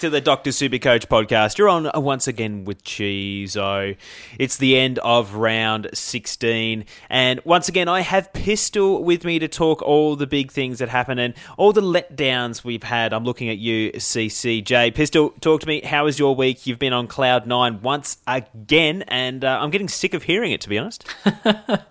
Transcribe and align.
Back 0.00 0.06
to 0.06 0.10
the 0.10 0.22
Dr. 0.22 0.48
Supercoach 0.48 1.08
podcast. 1.08 1.58
You're 1.58 1.68
on 1.68 1.90
once 1.94 2.26
again 2.26 2.64
with 2.64 2.82
Chizo. 2.84 3.98
It's 4.38 4.56
the 4.56 4.78
end 4.78 4.98
of 5.00 5.34
round 5.34 5.90
16. 5.92 6.86
And 7.10 7.40
once 7.44 7.68
again, 7.68 7.86
I 7.86 8.00
have 8.00 8.32
Pistol 8.32 9.04
with 9.04 9.26
me 9.26 9.38
to 9.38 9.46
talk 9.46 9.82
all 9.82 10.16
the 10.16 10.26
big 10.26 10.52
things 10.52 10.78
that 10.78 10.88
happen 10.88 11.18
and 11.18 11.34
all 11.58 11.74
the 11.74 11.82
letdowns 11.82 12.64
we've 12.64 12.82
had. 12.82 13.12
I'm 13.12 13.24
looking 13.24 13.50
at 13.50 13.58
you, 13.58 13.92
CCJ. 13.92 14.94
Pistol, 14.94 15.34
talk 15.42 15.60
to 15.60 15.66
me. 15.66 15.82
How 15.82 16.06
was 16.06 16.18
your 16.18 16.34
week? 16.34 16.66
You've 16.66 16.78
been 16.78 16.94
on 16.94 17.06
Cloud 17.06 17.46
9 17.46 17.82
once 17.82 18.16
again, 18.26 19.02
and 19.02 19.44
uh, 19.44 19.58
I'm 19.60 19.68
getting 19.68 19.88
sick 19.88 20.14
of 20.14 20.22
hearing 20.22 20.52
it, 20.52 20.62
to 20.62 20.70
be 20.70 20.78
honest. 20.78 21.04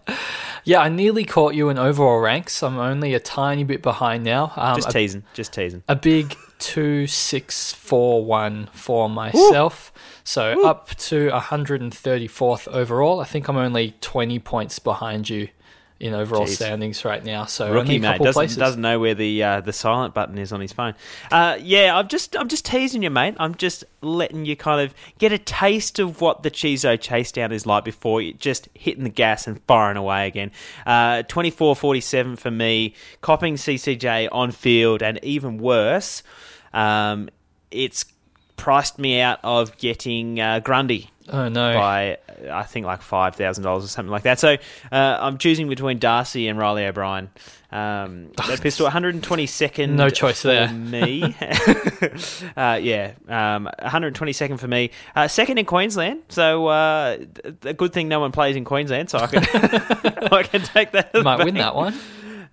Yeah, 0.66 0.82
I 0.82 0.90
nearly 0.90 1.24
caught 1.24 1.56
you 1.56 1.70
in 1.70 1.80
overall 1.80 2.20
ranks. 2.20 2.62
I'm 2.62 2.78
only 2.78 3.14
a 3.14 3.20
tiny 3.20 3.64
bit 3.64 3.82
behind 3.82 4.26
now. 4.26 4.52
Um, 4.58 4.76
just 4.76 4.90
a, 4.90 4.92
teasing. 4.92 5.24
Just 5.34 5.54
teasing. 5.54 5.84
a 5.88 5.96
big 5.96 6.36
two 6.60 7.08
six 7.08 7.74
four 7.74 8.24
one 8.24 8.70
for 8.74 9.10
myself. 9.10 9.92
So 10.24 10.66
up 10.68 10.90
to 10.96 11.30
134th 11.30 12.68
overall. 12.68 13.20
I 13.20 13.26
think 13.26 13.48
I'm 13.48 13.58
only 13.58 13.96
20 14.02 14.38
points 14.40 14.78
behind 14.78 15.30
you 15.30 15.50
in 16.00 16.14
overall 16.14 16.46
Jeez. 16.46 16.56
standings 16.56 17.04
right 17.04 17.24
now. 17.24 17.46
So 17.46 17.66
only 17.68 17.80
Rookie 17.80 17.96
a 17.98 18.00
mate 18.00 18.22
doesn't, 18.22 18.58
doesn't 18.58 18.82
know 18.82 19.00
where 19.00 19.16
the 19.16 19.44
uh, 19.44 19.62
the 19.62 19.74
silent 19.74 20.14
button 20.14 20.38
is 20.38 20.54
on 20.54 20.62
his 20.62 20.72
phone. 20.72 20.96
Uh, 21.32 21.58
yeah, 21.62 21.98
I'm 21.98 22.08
just 22.08 22.38
I'm 22.38 22.48
just 22.48 22.66
teasing 22.66 23.04
you, 23.04 23.10
mate. 23.10 23.36
I'm 23.38 23.56
just 23.56 23.84
letting 24.02 24.46
you 24.46 24.56
kind 24.56 24.82
of 24.82 24.94
get 25.18 25.34
a 25.34 25.38
taste 25.38 26.00
of 26.00 26.22
what 26.22 26.44
the 26.44 26.52
Chizo 26.52 27.00
chase 27.00 27.32
down 27.32 27.52
is 27.52 27.66
like 27.66 27.84
before 27.84 28.22
you 28.22 28.34
just 28.34 28.70
hitting 28.74 29.04
the 29.04 29.10
gas 29.10 29.46
and 29.46 29.62
firing 29.64 29.98
away 29.98 30.28
again. 30.28 30.52
Uh, 30.86 31.24
24-47 31.24 32.38
for 32.38 32.52
me, 32.52 32.94
copping 33.20 33.56
CCJ 33.56 34.30
on 34.32 34.52
field, 34.52 35.04
and 35.04 35.20
even 35.22 35.58
worse, 35.58 36.24
um, 36.74 37.30
it's 37.72 38.06
priced 38.58 39.00
me 39.00 39.22
out 39.22 39.40
of 39.44 39.78
getting 39.78 40.40
uh, 40.40 40.60
Grundy 40.60 41.10
Oh 41.32 41.50
no. 41.50 41.74
by 41.74 42.18
I 42.50 42.64
think 42.64 42.86
like 42.86 43.02
five 43.02 43.36
thousand 43.36 43.64
dollars 43.64 43.86
or 43.86 43.88
something 43.88 44.12
like 44.12 44.24
that. 44.24 44.40
So 44.40 44.58
uh, 44.92 45.18
I'm 45.20 45.38
choosing 45.38 45.70
between 45.70 46.00
Darcy 46.00 46.48
and 46.48 46.58
Riley 46.58 46.86
O'Brien. 46.86 47.30
Um, 47.72 48.32
that 48.48 48.62
pistol 48.62 48.88
122nd. 48.88 49.90
No 49.90 50.10
choice 50.10 50.42
for 50.42 50.48
there. 50.48 50.72
me. 50.72 51.24
uh, 52.58 52.80
yeah, 52.82 53.12
um, 53.28 53.70
122nd 53.80 54.60
for 54.60 54.68
me. 54.68 54.90
Uh, 55.16 55.28
second 55.28 55.60
in 55.60 55.66
Queensland. 55.66 56.22
So 56.30 56.68
uh, 56.68 57.18
a 57.64 57.74
good 57.74 57.94
thing 57.94 58.08
no 58.08 58.20
one 58.20 58.32
plays 58.32 58.56
in 58.56 58.66
Queensland. 58.66 59.10
So 59.12 59.20
I 59.20 59.28
can 59.28 59.44
I 60.32 60.44
can 60.44 60.62
take 60.62 60.92
that. 60.92 61.14
Might 61.14 61.44
win 61.46 61.56
that 61.56 61.76
one. 61.76 61.96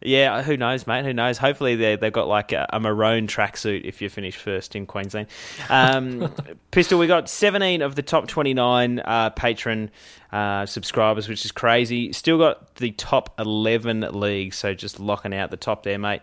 Yeah, 0.07 0.43
who 0.43 0.57
knows, 0.57 0.87
mate? 0.87 1.05
Who 1.05 1.13
knows? 1.13 1.39
Hopefully, 1.39 1.75
they 1.75 1.97
they've 1.97 2.13
got 2.13 2.29
like 2.29 2.53
a, 2.53 2.67
a 2.73 2.79
maroon 2.81 3.27
tracksuit 3.27 3.85
if 3.85 4.01
you 4.01 4.09
finish 4.09 4.37
first 4.37 4.77
in 4.77 4.87
Queensland. 4.87 5.27
Um, 5.69 6.33
Pistol, 6.71 6.99
we 6.99 7.07
got 7.07 7.29
17 7.29 7.83
of 7.83 7.97
the 7.97 8.03
top 8.03 8.29
29 8.29 9.01
uh, 9.01 9.31
Patreon 9.31 9.91
uh, 10.33 10.65
subscribers, 10.67 11.29
which 11.29 11.45
is 11.45 11.53
crazy. 11.53 12.13
Still 12.13 12.39
got 12.39 12.77
the 12.77 12.93
top 12.93 13.35
11 13.39 14.01
leagues, 14.13 14.57
so 14.57 14.75
just 14.75 15.01
locking 15.01 15.35
out 15.35 15.51
the 15.51 15.57
top 15.57 15.83
there, 15.83 15.99
mate. 15.99 16.23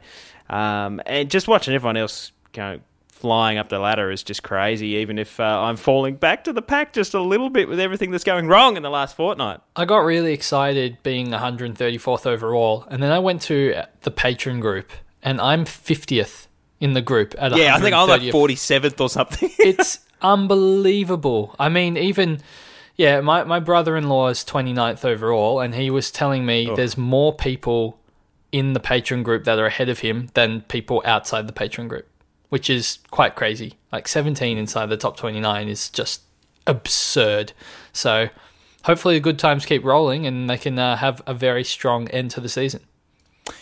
Um, 0.50 1.02
and 1.06 1.30
just 1.30 1.48
watching 1.48 1.74
everyone 1.74 1.98
else 1.98 2.32
go 2.54 2.80
flying 3.24 3.58
up 3.58 3.70
the 3.70 3.80
ladder 3.80 4.12
is 4.12 4.22
just 4.22 4.44
crazy. 4.44 4.88
Even 4.98 5.18
if 5.18 5.40
uh, 5.40 5.62
I'm 5.62 5.78
falling 5.78 6.18
back 6.18 6.44
to 6.44 6.52
the 6.52 6.62
pack 6.62 6.92
just 6.92 7.14
a 7.14 7.22
little 7.22 7.50
bit 7.50 7.70
with 7.70 7.80
everything 7.80 8.12
that's 8.12 8.26
going 8.26 8.50
wrong 8.50 8.76
in 8.76 8.84
the 8.84 8.90
last 8.90 9.16
fortnight. 9.16 9.62
I 9.78 9.86
got 9.86 10.00
really 10.00 10.34
excited 10.34 10.98
being 11.04 11.28
134th 11.28 12.26
overall, 12.26 12.86
and 12.90 13.02
then 13.02 13.14
I 13.14 13.20
went 13.20 13.42
to 13.44 13.82
the 14.02 14.12
Patreon 14.12 14.60
group, 14.60 14.92
and 15.22 15.40
I'm 15.40 15.64
50th 15.64 16.48
in 16.82 16.92
the 16.92 17.02
group 17.02 17.34
at 17.38 17.56
Yeah, 17.56 17.78
I 17.78 17.80
think 17.80 17.96
I'm 17.96 18.10
like 18.10 18.24
47th 18.24 19.00
or 19.00 19.08
something. 19.08 19.50
it's 19.60 20.00
unbelievable. 20.22 21.56
I 21.58 21.70
mean, 21.70 21.96
even 21.96 22.42
yeah, 22.98 23.22
my 23.22 23.46
my 23.46 23.62
brother-in-law 23.62 24.28
is 24.28 24.44
29th 24.44 25.06
overall, 25.06 25.62
and 25.62 25.74
he 25.74 25.90
was 25.90 26.12
telling 26.12 26.46
me 26.46 26.70
there's 26.76 26.98
more 26.98 27.34
people 27.34 28.02
in 28.54 28.74
the 28.74 28.80
Patreon 28.80 29.24
group 29.24 29.46
that 29.46 29.58
are 29.58 29.66
ahead 29.66 29.90
of 29.90 30.00
him 30.00 30.30
than 30.36 30.62
people 30.62 31.02
outside 31.06 31.48
the 31.48 31.54
Patreon 31.54 31.88
group, 31.88 32.08
which 32.54 32.70
is 32.70 33.00
quite 33.10 33.34
crazy. 33.34 33.74
Like 33.92 34.08
17 34.08 34.60
inside 34.60 34.86
the 34.86 34.96
top 34.96 35.18
29 35.18 35.68
is 35.68 35.90
just 35.90 36.22
absurd. 36.68 37.52
So 37.94 38.30
hopefully 38.84 39.16
the 39.16 39.22
good 39.22 39.40
times 39.40 39.66
keep 39.66 39.84
rolling, 39.84 40.28
and 40.28 40.48
they 40.48 40.60
can 40.60 40.78
uh, 40.78 40.98
have 40.98 41.24
a 41.26 41.34
very 41.34 41.64
strong 41.64 42.08
end 42.10 42.30
to 42.30 42.40
the 42.40 42.48
season. 42.48 42.82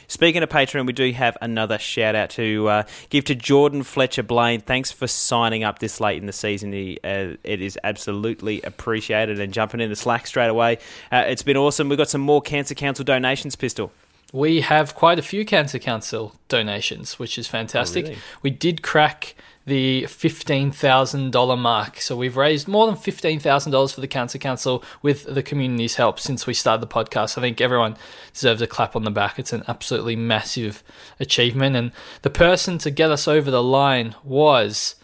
Speaking 0.10 0.44
of 0.44 0.50
Patreon, 0.50 0.86
we 0.86 0.92
do 0.92 1.10
have 1.14 1.38
another 1.42 1.80
shout 1.80 2.16
out 2.16 2.32
to 2.32 2.68
uh, 2.68 2.84
give 3.10 3.24
to 3.26 3.34
Jordan 3.34 3.84
Fletcher 3.84 4.24
Blaine. 4.24 4.60
Thanks 4.60 4.92
for 4.92 5.08
signing 5.08 5.64
up 5.64 5.80
this 5.80 6.02
late 6.02 6.20
in 6.20 6.26
the 6.26 6.34
season. 6.34 6.74
He, 6.74 7.00
uh, 7.02 7.38
it 7.46 7.62
is 7.62 7.80
absolutely 7.86 8.62
appreciated 8.64 9.40
and 9.40 9.54
jumping 9.54 9.80
in 9.80 9.90
the 9.90 9.96
slack 9.96 10.28
straight 10.28 10.50
away. 10.50 10.80
Uh, 11.14 11.24
it's 11.28 11.44
been 11.44 11.56
awesome. 11.56 11.88
We've 11.88 11.98
got 11.98 12.10
some 12.10 12.20
more 12.20 12.42
Cancer 12.42 12.76
Council 12.76 13.06
donations, 13.06 13.56
Pistol. 13.56 13.94
We 14.32 14.62
have 14.62 14.96
quite 14.96 15.20
a 15.20 15.22
few 15.22 15.46
Cancer 15.46 15.80
Council 15.80 16.36
donations, 16.48 17.20
which 17.20 17.38
is 17.38 17.48
fantastic. 17.48 18.06
Oh, 18.06 18.10
really? 18.10 18.22
We 18.42 18.50
did 18.52 18.82
crack 18.82 19.36
the 19.66 20.04
$15,000 20.04 21.58
mark. 21.58 22.00
So 22.00 22.16
we've 22.16 22.38
raised 22.38 22.68
more 22.68 22.88
than 22.88 22.96
$15,000 22.96 23.94
for 23.94 24.02
the 24.02 24.08
Cancer 24.08 24.38
Council 24.38 24.84
with 25.02 25.24
the 25.34 25.44
community's 25.44 25.96
help 25.96 26.20
since 26.20 26.48
we 26.48 26.54
started 26.54 26.82
the 26.82 26.94
podcast. 26.94 27.38
I 27.38 27.42
think 27.42 27.62
everyone 27.62 27.96
deserves 28.34 28.62
a 28.62 28.68
clap 28.68 28.96
on 28.96 29.04
the 29.04 29.12
back. 29.12 29.38
It's 29.38 29.54
an 29.54 29.64
absolutely 29.68 30.16
massive 30.16 30.84
achievement. 31.20 31.76
And 31.76 31.92
the 32.24 32.30
person 32.32 32.78
to 32.80 32.90
get 32.90 33.12
us 33.12 33.28
over 33.28 33.52
the 33.52 33.64
line 33.64 34.16
was 34.24 34.96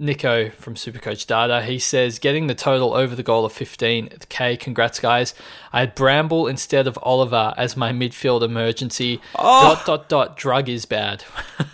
Nico 0.00 0.50
from 0.50 0.74
Supercoach 0.74 1.26
Data. 1.26 1.62
He 1.62 1.78
says, 1.78 2.18
getting 2.18 2.46
the 2.46 2.54
total 2.54 2.94
over 2.94 3.14
the 3.14 3.22
goal 3.22 3.44
of 3.44 3.52
15k. 3.52 4.58
Congrats, 4.58 4.98
guys. 4.98 5.34
I 5.72 5.80
had 5.80 5.94
Bramble 5.94 6.46
instead 6.46 6.86
of 6.86 6.98
Oliver 7.02 7.52
as 7.56 7.76
my 7.76 7.92
midfield 7.92 8.42
emergency. 8.42 9.20
Dot, 9.36 9.84
dot, 9.84 10.08
dot. 10.08 10.36
Drug 10.36 10.68
is 10.68 10.86
bad. 10.86 11.24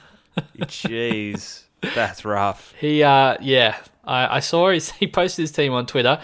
Jeez, 0.59 1.63
that's 1.95 2.25
rough. 2.25 2.75
He, 2.79 3.03
uh, 3.03 3.37
yeah, 3.41 3.77
I, 4.05 4.37
I 4.37 4.41
saw 4.41 4.71
his, 4.71 4.91
he 4.93 5.07
posted 5.07 5.45
his 5.45 5.53
team 5.53 5.73
on 5.73 5.87
Twitter. 5.87 6.21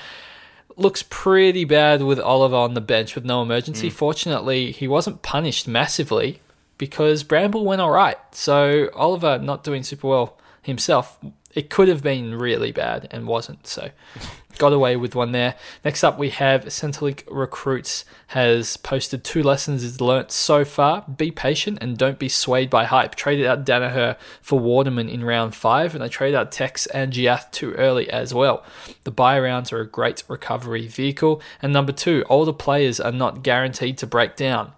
Looks 0.77 1.05
pretty 1.09 1.65
bad 1.65 2.03
with 2.03 2.19
Oliver 2.19 2.57
on 2.57 2.75
the 2.75 2.81
bench 2.81 3.15
with 3.15 3.25
no 3.25 3.43
emergency. 3.43 3.91
Fortunately, 3.91 4.73
he 4.73 4.89
wasn't 4.89 5.23
punished 5.23 5.69
massively 5.69 6.41
because 6.79 7.23
Bramble 7.23 7.65
went 7.65 7.81
all 7.81 7.91
right. 7.91 8.17
So 8.33 8.89
Oliver 8.95 9.39
not 9.39 9.65
doing 9.65 9.83
super 9.83 10.09
well 10.09 10.39
himself. 10.63 11.19
It 11.55 11.71
could 11.71 11.89
have 11.89 12.03
been 12.03 12.35
really 12.35 12.73
bad 12.73 13.09
and 13.11 13.27
wasn't. 13.27 13.67
So 13.67 13.91
got 14.59 14.73
away 14.73 14.97
with 14.97 15.15
one 15.15 15.33
there. 15.33 15.55
Next 15.85 16.05
up, 16.05 16.19
we 16.19 16.31
have 16.31 16.65
Centrelink 16.67 17.25
Recruits 17.31 18.05
has 18.29 18.77
posted 18.77 19.25
two 19.25 19.43
lessons 19.43 19.83
he's 19.83 20.01
learnt 20.01 20.31
so 20.31 20.65
far. 20.65 21.03
Be 21.03 21.31
patient 21.31 21.79
and 21.81 21.97
don't 21.99 22.19
be 22.19 22.29
swayed 22.29 22.71
by 22.71 22.85
hype. 22.85 23.15
Traded 23.15 23.47
out 23.47 23.65
Danaher 23.65 24.17
for 24.41 24.59
Waterman 24.59 25.09
in 25.09 25.25
round 25.25 25.55
five, 25.55 25.95
and 25.95 26.03
I 26.03 26.09
traded 26.09 26.37
out 26.37 26.53
Tex 26.53 26.87
and 26.87 27.13
Giath 27.13 27.51
too 27.51 27.73
early 27.73 28.09
as 28.11 28.33
well. 28.33 28.65
The 29.05 29.11
buy 29.11 29.39
rounds 29.39 29.73
are 29.73 29.81
a 29.81 29.87
great 29.87 30.23
recovery 30.29 30.87
vehicle. 30.87 31.43
And 31.61 31.73
number 31.73 31.93
two, 31.93 32.25
older 32.29 32.53
players 32.53 33.01
are 33.01 33.13
not 33.13 33.43
guaranteed 33.43 33.99
to 33.99 34.07
break 34.07 34.37
down. 34.37 34.73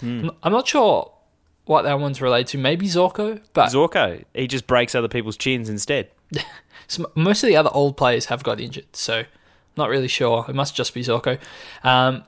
Hmm. 0.00 0.28
I'm 0.42 0.52
not 0.52 0.68
sure 0.68 1.12
what 1.64 1.82
that 1.82 2.00
one's 2.00 2.20
related 2.22 2.48
to. 2.48 2.58
Maybe 2.58 2.86
Zorko, 2.86 3.40
but 3.52 3.70
Zorko, 3.70 4.24
he 4.34 4.46
just 4.46 4.66
breaks 4.66 4.94
other 4.94 5.08
people's 5.08 5.36
chins 5.36 5.68
instead. 5.68 6.10
most 7.14 7.42
of 7.42 7.48
the 7.48 7.56
other 7.56 7.70
old 7.72 7.96
players 7.96 8.26
have 8.26 8.42
got 8.42 8.60
injured, 8.60 8.96
so 8.96 9.24
not 9.76 9.88
really 9.88 10.08
sure. 10.08 10.44
It 10.48 10.54
must 10.54 10.74
just 10.74 10.94
be 10.94 11.02
Zorko. 11.02 11.38
Um, 11.82 12.24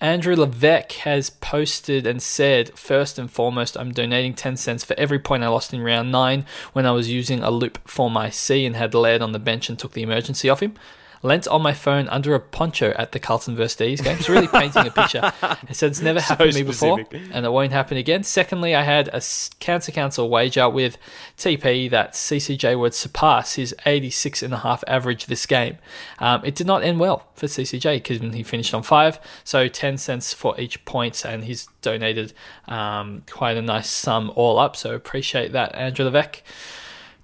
Andrew 0.00 0.36
Levesque 0.36 0.92
has 0.92 1.30
posted 1.30 2.06
and 2.06 2.20
said, 2.20 2.76
first 2.78 3.18
and 3.18 3.30
foremost, 3.30 3.76
I'm 3.76 3.92
donating 3.92 4.34
10 4.34 4.56
cents 4.56 4.84
for 4.84 4.98
every 4.98 5.18
point 5.18 5.44
I 5.44 5.48
lost 5.48 5.72
in 5.72 5.80
round 5.80 6.12
9 6.12 6.44
when 6.74 6.84
I 6.84 6.90
was 6.90 7.10
using 7.10 7.42
a 7.42 7.50
loop 7.50 7.78
for 7.88 8.10
my 8.10 8.28
C 8.28 8.66
and 8.66 8.76
had 8.76 8.94
Laird 8.94 9.22
on 9.22 9.32
the 9.32 9.38
bench 9.38 9.68
and 9.68 9.78
took 9.78 9.92
the 9.92 10.02
emergency 10.02 10.50
off 10.50 10.60
him. 10.60 10.74
Lent 11.24 11.48
on 11.48 11.62
my 11.62 11.72
phone 11.72 12.06
under 12.10 12.34
a 12.34 12.40
poncho 12.40 12.90
at 12.98 13.12
the 13.12 13.18
Carlton 13.18 13.56
vs. 13.56 13.76
D's 13.76 14.00
game. 14.02 14.18
It's 14.18 14.28
really 14.28 14.46
painting 14.46 14.86
a 14.86 14.90
picture. 14.90 15.32
It 15.68 15.76
said 15.76 15.92
it's 15.92 16.00
never 16.00 16.20
happened 16.20 16.52
to 16.52 16.58
me 16.58 16.62
before 16.62 17.00
and 17.32 17.46
it 17.46 17.50
won't 17.50 17.72
happen 17.72 17.96
again. 17.96 18.22
Secondly, 18.22 18.74
I 18.74 18.82
had 18.82 19.08
a 19.08 19.22
Cancer 19.60 19.92
Council 19.92 20.28
wager 20.28 20.68
with 20.68 20.98
TP 21.38 21.88
that 21.90 22.12
CCJ 22.12 22.78
would 22.78 22.92
surpass 22.92 23.54
his 23.54 23.74
86 23.86 24.42
and 24.42 24.52
a 24.52 24.58
half 24.58 24.84
average 24.86 25.26
this 25.26 25.46
game. 25.46 25.78
Um, 26.18 26.44
it 26.44 26.54
did 26.54 26.66
not 26.66 26.82
end 26.82 27.00
well 27.00 27.26
for 27.34 27.46
CCJ 27.46 27.96
because 27.96 28.20
he 28.34 28.42
finished 28.42 28.74
on 28.74 28.82
five, 28.82 29.18
so 29.42 29.66
10 29.66 29.96
cents 29.96 30.34
for 30.34 30.58
each 30.60 30.84
point, 30.84 31.24
and 31.24 31.44
he's 31.44 31.66
donated 31.80 32.34
um, 32.68 33.22
quite 33.30 33.56
a 33.56 33.62
nice 33.62 33.88
sum 33.88 34.30
all 34.36 34.58
up. 34.58 34.76
So 34.76 34.94
appreciate 34.94 35.52
that, 35.52 35.74
Andrew 35.74 36.04
Levesque. 36.04 36.42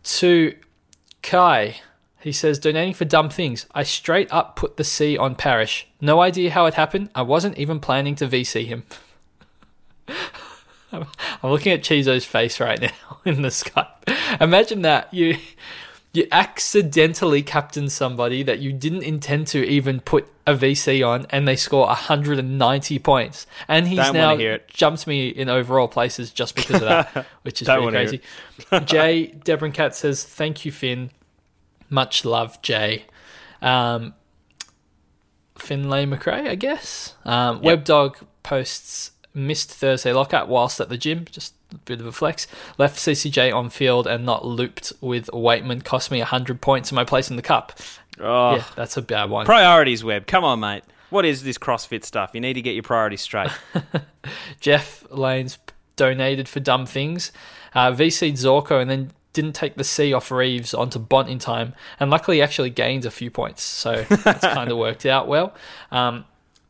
To 0.02 0.54
Kai. 1.22 1.76
He 2.20 2.32
says, 2.32 2.58
donating 2.58 2.94
for 2.94 3.06
dumb 3.06 3.30
things. 3.30 3.66
I 3.74 3.82
straight 3.82 4.30
up 4.30 4.56
put 4.56 4.76
the 4.76 4.84
C 4.84 5.16
on 5.16 5.34
Parish. 5.34 5.86
No 6.00 6.20
idea 6.20 6.50
how 6.50 6.66
it 6.66 6.74
happened. 6.74 7.08
I 7.14 7.22
wasn't 7.22 7.56
even 7.58 7.80
planning 7.80 8.14
to 8.16 8.26
VC 8.26 8.66
him. 8.66 8.84
I'm 10.92 11.06
looking 11.50 11.72
at 11.72 11.82
Chizo's 11.82 12.24
face 12.24 12.60
right 12.60 12.80
now 12.80 13.18
in 13.24 13.42
the 13.42 13.48
Skype. 13.48 14.40
Imagine 14.40 14.82
that 14.82 15.12
you 15.14 15.36
you 16.12 16.26
accidentally 16.32 17.40
captain 17.40 17.88
somebody 17.88 18.42
that 18.42 18.58
you 18.58 18.72
didn't 18.72 19.04
intend 19.04 19.46
to 19.46 19.64
even 19.64 20.00
put 20.00 20.26
a 20.44 20.56
VC 20.56 21.06
on, 21.06 21.24
and 21.30 21.46
they 21.46 21.54
score 21.54 21.86
190 21.86 22.98
points, 22.98 23.46
and 23.68 23.86
he's 23.86 23.98
Don't 23.98 24.14
now 24.14 24.58
jumped 24.68 25.06
me 25.06 25.28
in 25.28 25.48
overall 25.48 25.86
places 25.86 26.32
just 26.32 26.56
because 26.56 26.76
of 26.76 26.88
that, 26.88 27.26
which 27.42 27.62
is 27.62 27.66
Don't 27.66 27.84
pretty 27.84 27.96
wanna 27.96 28.20
crazy. 28.68 28.86
Jay 28.86 29.32
Debrincat 29.44 29.94
says, 29.94 30.24
"Thank 30.24 30.64
you, 30.64 30.72
Finn. 30.72 31.10
Much 31.90 32.24
love, 32.24 32.60
Jay." 32.62 33.04
Um, 33.60 34.14
Finlay 35.58 36.06
McRae, 36.06 36.48
I 36.48 36.54
guess. 36.54 37.14
Um, 37.24 37.60
WebDog 37.60 38.16
posts 38.42 39.10
missed 39.34 39.70
Thursday 39.70 40.12
lockout 40.12 40.48
whilst 40.48 40.80
at 40.80 40.88
the 40.88 40.96
gym. 40.96 41.26
Just 41.30 41.54
a 41.72 41.76
bit 41.78 42.00
of 42.00 42.06
a 42.06 42.12
flex. 42.12 42.46
Left 42.78 42.96
CCJ 42.96 43.54
on 43.54 43.68
field 43.70 44.06
and 44.06 44.24
not 44.24 44.44
looped 44.46 44.92
with 45.00 45.26
Waitman. 45.32 45.84
Cost 45.84 46.10
me 46.10 46.18
100 46.18 46.60
points 46.62 46.90
in 46.90 46.96
my 46.96 47.04
place 47.04 47.28
in 47.30 47.36
the 47.36 47.42
cup. 47.42 47.78
Oh, 48.18 48.56
Yeah, 48.56 48.64
that's 48.74 48.96
a 48.96 49.02
bad 49.02 49.28
one. 49.30 49.44
priorities, 49.46 50.02
Web. 50.02 50.26
Come 50.26 50.44
on, 50.44 50.60
mate. 50.60 50.82
What 51.10 51.24
is 51.24 51.42
this 51.42 51.58
CrossFit 51.58 52.04
stuff? 52.04 52.30
You 52.34 52.40
need 52.40 52.54
to 52.54 52.62
get 52.62 52.74
your 52.74 52.82
priorities 52.84 53.20
straight. 53.20 53.50
Jeff 54.60 55.04
Lanes 55.10 55.58
donated 55.96 56.48
for 56.48 56.60
dumb 56.60 56.86
things. 56.86 57.32
Uh, 57.74 57.90
VC'd 57.92 58.36
Zorko 58.36 58.80
and 58.80 58.88
then 58.90 59.10
didn't 59.32 59.52
take 59.54 59.76
the 59.76 59.84
C 59.84 60.12
off 60.12 60.30
Reeves 60.30 60.74
onto 60.74 60.98
Bont 60.98 61.28
in 61.28 61.38
time, 61.38 61.74
and 61.98 62.10
luckily 62.10 62.42
actually 62.42 62.70
gained 62.70 63.04
a 63.04 63.10
few 63.10 63.30
points, 63.30 63.62
so 63.62 64.02
that's 64.08 64.44
kind 64.46 64.70
of 64.70 64.76
worked 64.78 65.06
out 65.06 65.28
well. 65.28 65.54
Um, 65.92 66.24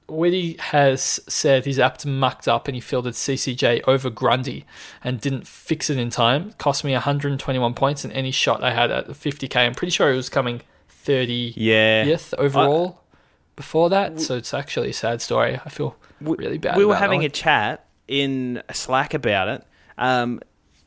Whitty 0.08 0.56
has 0.58 1.20
said 1.28 1.64
his 1.64 1.78
apt 1.78 2.04
mucked 2.04 2.48
up 2.48 2.66
and 2.66 2.74
he 2.74 2.80
fielded 2.80 3.14
CCJ 3.14 3.82
over 3.86 4.10
Grundy 4.10 4.66
and 5.04 5.20
didn't 5.20 5.46
fix 5.46 5.88
it 5.88 5.98
in 5.98 6.10
time. 6.10 6.52
Cost 6.58 6.82
me 6.82 6.92
121 6.94 7.74
points 7.74 8.02
and 8.04 8.12
any 8.12 8.32
shot 8.32 8.64
I 8.64 8.72
had 8.74 8.90
at 8.90 9.06
50k. 9.06 9.54
I'm 9.54 9.72
pretty 9.74 9.92
sure 9.92 10.12
it 10.12 10.16
was 10.16 10.28
coming 10.28 10.62
30th 11.06 11.52
Yeah. 11.56 12.16
overall 12.38 13.02
before 13.54 13.88
that, 13.90 14.20
so 14.20 14.36
it's 14.36 14.52
actually 14.52 14.90
a 14.90 14.94
sad 14.94 15.22
story. 15.22 15.60
I 15.64 15.68
feel 15.68 15.94
really 16.20 16.58
bad. 16.58 16.76
we 16.76 16.84
were 16.84 16.96
having 16.96 17.24
a 17.24 17.28
chat 17.28 17.86
in 18.08 18.62
Slack 18.72 19.14
about 19.14 19.46
it. 19.48 19.64
Um, 19.96 20.40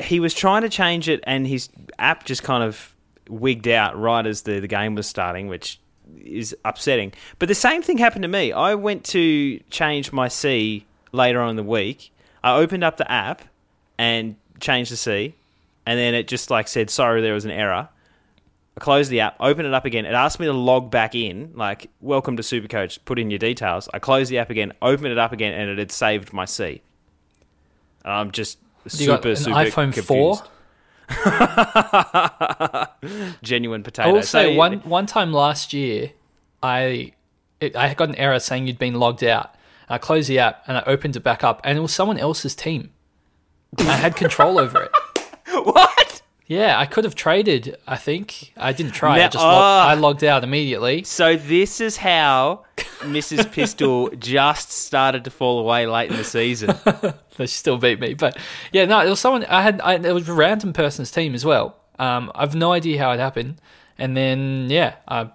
he 0.04 0.20
was 0.20 0.34
trying 0.34 0.62
to 0.64 0.70
change 0.70 1.10
it, 1.10 1.22
and 1.24 1.48
his 1.48 1.70
app 1.98 2.26
just 2.26 2.44
kind 2.44 2.64
of 2.64 2.96
wigged 3.30 3.68
out 3.70 3.98
right 3.98 4.26
as 4.26 4.42
the, 4.44 4.60
the 4.60 4.68
game 4.68 4.96
was 4.96 5.08
starting, 5.08 5.48
which 5.48 5.80
is 6.18 6.56
upsetting. 6.66 7.14
But 7.40 7.48
the 7.48 7.56
same 7.56 7.82
thing 7.82 7.98
happened 7.98 8.24
to 8.24 8.28
me. 8.28 8.52
I 8.52 8.76
went 8.76 9.04
to 9.06 9.60
change 9.70 10.12
my 10.12 10.28
C 10.28 10.86
later 11.12 11.42
on 11.42 11.52
in 11.52 11.56
the 11.56 11.64
week. 11.64 12.12
I 12.44 12.56
opened 12.58 12.84
up 12.84 12.98
the 12.98 13.10
app 13.10 13.44
and 13.98 14.36
changed 14.60 14.92
the 14.92 14.98
C, 14.98 15.36
and 15.86 15.98
then 15.98 16.14
it 16.14 16.28
just 16.28 16.50
like 16.50 16.68
said, 16.68 16.90
"Sorry, 16.90 17.22
there 17.22 17.34
was 17.34 17.46
an 17.46 17.52
error." 17.52 17.90
I 18.76 18.80
closed 18.80 19.12
the 19.12 19.20
app, 19.20 19.36
opened 19.40 19.68
it 19.68 19.74
up 19.74 19.86
again. 19.86 20.06
It 20.06 20.14
asked 20.14 20.40
me 20.40 20.48
to 20.48 20.54
log 20.54 20.90
back 20.90 21.14
in, 21.14 21.52
like, 21.54 21.92
welcome 22.02 22.38
to 22.38 22.44
Supercoach, 22.44 22.98
put 23.06 23.20
in 23.20 23.30
your 23.30 23.38
details. 23.38 23.88
I 23.94 24.00
closed 24.00 24.32
the 24.32 24.40
app 24.40 24.50
again, 24.50 24.74
opened 24.82 25.12
it 25.12 25.20
up 25.20 25.32
again, 25.32 25.54
and 25.54 25.70
it 25.70 25.78
had 25.78 25.92
saved 25.92 26.34
my 26.34 26.46
C. 26.46 26.82
And 28.04 28.14
I'm 28.14 28.32
just 28.32 28.58
super, 28.88 29.30
an 29.30 29.36
super 29.36 29.56
iPhone 29.58 29.94
confused. 29.94 30.44
4? 30.44 30.50
Genuine 33.44 33.84
potato. 33.84 34.10
I 34.10 34.12
will 34.12 34.24
say 34.24 34.54
So- 34.54 34.58
one 34.58 34.80
one 34.80 35.06
time 35.06 35.32
last 35.34 35.74
year, 35.74 36.12
I 36.62 37.14
it, 37.60 37.76
I 37.76 37.94
got 37.94 38.10
an 38.10 38.16
error 38.16 38.40
saying 38.40 38.68
you'd 38.68 38.80
been 38.80 38.96
logged 38.96 39.24
out. 39.24 39.54
I 39.90 39.98
closed 39.98 40.30
the 40.30 40.40
app 40.40 40.64
and 40.68 40.78
I 40.78 40.84
opened 40.88 41.16
it 41.16 41.24
back 41.24 41.44
up, 41.44 41.62
and 41.64 41.78
it 41.78 41.82
was 41.82 41.94
someone 41.94 42.18
else's 42.18 42.56
team. 42.56 42.92
I 43.80 43.84
had 43.98 44.16
control 44.16 44.60
over 44.60 44.84
it. 44.84 44.92
What? 45.54 46.13
Yeah, 46.54 46.80
I 46.80 46.86
could 46.86 47.04
have 47.04 47.16
traded. 47.16 47.78
I 47.88 47.96
think 47.98 48.54
I 48.56 48.74
didn't 48.74 48.92
try. 48.94 49.16
I 49.16 49.18
Now- 49.20 49.28
just 49.30 49.44
log- 49.44 49.62
ah. 49.62 49.88
I 49.90 49.94
logged 49.96 50.24
out 50.24 50.44
immediately. 50.44 51.04
So 51.04 51.36
this 51.36 51.82
is 51.82 51.98
how 51.98 52.66
Mrs. 53.00 53.52
Pistol 53.58 54.10
just 54.20 54.72
started 54.72 55.24
to 55.24 55.32
fall 55.32 55.60
away 55.60 55.88
late 55.88 56.12
in 56.12 56.18
the 56.18 56.24
season. 56.24 56.76
They 57.36 57.48
still 57.48 57.80
beat 57.80 58.00
me, 58.00 58.14
but 58.14 58.38
yeah, 58.72 58.86
no, 58.86 59.00
it 59.04 59.10
was 59.10 59.20
someone 59.20 59.44
I 59.46 59.64
had. 59.64 59.82
I, 59.82 59.96
it 59.96 60.14
was 60.14 60.30
a 60.30 60.34
random 60.34 60.72
person's 60.72 61.10
team 61.10 61.34
as 61.34 61.44
well. 61.44 61.76
Um, 61.98 62.32
I've 62.36 62.54
no 62.54 62.72
idea 62.72 63.00
how 63.00 63.12
it 63.12 63.20
happened, 63.20 63.60
and 63.98 64.16
then 64.16 64.68
yeah, 64.70 64.98
I, 65.08 65.32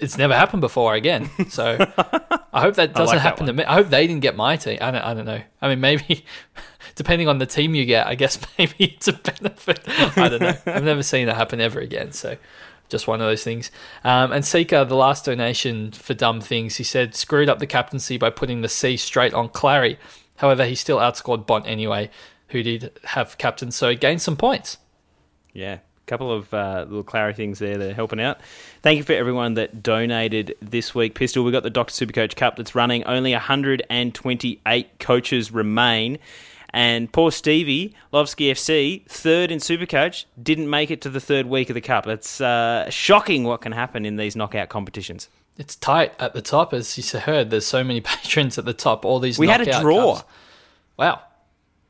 it's 0.00 0.16
never 0.16 0.34
happened 0.34 0.62
before 0.62 0.94
again. 0.94 1.28
So 1.50 1.76
I 2.50 2.62
hope 2.62 2.76
that 2.76 2.94
doesn't 2.94 3.16
that 3.16 3.20
happen 3.20 3.44
to 3.44 3.52
me. 3.52 3.64
I 3.64 3.74
hope 3.74 3.88
they 3.90 4.06
didn't 4.06 4.22
get 4.22 4.36
my 4.36 4.56
team. 4.56 4.78
I 4.80 4.90
don't. 4.90 5.02
I 5.02 5.12
don't 5.12 5.26
know. 5.26 5.42
I 5.60 5.68
mean, 5.68 5.80
maybe 5.80 6.24
depending 6.96 7.28
on 7.28 7.38
the 7.38 7.46
team 7.46 7.74
you 7.74 7.84
get, 7.84 8.06
I 8.06 8.16
guess 8.16 8.38
maybe 8.58 8.74
it's 8.78 9.06
a 9.06 9.12
benefit. 9.12 9.80
I 9.86 10.28
don't 10.28 10.40
know. 10.40 10.56
I've 10.66 10.84
never 10.84 11.02
seen 11.02 11.26
that 11.26 11.36
happen 11.36 11.60
ever 11.60 11.78
again. 11.78 12.10
So 12.12 12.36
just 12.88 13.06
one 13.06 13.20
of 13.20 13.26
those 13.26 13.44
things. 13.44 13.70
Um, 14.02 14.32
and 14.32 14.44
Seeker, 14.44 14.84
the 14.84 14.96
last 14.96 15.24
donation 15.24 15.92
for 15.92 16.14
dumb 16.14 16.40
things, 16.40 16.76
he 16.76 16.84
said 16.84 17.14
screwed 17.14 17.48
up 17.48 17.58
the 17.58 17.66
captaincy 17.66 18.18
by 18.18 18.30
putting 18.30 18.62
the 18.62 18.68
C 18.68 18.96
straight 18.96 19.34
on 19.34 19.48
Clarry. 19.48 19.98
However, 20.36 20.66
he 20.66 20.74
still 20.74 20.98
outscored 20.98 21.46
Bont 21.46 21.66
anyway, 21.66 22.10
who 22.48 22.62
did 22.62 22.98
have 23.04 23.38
captain, 23.38 23.70
so 23.70 23.88
he 23.90 23.96
gained 23.96 24.22
some 24.22 24.36
points. 24.36 24.78
Yeah, 25.52 25.74
a 25.74 25.80
couple 26.06 26.30
of 26.30 26.52
uh, 26.52 26.84
little 26.86 27.02
clarity 27.02 27.36
things 27.36 27.58
there 27.58 27.78
that 27.78 27.90
are 27.90 27.94
helping 27.94 28.20
out. 28.20 28.40
Thank 28.82 28.98
you 28.98 29.02
for 29.02 29.14
everyone 29.14 29.54
that 29.54 29.82
donated 29.82 30.54
this 30.60 30.94
week. 30.94 31.14
Pistol, 31.14 31.42
we 31.42 31.52
got 31.52 31.62
the 31.62 31.70
Dr. 31.70 31.92
Supercoach 31.92 32.36
Cup 32.36 32.56
that's 32.56 32.74
running. 32.74 33.02
Only 33.04 33.32
128 33.32 34.98
coaches 34.98 35.50
remain. 35.50 36.18
And 36.76 37.10
poor 37.10 37.32
Stevie, 37.32 37.94
Lovsky 38.12 38.50
FC, 38.50 39.02
third 39.06 39.50
in 39.50 39.60
Supercoach, 39.60 40.26
didn't 40.42 40.68
make 40.68 40.90
it 40.90 41.00
to 41.00 41.08
the 41.08 41.20
third 41.20 41.46
week 41.46 41.70
of 41.70 41.74
the 41.74 41.80
Cup. 41.80 42.06
It's 42.06 42.38
uh, 42.38 42.90
shocking 42.90 43.44
what 43.44 43.62
can 43.62 43.72
happen 43.72 44.04
in 44.04 44.16
these 44.16 44.36
knockout 44.36 44.68
competitions. 44.68 45.30
It's 45.56 45.74
tight 45.74 46.12
at 46.20 46.34
the 46.34 46.42
top, 46.42 46.74
as 46.74 46.98
you 46.98 47.18
heard. 47.18 47.48
There's 47.48 47.64
so 47.66 47.82
many 47.82 48.00
patrons 48.02 48.58
at 48.58 48.66
the 48.66 48.74
top. 48.74 49.06
All 49.06 49.20
these 49.20 49.38
we 49.38 49.48
had 49.48 49.62
a 49.62 49.80
draw. 49.80 50.16
Cups. 50.16 50.28
Wow. 50.98 51.22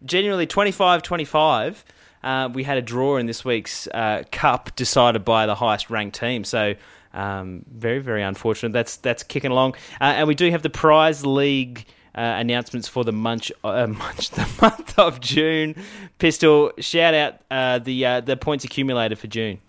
Genuinely 0.05 0.47
25 0.47 1.03
25. 1.03 1.85
Uh, 2.23 2.49
we 2.55 2.63
had 2.63 2.79
a 2.79 2.83
draw 2.83 3.17
in 3.17 3.27
this 3.27 3.45
week's 3.45 3.89
uh, 3.89 4.23
cup 4.31 4.77
decided 4.77 5.25
by 5.25 5.47
the 5.47 5.57
highest 5.57 5.91
ranked 5.91 6.21
team. 6.21 6.45
So 6.45 6.77
um, 7.13 7.65
very 7.69 7.99
very 7.99 8.23
unfortunate. 8.23 8.73
That's 8.73 8.99
that's 8.99 9.25
kicking 9.25 9.51
along, 9.51 9.75
uh, 10.01 10.15
and 10.15 10.29
we 10.29 10.37
do 10.37 10.49
have 10.53 10.63
the 10.63 10.71
prize 10.71 11.27
league. 11.27 11.87
Uh, 12.17 12.37
announcements 12.39 12.89
for 12.89 13.05
the 13.05 13.13
munch, 13.13 13.53
uh, 13.63 13.87
munch, 13.91 14.31
the 14.31 14.49
month 14.63 14.99
of 14.99 15.21
June. 15.21 15.75
Pistol, 16.19 16.73
shout 16.79 17.13
out 17.13 17.35
uh, 17.51 17.79
the 17.79 18.23
the 18.25 18.37
points 18.37 18.65
accumulated 18.65 19.19
for 19.19 19.27
June. 19.27 19.61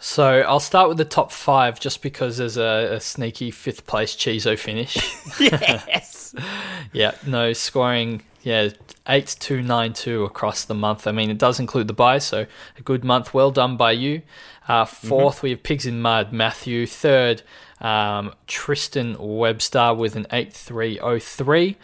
So 0.00 0.40
I'll 0.40 0.60
start 0.60 0.88
with 0.88 0.98
the 0.98 1.04
top 1.04 1.32
five, 1.32 1.80
just 1.80 2.02
because 2.02 2.38
there's 2.38 2.56
a, 2.56 2.94
a 2.94 3.00
sneaky 3.00 3.50
fifth 3.50 3.86
place 3.86 4.14
Chizo 4.14 4.58
finish. 4.58 4.96
yes. 5.40 6.34
yeah. 6.92 7.12
No 7.26 7.52
scoring 7.52 8.22
yeah, 8.42 8.70
8292 9.08 10.24
across 10.24 10.64
the 10.64 10.74
month. 10.74 11.06
I 11.06 11.12
mean, 11.12 11.30
it 11.30 11.38
does 11.38 11.58
include 11.58 11.88
the 11.88 11.92
buy, 11.92 12.18
so 12.18 12.46
a 12.78 12.82
good 12.82 13.04
month. 13.04 13.34
Well 13.34 13.50
done 13.50 13.76
by 13.76 13.92
you. 13.92 14.22
Uh, 14.68 14.84
4th 14.84 15.08
mm-hmm. 15.08 15.46
we 15.46 15.50
have 15.50 15.62
Pigs 15.62 15.86
in 15.86 16.00
Mud, 16.00 16.32
Matthew. 16.32 16.86
Third, 16.86 17.42
um, 17.80 18.34
Tristan 18.46 19.16
Webster 19.18 19.94
with 19.94 20.16
an 20.16 20.26
8303. 20.32 21.76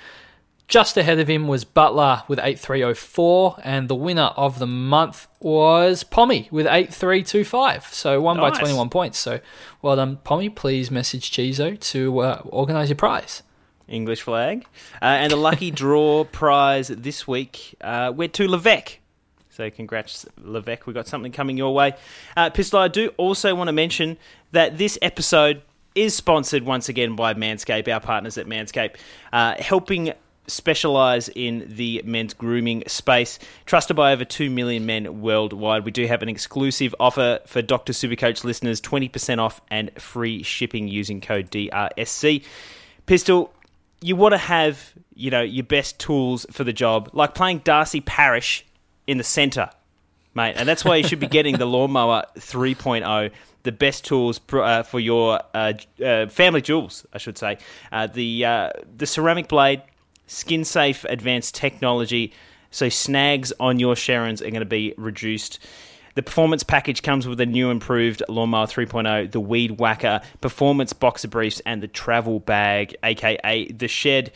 Just 0.66 0.96
ahead 0.96 1.18
of 1.18 1.28
him 1.28 1.46
was 1.46 1.64
Butler 1.64 2.22
with 2.26 2.38
8304, 2.38 3.56
and 3.62 3.88
the 3.88 3.94
winner 3.94 4.30
of 4.36 4.58
the 4.58 4.66
month 4.66 5.28
was 5.38 6.04
Pommy 6.04 6.48
with 6.50 6.66
8325. 6.66 7.86
So 7.92 8.20
won 8.20 8.38
nice. 8.38 8.52
by 8.52 8.58
21 8.60 8.88
points. 8.88 9.18
So 9.18 9.40
well 9.82 9.96
done, 9.96 10.16
Pommy. 10.24 10.48
Please 10.48 10.90
message 10.90 11.30
Chizo 11.30 11.78
to 11.78 12.18
uh, 12.20 12.42
organise 12.46 12.88
your 12.88 12.96
prize. 12.96 13.42
English 13.86 14.22
flag. 14.22 14.64
Uh, 15.02 15.04
and 15.04 15.30
the 15.30 15.36
lucky 15.36 15.70
draw 15.82 16.24
prize 16.24 16.88
this 16.88 17.28
week 17.28 17.74
uh, 17.82 18.10
went 18.14 18.32
to 18.34 18.48
Levesque. 18.48 18.98
So 19.50 19.70
congrats, 19.70 20.26
Levesque. 20.40 20.86
We've 20.86 20.94
got 20.94 21.06
something 21.06 21.30
coming 21.30 21.56
your 21.56 21.74
way. 21.74 21.94
Uh, 22.36 22.50
Pistol, 22.50 22.80
I 22.80 22.88
do 22.88 23.10
also 23.16 23.54
want 23.54 23.68
to 23.68 23.72
mention 23.72 24.16
that 24.50 24.78
this 24.78 24.98
episode 25.00 25.62
is 25.94 26.14
sponsored 26.14 26.64
once 26.64 26.88
again 26.88 27.16
by 27.16 27.34
Manscaped, 27.34 27.92
our 27.92 28.00
partners 28.00 28.38
at 28.38 28.46
Manscaped, 28.46 28.96
uh, 29.32 29.54
helping 29.58 30.12
specialize 30.46 31.28
in 31.30 31.64
the 31.68 32.02
men's 32.04 32.34
grooming 32.34 32.82
space. 32.86 33.38
Trusted 33.66 33.96
by 33.96 34.12
over 34.12 34.24
2 34.24 34.50
million 34.50 34.86
men 34.86 35.22
worldwide. 35.22 35.84
We 35.84 35.90
do 35.90 36.06
have 36.06 36.22
an 36.22 36.28
exclusive 36.28 36.94
offer 37.00 37.40
for 37.46 37.62
Dr. 37.62 37.92
Supercoach 37.92 38.44
listeners 38.44 38.80
20% 38.80 39.38
off 39.38 39.60
and 39.70 39.90
free 40.00 40.42
shipping 40.42 40.88
using 40.88 41.20
code 41.20 41.50
DRSC. 41.50 42.44
Pistol, 43.06 43.52
you 44.00 44.16
want 44.16 44.32
to 44.32 44.38
have 44.38 44.92
you 45.14 45.30
know 45.30 45.40
your 45.40 45.64
best 45.64 45.98
tools 45.98 46.44
for 46.50 46.64
the 46.64 46.72
job, 46.72 47.10
like 47.12 47.34
playing 47.34 47.58
Darcy 47.58 48.00
Parish 48.00 48.66
in 49.06 49.18
the 49.18 49.24
centre, 49.24 49.70
mate, 50.34 50.54
and 50.56 50.68
that's 50.68 50.84
why 50.84 50.96
you 50.96 51.04
should 51.06 51.20
be 51.20 51.26
getting 51.26 51.56
the 51.56 51.66
Lawnmower 51.66 52.24
3.0 52.36 53.30
the 53.64 53.72
best 53.72 54.04
tools 54.04 54.40
uh, 54.52 54.82
for 54.82 55.00
your 55.00 55.40
uh, 55.52 55.72
uh, 56.04 56.26
family 56.28 56.60
jewels, 56.60 57.04
I 57.12 57.18
should 57.18 57.36
say. 57.36 57.58
Uh, 57.90 58.06
the 58.06 58.44
uh, 58.44 58.70
the 58.96 59.06
ceramic 59.06 59.48
blade, 59.48 59.82
skin 60.26 60.64
safe, 60.64 61.04
advanced 61.08 61.54
technology, 61.54 62.32
so 62.70 62.88
snags 62.88 63.52
on 63.58 63.80
your 63.80 63.94
Sharons 63.94 64.40
are 64.40 64.50
going 64.50 64.60
to 64.60 64.66
be 64.66 64.94
reduced. 64.96 65.58
The 66.14 66.22
performance 66.22 66.62
package 66.62 67.02
comes 67.02 67.26
with 67.26 67.40
a 67.40 67.46
new 67.46 67.70
improved 67.70 68.22
Lawnmower 68.28 68.66
3.0, 68.66 69.32
the 69.32 69.40
Weed 69.40 69.80
Whacker, 69.80 70.20
performance 70.40 70.92
boxer 70.92 71.26
briefs, 71.26 71.60
and 71.66 71.82
the 71.82 71.88
travel 71.88 72.38
bag, 72.38 72.94
aka 73.02 73.72
the 73.72 73.88
Shed. 73.88 74.30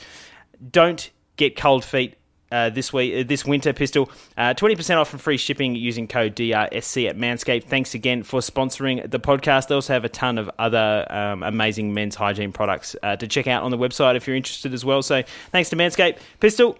Don't 0.71 1.11
get 1.37 1.55
cold 1.55 1.85
feet. 1.85 2.18
Uh, 2.51 2.71
this 2.71 2.93
week, 2.95 3.15
uh, 3.15 3.29
this 3.29 3.45
winter 3.45 3.75
pistol, 3.75 4.11
uh, 4.39 4.55
20% 4.55 4.97
off 4.97 5.13
and 5.13 5.21
free 5.21 5.37
shipping 5.37 5.75
using 5.75 6.09
code 6.09 6.35
DRSC 6.35 7.09
at 7.09 7.17
Manscaped. 7.17 7.65
Thanks 7.65 7.95
again 7.95 8.23
for 8.23 8.41
sponsoring 8.41 9.11
the 9.11 9.21
podcast. 9.21 9.69
They 9.69 9.75
also 9.75 9.93
have 9.93 10.07
a 10.07 10.09
ton 10.09 10.39
of 10.39 10.51
other 10.59 11.07
um, 11.11 11.43
amazing 11.43 11.93
men's 11.93 12.15
hygiene 12.15 12.53
products 12.53 12.97
uh, 13.03 13.17
to 13.17 13.29
check 13.29 13.47
out 13.47 13.65
on 13.65 13.71
the 13.71 13.77
website 13.77 14.17
if 14.17 14.27
you're 14.27 14.37
interested 14.37 14.73
as 14.73 14.83
well. 14.83 15.03
So 15.03 15.23
thanks 15.51 15.69
to 15.71 15.77
Manscaped. 15.77 16.19
Pistol, 16.41 16.79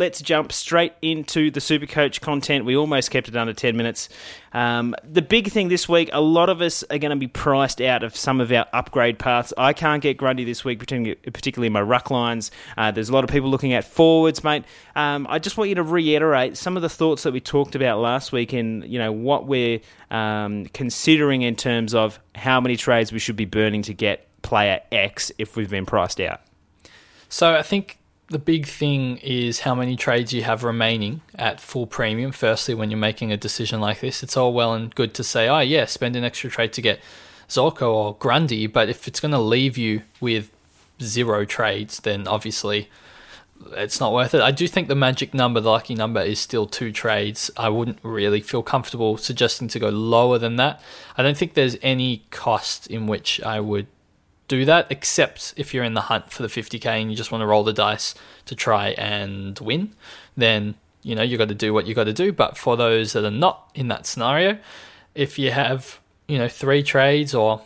let's 0.00 0.22
jump 0.22 0.50
straight 0.50 0.94
into 1.02 1.50
the 1.50 1.60
Supercoach 1.60 2.22
content. 2.22 2.64
We 2.64 2.74
almost 2.74 3.10
kept 3.10 3.28
it 3.28 3.36
under 3.36 3.52
10 3.52 3.76
minutes. 3.76 4.08
Um, 4.54 4.96
the 5.04 5.20
big 5.20 5.52
thing 5.52 5.68
this 5.68 5.90
week, 5.90 6.08
a 6.14 6.22
lot 6.22 6.48
of 6.48 6.62
us 6.62 6.82
are 6.84 6.96
going 6.96 7.10
to 7.10 7.16
be 7.16 7.28
priced 7.28 7.82
out 7.82 8.02
of 8.02 8.16
some 8.16 8.40
of 8.40 8.50
our 8.50 8.64
upgrade 8.72 9.18
paths. 9.18 9.52
I 9.58 9.74
can't 9.74 10.02
get 10.02 10.16
Grundy 10.16 10.44
this 10.44 10.64
week, 10.64 10.78
particularly 10.78 11.68
my 11.68 11.82
ruck 11.82 12.10
lines. 12.10 12.50
Uh, 12.78 12.90
there's 12.90 13.10
a 13.10 13.12
lot 13.12 13.24
of 13.24 13.30
people 13.30 13.50
looking 13.50 13.74
at 13.74 13.84
forwards, 13.84 14.42
mate. 14.42 14.64
Um, 14.96 15.26
I 15.28 15.38
just 15.38 15.58
want 15.58 15.68
you 15.68 15.74
to 15.74 15.82
reiterate 15.82 16.56
some 16.56 16.76
of 16.76 16.82
the 16.82 16.88
thoughts 16.88 17.22
that 17.24 17.34
we 17.34 17.40
talked 17.40 17.74
about 17.74 18.00
last 18.00 18.32
week 18.32 18.54
and, 18.54 18.84
you 18.84 18.98
know, 18.98 19.12
what 19.12 19.46
we're 19.46 19.80
um, 20.10 20.64
considering 20.72 21.42
in 21.42 21.56
terms 21.56 21.94
of 21.94 22.18
how 22.34 22.58
many 22.58 22.76
trades 22.76 23.12
we 23.12 23.18
should 23.18 23.36
be 23.36 23.44
burning 23.44 23.82
to 23.82 23.92
get 23.92 24.26
player 24.40 24.80
X 24.90 25.30
if 25.36 25.56
we've 25.56 25.70
been 25.70 25.84
priced 25.84 26.20
out. 26.20 26.40
So 27.28 27.54
I 27.54 27.62
think 27.62 27.99
the 28.30 28.38
big 28.38 28.66
thing 28.66 29.16
is 29.18 29.60
how 29.60 29.74
many 29.74 29.96
trades 29.96 30.32
you 30.32 30.44
have 30.44 30.62
remaining 30.62 31.20
at 31.34 31.60
full 31.60 31.86
premium. 31.86 32.30
Firstly, 32.30 32.74
when 32.74 32.88
you're 32.88 32.98
making 32.98 33.32
a 33.32 33.36
decision 33.36 33.80
like 33.80 34.00
this, 34.00 34.22
it's 34.22 34.36
all 34.36 34.52
well 34.52 34.72
and 34.72 34.94
good 34.94 35.14
to 35.14 35.24
say, 35.24 35.48
oh, 35.48 35.58
yeah, 35.58 35.84
spend 35.84 36.14
an 36.14 36.22
extra 36.22 36.48
trade 36.48 36.72
to 36.74 36.80
get 36.80 37.00
Zorko 37.48 37.92
or 37.92 38.14
Grundy, 38.14 38.68
but 38.68 38.88
if 38.88 39.08
it's 39.08 39.18
going 39.18 39.32
to 39.32 39.40
leave 39.40 39.76
you 39.76 40.02
with 40.20 40.52
zero 41.02 41.44
trades, 41.44 41.98
then 41.98 42.28
obviously 42.28 42.88
it's 43.72 43.98
not 43.98 44.12
worth 44.12 44.32
it. 44.32 44.40
I 44.40 44.52
do 44.52 44.68
think 44.68 44.86
the 44.86 44.94
magic 44.94 45.34
number, 45.34 45.58
the 45.58 45.70
lucky 45.70 45.96
number, 45.96 46.20
is 46.20 46.38
still 46.38 46.66
two 46.66 46.92
trades. 46.92 47.50
I 47.56 47.68
wouldn't 47.68 47.98
really 48.04 48.40
feel 48.40 48.62
comfortable 48.62 49.16
suggesting 49.16 49.66
to 49.68 49.80
go 49.80 49.88
lower 49.88 50.38
than 50.38 50.54
that. 50.54 50.80
I 51.18 51.24
don't 51.24 51.36
think 51.36 51.54
there's 51.54 51.76
any 51.82 52.24
cost 52.30 52.86
in 52.86 53.08
which 53.08 53.42
I 53.42 53.58
would 53.58 53.88
do 54.50 54.64
that, 54.64 54.88
except 54.90 55.54
if 55.56 55.72
you're 55.72 55.84
in 55.84 55.94
the 55.94 56.02
hunt 56.02 56.32
for 56.32 56.42
the 56.42 56.48
50k 56.48 56.84
and 56.84 57.08
you 57.10 57.16
just 57.16 57.30
want 57.30 57.40
to 57.40 57.46
roll 57.46 57.62
the 57.62 57.72
dice 57.72 58.16
to 58.46 58.56
try 58.56 58.88
and 58.88 59.56
win, 59.60 59.92
then 60.36 60.74
you 61.02 61.14
know 61.14 61.22
you 61.22 61.38
got 61.38 61.48
to 61.48 61.54
do 61.54 61.72
what 61.72 61.86
you 61.86 61.94
got 61.94 62.04
to 62.04 62.12
do. 62.12 62.32
But 62.32 62.58
for 62.58 62.76
those 62.76 63.12
that 63.12 63.24
are 63.24 63.30
not 63.30 63.70
in 63.76 63.86
that 63.88 64.06
scenario, 64.06 64.58
if 65.14 65.38
you 65.38 65.52
have 65.52 66.00
you 66.26 66.36
know 66.36 66.48
three 66.48 66.82
trades 66.82 67.32
or 67.32 67.62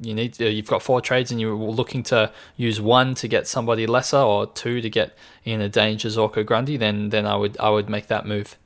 you 0.00 0.14
need 0.14 0.34
to, 0.34 0.50
you've 0.50 0.66
got 0.66 0.82
four 0.82 1.00
trades 1.00 1.30
and 1.30 1.40
you're 1.40 1.54
looking 1.54 2.02
to 2.04 2.30
use 2.56 2.80
one 2.80 3.14
to 3.14 3.26
get 3.26 3.48
somebody 3.48 3.86
lesser 3.86 4.18
or 4.18 4.46
two 4.46 4.82
to 4.82 4.90
get 4.90 5.16
in 5.44 5.62
a 5.62 5.70
danger 5.70 6.08
Zorko 6.08 6.44
Grundy, 6.44 6.76
then 6.76 7.08
then 7.08 7.26
I 7.26 7.36
would 7.36 7.58
I 7.58 7.70
would 7.70 7.88
make 7.88 8.08
that 8.08 8.26
move. 8.26 8.58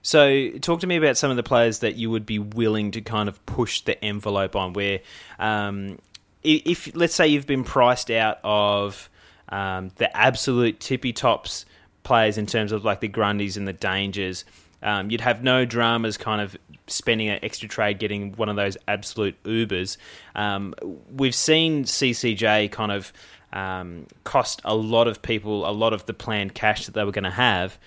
So, 0.00 0.50
talk 0.60 0.80
to 0.80 0.86
me 0.86 0.96
about 0.96 1.18
some 1.18 1.30
of 1.30 1.36
the 1.36 1.42
players 1.42 1.80
that 1.80 1.96
you 1.96 2.08
would 2.10 2.24
be 2.24 2.38
willing 2.38 2.92
to 2.92 3.00
kind 3.00 3.28
of 3.28 3.44
push 3.46 3.82
the 3.82 4.02
envelope 4.02 4.56
on, 4.56 4.72
where 4.72 5.00
um, 5.38 5.98
if 6.42 6.94
let's 6.94 7.14
say 7.14 7.28
you've 7.28 7.46
been 7.46 7.64
priced 7.64 8.10
out 8.10 8.38
of 8.44 9.10
um, 9.48 9.90
the 9.96 10.14
absolute 10.16 10.80
tippy 10.80 11.12
tops 11.12 11.64
players 12.02 12.38
in 12.38 12.46
terms 12.46 12.72
of 12.72 12.84
like 12.84 13.00
the 13.00 13.08
Grundys 13.08 13.56
and 13.56 13.66
the 13.66 13.72
Dangers, 13.72 14.44
um, 14.82 15.10
you'd 15.10 15.20
have 15.20 15.42
no 15.42 15.64
dramas 15.64 16.16
kind 16.16 16.40
of 16.40 16.56
spending 16.86 17.28
an 17.28 17.38
extra 17.42 17.68
trade 17.68 17.98
getting 17.98 18.32
one 18.34 18.48
of 18.48 18.56
those 18.56 18.76
absolute 18.86 19.42
Ubers. 19.44 19.96
Um, 20.34 20.74
we've 21.10 21.34
seen 21.34 21.84
CCJ 21.84 22.70
kind 22.70 22.92
of 22.92 23.12
um, 23.52 24.06
cost 24.24 24.60
a 24.64 24.74
lot 24.74 25.08
of 25.08 25.22
people 25.22 25.68
a 25.68 25.72
lot 25.72 25.92
of 25.92 26.04
the 26.06 26.12
planned 26.12 26.54
cash 26.54 26.84
that 26.86 26.94
they 26.94 27.04
were 27.04 27.12
going 27.12 27.24
to 27.24 27.30
have 27.30 27.78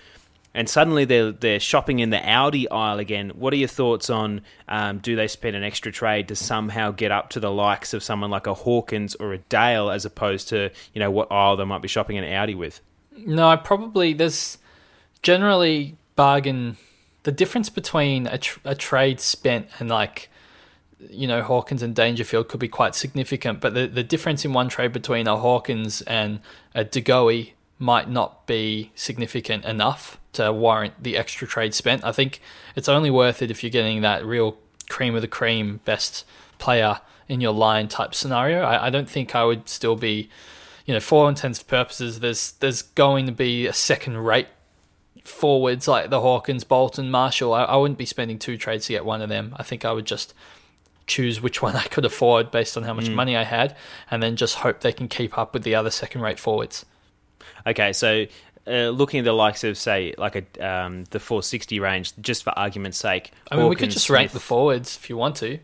and 0.54 0.68
suddenly 0.68 1.04
they're 1.04 1.32
they're 1.32 1.60
shopping 1.60 2.00
in 2.00 2.10
the 2.10 2.18
Aldi 2.18 2.66
aisle 2.70 2.98
again. 2.98 3.30
What 3.30 3.52
are 3.52 3.56
your 3.56 3.68
thoughts 3.68 4.10
on 4.10 4.42
um, 4.68 4.98
do 4.98 5.16
they 5.16 5.28
spend 5.28 5.56
an 5.56 5.62
extra 5.62 5.90
trade 5.90 6.28
to 6.28 6.36
somehow 6.36 6.90
get 6.90 7.10
up 7.10 7.30
to 7.30 7.40
the 7.40 7.50
likes 7.50 7.94
of 7.94 8.02
someone 8.02 8.30
like 8.30 8.46
a 8.46 8.54
Hawkins 8.54 9.14
or 9.14 9.32
a 9.32 9.38
Dale 9.38 9.90
as 9.90 10.04
opposed 10.04 10.48
to 10.48 10.70
you 10.92 11.00
know 11.00 11.10
what 11.10 11.30
aisle 11.32 11.56
they 11.56 11.64
might 11.64 11.82
be 11.82 11.88
shopping 11.88 12.16
in 12.16 12.24
Aldi 12.24 12.56
with? 12.56 12.80
No, 13.16 13.48
I 13.48 13.56
probably 13.56 14.12
there's 14.12 14.58
generally 15.22 15.96
bargain. 16.16 16.76
The 17.22 17.32
difference 17.32 17.68
between 17.70 18.26
a, 18.26 18.36
tr- 18.36 18.58
a 18.64 18.74
trade 18.74 19.20
spent 19.20 19.68
and 19.78 19.88
like 19.88 20.28
you 21.08 21.26
know 21.26 21.42
Hawkins 21.42 21.82
and 21.82 21.94
Dangerfield 21.94 22.48
could 22.48 22.60
be 22.60 22.68
quite 22.68 22.94
significant, 22.94 23.60
but 23.60 23.72
the 23.72 23.86
the 23.86 24.04
difference 24.04 24.44
in 24.44 24.52
one 24.52 24.68
trade 24.68 24.92
between 24.92 25.26
a 25.26 25.38
Hawkins 25.38 26.02
and 26.02 26.40
a 26.74 26.84
De 26.84 27.54
might 27.78 28.08
not 28.08 28.46
be 28.46 28.92
significant 28.94 29.64
enough 29.64 30.18
to 30.32 30.52
warrant 30.52 31.02
the 31.02 31.16
extra 31.16 31.46
trade 31.46 31.74
spent. 31.74 32.04
I 32.04 32.12
think 32.12 32.40
it's 32.74 32.88
only 32.88 33.10
worth 33.10 33.42
it 33.42 33.50
if 33.50 33.62
you're 33.62 33.70
getting 33.70 34.00
that 34.02 34.24
real 34.24 34.56
cream 34.88 35.14
of 35.14 35.22
the 35.22 35.28
cream 35.28 35.80
best 35.84 36.24
player 36.58 37.00
in 37.28 37.40
your 37.40 37.52
line 37.52 37.88
type 37.88 38.14
scenario. 38.14 38.62
I, 38.62 38.86
I 38.86 38.90
don't 38.90 39.08
think 39.08 39.34
I 39.34 39.44
would 39.44 39.68
still 39.68 39.96
be, 39.96 40.28
you 40.86 40.94
know, 40.94 41.00
for 41.00 41.22
all 41.22 41.28
intents 41.28 41.62
purposes, 41.62 42.20
there's 42.20 42.52
there's 42.52 42.82
going 42.82 43.26
to 43.26 43.32
be 43.32 43.66
a 43.66 43.72
second 43.72 44.18
rate 44.18 44.48
forwards 45.24 45.86
like 45.86 46.10
the 46.10 46.20
Hawkins, 46.20 46.64
Bolton, 46.64 47.10
Marshall. 47.10 47.54
I, 47.54 47.64
I 47.64 47.76
wouldn't 47.76 47.98
be 47.98 48.06
spending 48.06 48.38
two 48.38 48.56
trades 48.56 48.86
to 48.86 48.92
get 48.92 49.04
one 49.04 49.22
of 49.22 49.28
them. 49.28 49.54
I 49.56 49.62
think 49.62 49.84
I 49.84 49.92
would 49.92 50.06
just 50.06 50.34
choose 51.06 51.40
which 51.40 51.62
one 51.62 51.76
I 51.76 51.84
could 51.84 52.04
afford 52.04 52.50
based 52.50 52.76
on 52.76 52.84
how 52.84 52.94
much 52.94 53.06
mm. 53.06 53.14
money 53.14 53.36
I 53.36 53.44
had, 53.44 53.76
and 54.10 54.22
then 54.22 54.36
just 54.36 54.56
hope 54.56 54.80
they 54.80 54.92
can 54.92 55.08
keep 55.08 55.36
up 55.38 55.54
with 55.54 55.62
the 55.62 55.74
other 55.74 55.90
second 55.90 56.22
rate 56.22 56.38
forwards. 56.38 56.84
Okay, 57.66 57.92
so 57.92 58.26
uh, 58.66 58.88
looking 58.90 59.20
at 59.20 59.24
the 59.24 59.32
likes 59.32 59.64
of 59.64 59.76
say 59.76 60.14
like 60.18 60.36
a 60.36 60.66
um, 60.66 61.04
the 61.10 61.20
460 61.20 61.80
range, 61.80 62.12
just 62.20 62.44
for 62.44 62.50
argument's 62.58 62.98
sake. 62.98 63.32
I 63.50 63.56
mean, 63.56 63.62
Hawkins, 63.62 63.70
we 63.70 63.86
could 63.86 63.90
just 63.92 64.10
rank 64.10 64.32
the 64.32 64.40
forwards 64.40 64.96
if 64.96 65.10
you 65.10 65.16
want 65.16 65.36
to. 65.36 65.58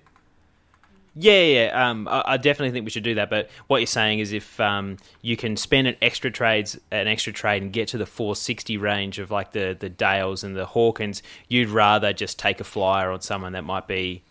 Yeah, 1.21 1.43
yeah. 1.43 1.91
Um, 1.91 2.07
I, 2.07 2.23
I, 2.27 2.37
definitely 2.37 2.71
think 2.71 2.85
we 2.85 2.91
should 2.91 3.03
do 3.03 3.17
that. 3.17 3.29
But 3.29 3.51
what 3.67 3.79
you're 3.79 3.89
saying 3.89 4.21
is, 4.21 4.33
if 4.33 4.61
um, 4.61 4.99
you 5.21 5.37
can 5.37 5.57
spend 5.57 5.89
an 5.89 5.97
extra 6.01 6.31
trades, 6.31 6.79
an 6.93 7.09
extra 7.09 7.33
trade, 7.33 7.63
and 7.63 7.73
get 7.73 7.89
to 7.89 7.99
the 7.99 8.07
460 8.07 8.77
range 8.77 9.19
of 9.19 9.31
like 9.31 9.51
the 9.53 9.77
the 9.79 9.89
Dales 9.89 10.45
and 10.45 10.57
the 10.57 10.67
Hawkins, 10.67 11.23
you'd 11.49 11.71
rather 11.71 12.13
just 12.13 12.39
take 12.39 12.61
a 12.61 12.65
flyer 12.65 13.11
on 13.11 13.21
someone 13.21 13.53
that 13.55 13.65
might 13.65 13.89
be 13.89 14.23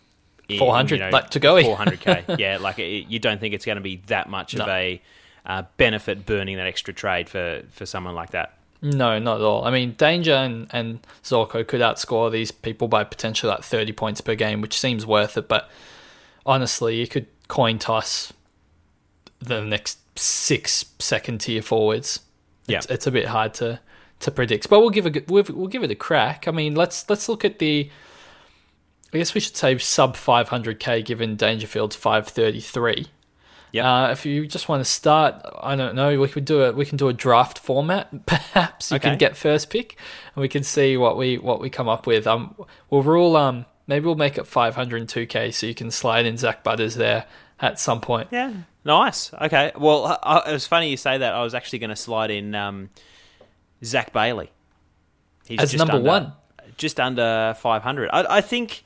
400 0.56 0.94
you 0.94 1.04
know, 1.04 1.10
like 1.10 1.30
to 1.30 1.40
go 1.40 1.56
400k. 1.56 2.38
yeah, 2.38 2.56
like 2.58 2.78
it, 2.78 3.08
you 3.08 3.18
don't 3.18 3.38
think 3.38 3.54
it's 3.54 3.66
going 3.66 3.76
to 3.76 3.82
be 3.82 3.96
that 4.06 4.30
much 4.30 4.54
no. 4.54 4.64
of 4.64 4.70
a 4.70 5.02
uh, 5.44 5.64
benefit 5.76 6.24
burning 6.24 6.56
that 6.56 6.66
extra 6.66 6.94
trade 6.94 7.28
for 7.28 7.62
for 7.70 7.84
someone 7.84 8.14
like 8.14 8.30
that. 8.30 8.57
No, 8.80 9.18
not 9.18 9.40
at 9.40 9.42
all. 9.42 9.64
I 9.64 9.70
mean, 9.70 9.92
Danger 9.92 10.34
and, 10.34 10.68
and 10.70 11.00
Zorko 11.24 11.66
could 11.66 11.80
outscore 11.80 12.30
these 12.30 12.52
people 12.52 12.86
by 12.86 13.02
potentially 13.04 13.50
like 13.50 13.62
30 13.62 13.92
points 13.92 14.20
per 14.20 14.34
game, 14.36 14.60
which 14.60 14.78
seems 14.78 15.04
worth 15.04 15.36
it. 15.36 15.48
But 15.48 15.68
honestly, 16.46 16.96
you 17.00 17.08
could 17.08 17.26
coin 17.48 17.78
toss 17.78 18.32
the 19.40 19.62
next 19.62 19.98
six 20.16 20.84
second 20.98 21.40
tier 21.40 21.62
forwards. 21.62 22.20
Yeah, 22.66 22.78
it's, 22.78 22.86
it's 22.86 23.06
a 23.06 23.10
bit 23.10 23.26
hard 23.26 23.54
to 23.54 23.80
to 24.20 24.30
predict, 24.30 24.68
but 24.68 24.80
we'll 24.80 24.90
give 24.90 25.06
a 25.06 25.22
we'll, 25.28 25.44
we'll 25.48 25.68
give 25.68 25.82
it 25.82 25.90
a 25.90 25.96
crack. 25.96 26.46
I 26.46 26.50
mean, 26.50 26.74
let's 26.74 27.08
let's 27.08 27.28
look 27.28 27.44
at 27.44 27.58
the. 27.58 27.90
I 29.12 29.16
guess 29.16 29.32
we 29.32 29.40
should 29.40 29.56
say 29.56 29.78
sub 29.78 30.16
500k 30.16 31.02
given 31.02 31.34
Dangerfield's 31.34 31.96
533. 31.96 33.06
Yeah. 33.72 34.04
Uh, 34.04 34.10
if 34.10 34.24
you 34.24 34.46
just 34.46 34.68
want 34.68 34.80
to 34.80 34.90
start, 34.90 35.34
I 35.60 35.76
don't 35.76 35.94
know, 35.94 36.18
we 36.18 36.28
could 36.28 36.44
do 36.44 36.62
a 36.62 36.72
we 36.72 36.84
can 36.84 36.96
do 36.96 37.08
a 37.08 37.12
draft 37.12 37.58
format. 37.58 38.08
Perhaps 38.26 38.90
you 38.90 38.96
okay. 38.96 39.10
can 39.10 39.18
get 39.18 39.36
first 39.36 39.70
pick, 39.70 39.98
and 40.34 40.42
we 40.42 40.48
can 40.48 40.62
see 40.62 40.96
what 40.96 41.16
we 41.16 41.38
what 41.38 41.60
we 41.60 41.70
come 41.70 41.88
up 41.88 42.06
with. 42.06 42.26
Um, 42.26 42.54
we'll 42.90 43.02
rule 43.02 43.36
um 43.36 43.66
maybe 43.88 44.06
we'll 44.06 44.14
make 44.14 44.38
it 44.38 44.44
502k 44.44 45.52
so 45.52 45.66
you 45.66 45.74
can 45.74 45.90
slide 45.90 46.26
in 46.26 46.36
Zak 46.36 46.62
Butters 46.62 46.94
there 46.94 47.24
at 47.58 47.80
some 47.80 48.00
point. 48.00 48.28
Yeah. 48.30 48.52
Nice. 48.84 49.32
Okay. 49.34 49.72
Well, 49.76 50.20
I, 50.22 50.50
it 50.50 50.52
was 50.52 50.66
funny 50.66 50.90
you 50.90 50.96
say 50.96 51.18
that. 51.18 51.34
I 51.34 51.42
was 51.42 51.54
actually 51.54 51.80
going 51.80 51.90
to 51.90 51.96
slide 51.96 52.30
in 52.30 52.54
um, 52.54 52.90
Zac 53.84 54.12
Bailey. 54.12 54.50
He's 55.46 55.58
As 55.58 55.74
number 55.74 55.94
under, 55.94 56.08
one. 56.08 56.32
Just 56.76 57.00
under 57.00 57.56
500. 57.58 58.10
I, 58.12 58.36
I 58.36 58.40
think 58.40 58.84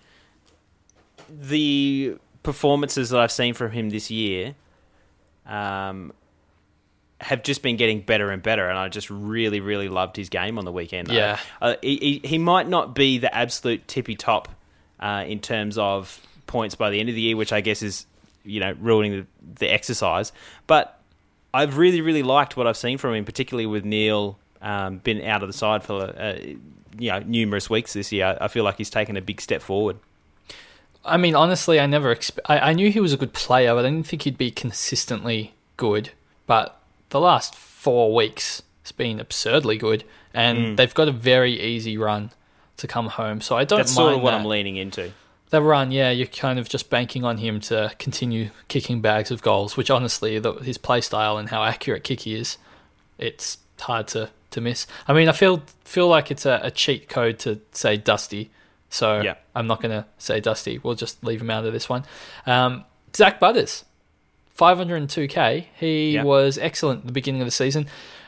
the 1.29 2.17
performances 2.43 3.11
that 3.11 3.21
I've 3.21 3.33
seen 3.33 3.55
from 3.55 3.73
him 3.73 3.91
this 3.91 4.11
year 4.11 4.55
um, 5.47 6.13
have 7.21 7.43
just 7.43 7.63
been 7.63 7.77
getting 7.77 8.01
better 8.01 8.31
and 8.31 8.43
better, 8.43 8.69
and 8.69 8.79
I 8.79 8.89
just 8.89 9.11
really, 9.11 9.61
really 9.61 9.89
loved 9.89 10.17
his 10.17 10.29
game 10.29 10.59
on 10.59 10.65
the 10.65 10.73
weekend. 10.73 11.09
Yeah, 11.09 11.39
uh, 11.61 11.77
he, 11.83 12.21
he, 12.23 12.29
he 12.29 12.39
might 12.39 12.69
not 12.69 12.95
be 12.95 13.19
the 13.19 13.35
absolute 13.35 13.87
tippy 13.87 14.17
top 14.17 14.49
uh, 15.01 15.25
in 15.27 15.41
terms 15.41 15.79
of 15.79 16.21
points 16.47 16.75
by 16.75 16.91
the 16.91 17.01
end 17.01 17.09
of 17.09 17.15
the 17.15 17.21
year, 17.21 17.37
which 17.37 17.53
I 17.53 17.61
guess 17.61 17.83
is 17.83 18.07
you 18.45 18.61
know 18.61 18.75
ruining 18.81 19.13
the, 19.13 19.27
the 19.61 19.73
exercise. 19.73 20.33
But 20.67 20.99
I've 21.55 21.79
really, 21.79 22.01
really 22.01 22.23
liked 22.23 22.57
what 22.57 22.67
I've 22.67 22.77
seen 22.77 22.99
from 22.99 23.15
him, 23.15 23.25
particularly 23.25 23.67
with 23.67 23.85
Neil 23.85 24.39
um, 24.61 24.99
been 24.99 25.23
out 25.23 25.43
of 25.43 25.49
the 25.49 25.53
side 25.53 25.83
for 25.83 26.03
uh, 26.03 26.39
you 26.99 27.11
know 27.11 27.19
numerous 27.21 27.69
weeks 27.69 27.93
this 27.93 28.13
year. 28.13 28.37
I 28.41 28.49
feel 28.49 28.65
like 28.65 28.79
he's 28.79 28.91
taken 28.91 29.17
a 29.17 29.23
big 29.23 29.41
step 29.41 29.63
forward. 29.63 29.99
I 31.05 31.17
mean, 31.17 31.35
honestly, 31.35 31.81
I 31.81 31.87
never 31.87 32.15
expe- 32.15 32.39
I, 32.47 32.59
I 32.59 32.73
knew 32.73 32.91
he 32.91 33.01
was 33.01 33.13
a 33.13 33.17
good 33.17 33.33
player, 33.33 33.75
but 33.75 33.85
I 33.85 33.91
didn't 33.91 34.07
think 34.07 34.23
he'd 34.23 34.39
be 34.39 34.51
consistently 34.51 35.55
good. 35.77 36.11
But 36.47 36.81
the 37.11 37.21
last 37.21 37.55
four 37.55 38.15
weeks, 38.15 38.63
it's 38.83 38.93
been 38.93 39.19
absurdly 39.19 39.77
good, 39.77 40.05
and 40.33 40.59
mm. 40.59 40.77
they've 40.77 40.95
got 40.95 41.09
a 41.09 41.13
very 41.13 41.61
easy 41.61 41.99
run 41.99 42.31
to 42.77 42.87
come 42.87 43.09
home. 43.09 43.41
So 43.41 43.57
I 43.57 43.65
don't. 43.65 43.79
That's 43.79 43.93
sort 43.93 44.15
of 44.15 44.23
what 44.23 44.31
that. 44.31 44.41
I'm 44.41 44.47
leaning 44.47 44.77
into. 44.77 45.13
The 45.51 45.61
run, 45.61 45.91
yeah, 45.91 46.11
you're 46.11 46.29
kind 46.29 46.59
of 46.59 46.69
just 46.69 46.89
banking 46.89 47.25
on 47.25 47.37
him 47.37 47.61
to 47.63 47.93
continue 47.99 48.51
kicking 48.69 49.03
bags 49.03 49.31
of 49.31 49.43
goals. 49.43 49.77
Which 49.77 49.91
honestly, 49.91 50.39
the, 50.39 50.53
his 50.55 50.79
play 50.79 51.01
style 51.01 51.37
and 51.37 51.49
how 51.49 51.63
accurate 51.63 52.05
kick 52.05 52.21
he 52.21 52.35
is, 52.35 52.57
it's 53.19 53.59
hard 53.81 54.09
to, 54.09 54.31
to 54.53 54.61
miss. 54.61 54.87
I 55.07 55.13
mean, 55.13 55.29
I 55.29 55.33
feel 55.33 55.63
feel 55.85 56.09
like 56.09 56.31
it's 56.31 56.47
a, 56.47 56.61
a 56.63 56.71
cheat 56.71 57.09
code 57.09 57.39
to 57.41 57.61
say 57.73 57.97
Dusty 57.97 58.51
so 58.93 59.23
yeah. 59.23 59.37
I'm 59.55 59.67
not 59.67 59.81
going 59.81 59.91
to 59.91 60.07
say 60.19 60.39
Dusty. 60.39 60.79
We'll 60.79 60.95
just 60.95 61.25
leave 61.25 61.41
him 61.41 61.51
out 61.51 61.65
of 61.65 61.73
this 61.73 61.89
one. 61.89 62.05
Um, 62.45 62.85
Zak 63.17 63.41
Butters, 63.41 63.87
502k. 64.59 65.65
He 65.75 66.13
yeah. 66.13 66.23
was 66.23 66.59
excellent 66.59 67.01
at 67.01 67.07
the 67.07 67.13
beginning 67.13 67.41
of 67.41 67.47
the 67.47 67.53
season. 67.53 67.87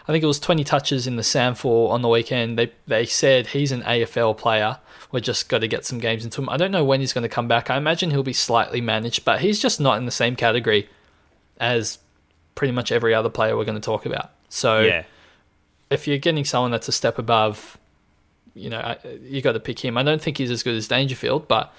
I 0.09 0.13
think 0.13 0.25
it 0.25 0.27
was 0.27 0.41
20 0.41 0.65
touches 0.65 1.07
in 1.07 1.17
the 1.17 1.23
SANFL 1.23 1.91
on 1.91 2.01
the 2.01 2.09
weekend. 2.09 2.59
They 2.59 2.73
they 2.87 3.05
said 3.05 3.49
he's 3.49 3.73
an 3.73 3.83
AFL 3.83 4.39
player. 4.39 4.79
We're 5.13 5.21
just 5.21 5.51
got 5.51 5.59
to 5.59 5.69
get 5.69 5.85
some 5.85 5.99
games 5.99 6.25
into 6.25 6.41
him. 6.41 6.49
I 6.49 6.57
don't 6.57 6.71
know 6.71 6.85
when 6.85 7.01
he's 7.01 7.13
going 7.13 7.23
to 7.23 7.29
come 7.29 7.47
back. 7.47 7.69
I 7.69 7.77
imagine 7.77 8.11
he'll 8.11 8.23
be 8.23 8.33
slightly 8.33 8.81
managed, 8.81 9.25
but 9.25 9.41
he's 9.41 9.61
just 9.61 9.81
not 9.81 9.99
in 9.99 10.07
the 10.07 10.11
same 10.11 10.35
category 10.35 10.89
as 11.59 11.99
pretty 12.55 12.73
much 12.73 12.91
every 12.91 13.15
other 13.15 13.31
player 13.31 13.55
we're 13.57 13.65
going 13.67 13.81
to 13.81 13.85
talk 13.85 14.07
about. 14.07 14.31
So 14.49 14.81
yeah. 14.81 15.05
if 15.91 16.09
you're 16.09 16.19
getting 16.19 16.45
someone 16.45 16.71
that's 16.71 16.89
a 16.89 16.93
step 16.93 17.19
above 17.19 17.79
you 18.55 18.71
know, 18.71 18.97
you 19.23 19.43
got 19.43 19.53
to 19.53 19.61
pick 19.61 19.85
him. 19.85 19.97
I 19.97 20.03
don't 20.03 20.23
think 20.23 20.39
he's 20.39 20.51
as 20.51 20.63
good 20.63 20.77
as 20.77 20.89
Dangerfield, 20.89 21.49
but 21.49 21.75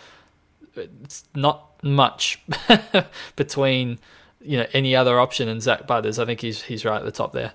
it's 0.76 1.24
not 1.34 1.72
much 1.84 2.42
between 3.36 4.00
you 4.42 4.58
know 4.58 4.68
any 4.74 4.96
other 4.96 5.20
option 5.20 5.48
and 5.48 5.62
Zak 5.62 5.88
Butters. 5.88 6.20
I 6.20 6.26
think 6.26 6.42
he's 6.42 6.64
he's 6.64 6.86
right 6.86 6.98
at 6.98 7.06
the 7.06 7.12
top 7.12 7.34
there. 7.34 7.54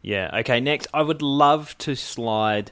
Yeah. 0.00 0.30
Okay. 0.40 0.60
Next, 0.60 0.88
I 0.92 1.02
would 1.02 1.22
love 1.22 1.76
to 1.78 1.94
slide 1.94 2.70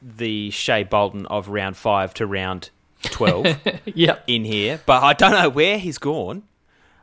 the 0.00 0.50
Shai 0.50 0.84
Bolton 0.84 1.26
of 1.26 1.48
round 1.48 1.76
five 1.76 2.14
to 2.14 2.26
round 2.26 2.70
twelve. 3.02 3.46
yep. 3.84 4.24
In 4.26 4.44
here, 4.44 4.80
but 4.86 5.02
I 5.02 5.12
don't 5.12 5.32
know 5.32 5.48
where 5.48 5.78
he's 5.78 5.98
gone. 5.98 6.42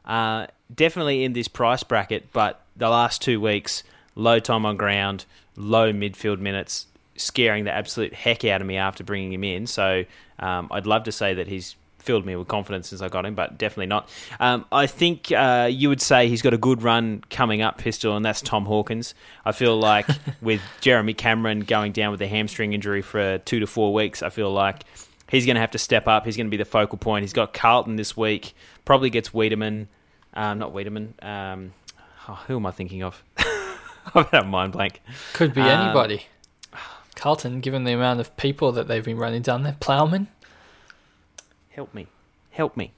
Uh, 0.04 0.47
definitely 0.73 1.23
in 1.23 1.34
this 1.34 1.47
price 1.47 1.84
bracket, 1.84 2.32
but 2.32 2.62
the 2.75 2.89
last 2.89 3.21
two 3.21 3.39
weeks, 3.41 3.84
low 4.13 4.39
time 4.39 4.65
on 4.65 4.78
ground, 4.78 5.25
low 5.56 5.91
midfield 5.91 6.39
minutes, 6.39 6.86
scaring 7.15 7.63
the 7.65 7.71
absolute 7.71 8.13
heck 8.13 8.43
out 8.45 8.62
of 8.62 8.67
me 8.67 8.78
after 8.78 9.04
bringing 9.04 9.34
him 9.34 9.43
in. 9.43 9.67
So 9.67 10.06
um, 10.39 10.67
I'd 10.71 10.86
love 10.86 11.04
to 11.04 11.12
say 11.12 11.34
that 11.36 11.47
he's 11.47 11.75
filled 12.06 12.25
me 12.25 12.36
with 12.36 12.47
confidence 12.47 12.89
since 12.89 13.01
I 13.01 13.10
got 13.10 13.25
him, 13.25 13.36
but 13.36 13.58
definitely 13.58 13.88
not. 13.88 14.08
Um, 14.39 14.65
I 14.71 14.88
think 14.88 15.32
uh, 15.32 15.67
you 15.71 15.89
would 15.89 16.01
say 16.01 16.30
he's 16.30 16.41
got 16.41 16.54
a 16.54 16.58
good 16.58 16.84
run 16.84 17.23
coming 17.30 17.62
up, 17.62 17.80
Pistol, 17.80 18.15
and 18.15 18.23
that's 18.23 18.41
Tom 18.41 18.65
Hawkins. 18.65 19.15
I 19.43 19.51
feel 19.51 19.78
like 19.78 20.08
with 20.41 20.62
Jeremy 20.82 21.13
Cameron 21.13 21.62
going 21.62 21.91
down 21.91 22.12
with 22.12 22.21
a 22.21 22.28
hamstring 22.28 22.73
injury 22.73 23.01
for 23.01 23.39
two 23.39 23.60
to 23.60 23.67
four 23.67 23.93
weeks, 23.93 24.21
I 24.21 24.30
feel 24.30 24.51
like 24.51 24.84
he's 25.30 25.45
going 25.45 25.56
to 25.56 25.62
have 25.62 25.71
to 25.71 25.80
step 25.80 26.08
up. 26.08 26.25
He's 26.25 26.38
going 26.38 26.47
to 26.47 26.51
be 26.51 26.58
the 26.58 26.65
focal 26.65 26.97
point. 26.97 27.23
He's 27.23 27.34
got 27.34 27.54
Carlton 27.54 27.95
this 27.95 28.15
week, 28.15 28.54
probably 28.86 29.10
gets 29.10 29.30
Weideman. 29.30 29.88
Um, 30.36 30.60
not 30.60 30.73
Weideman. 30.73 31.23
Um, 31.23 31.73
oh, 32.30 32.43
who 32.47 32.58
am 32.58 32.65
I 32.65 32.71
thinking 32.71 33.04
of? 33.04 33.23
I've 34.13 34.30
had 34.30 34.43
a 34.43 34.45
mind 34.45 34.73
blank. 34.73 35.01
Could 35.34 35.54
be 35.54 35.62
um, 35.62 35.82
anybody. 35.82 36.28
Carlton, 37.15 37.62
given 37.62 37.86
the 37.86 37.93
amount 37.93 38.19
of 38.19 38.36
people 38.38 38.71
that 38.73 38.88
they've 38.88 39.04
been 39.04 39.17
running 39.17 39.41
down 39.41 39.63
there. 39.63 39.78
Plowman? 39.80 40.28
Help 41.69 41.93
me. 41.93 42.08
Help 42.51 42.78
me. 42.78 42.91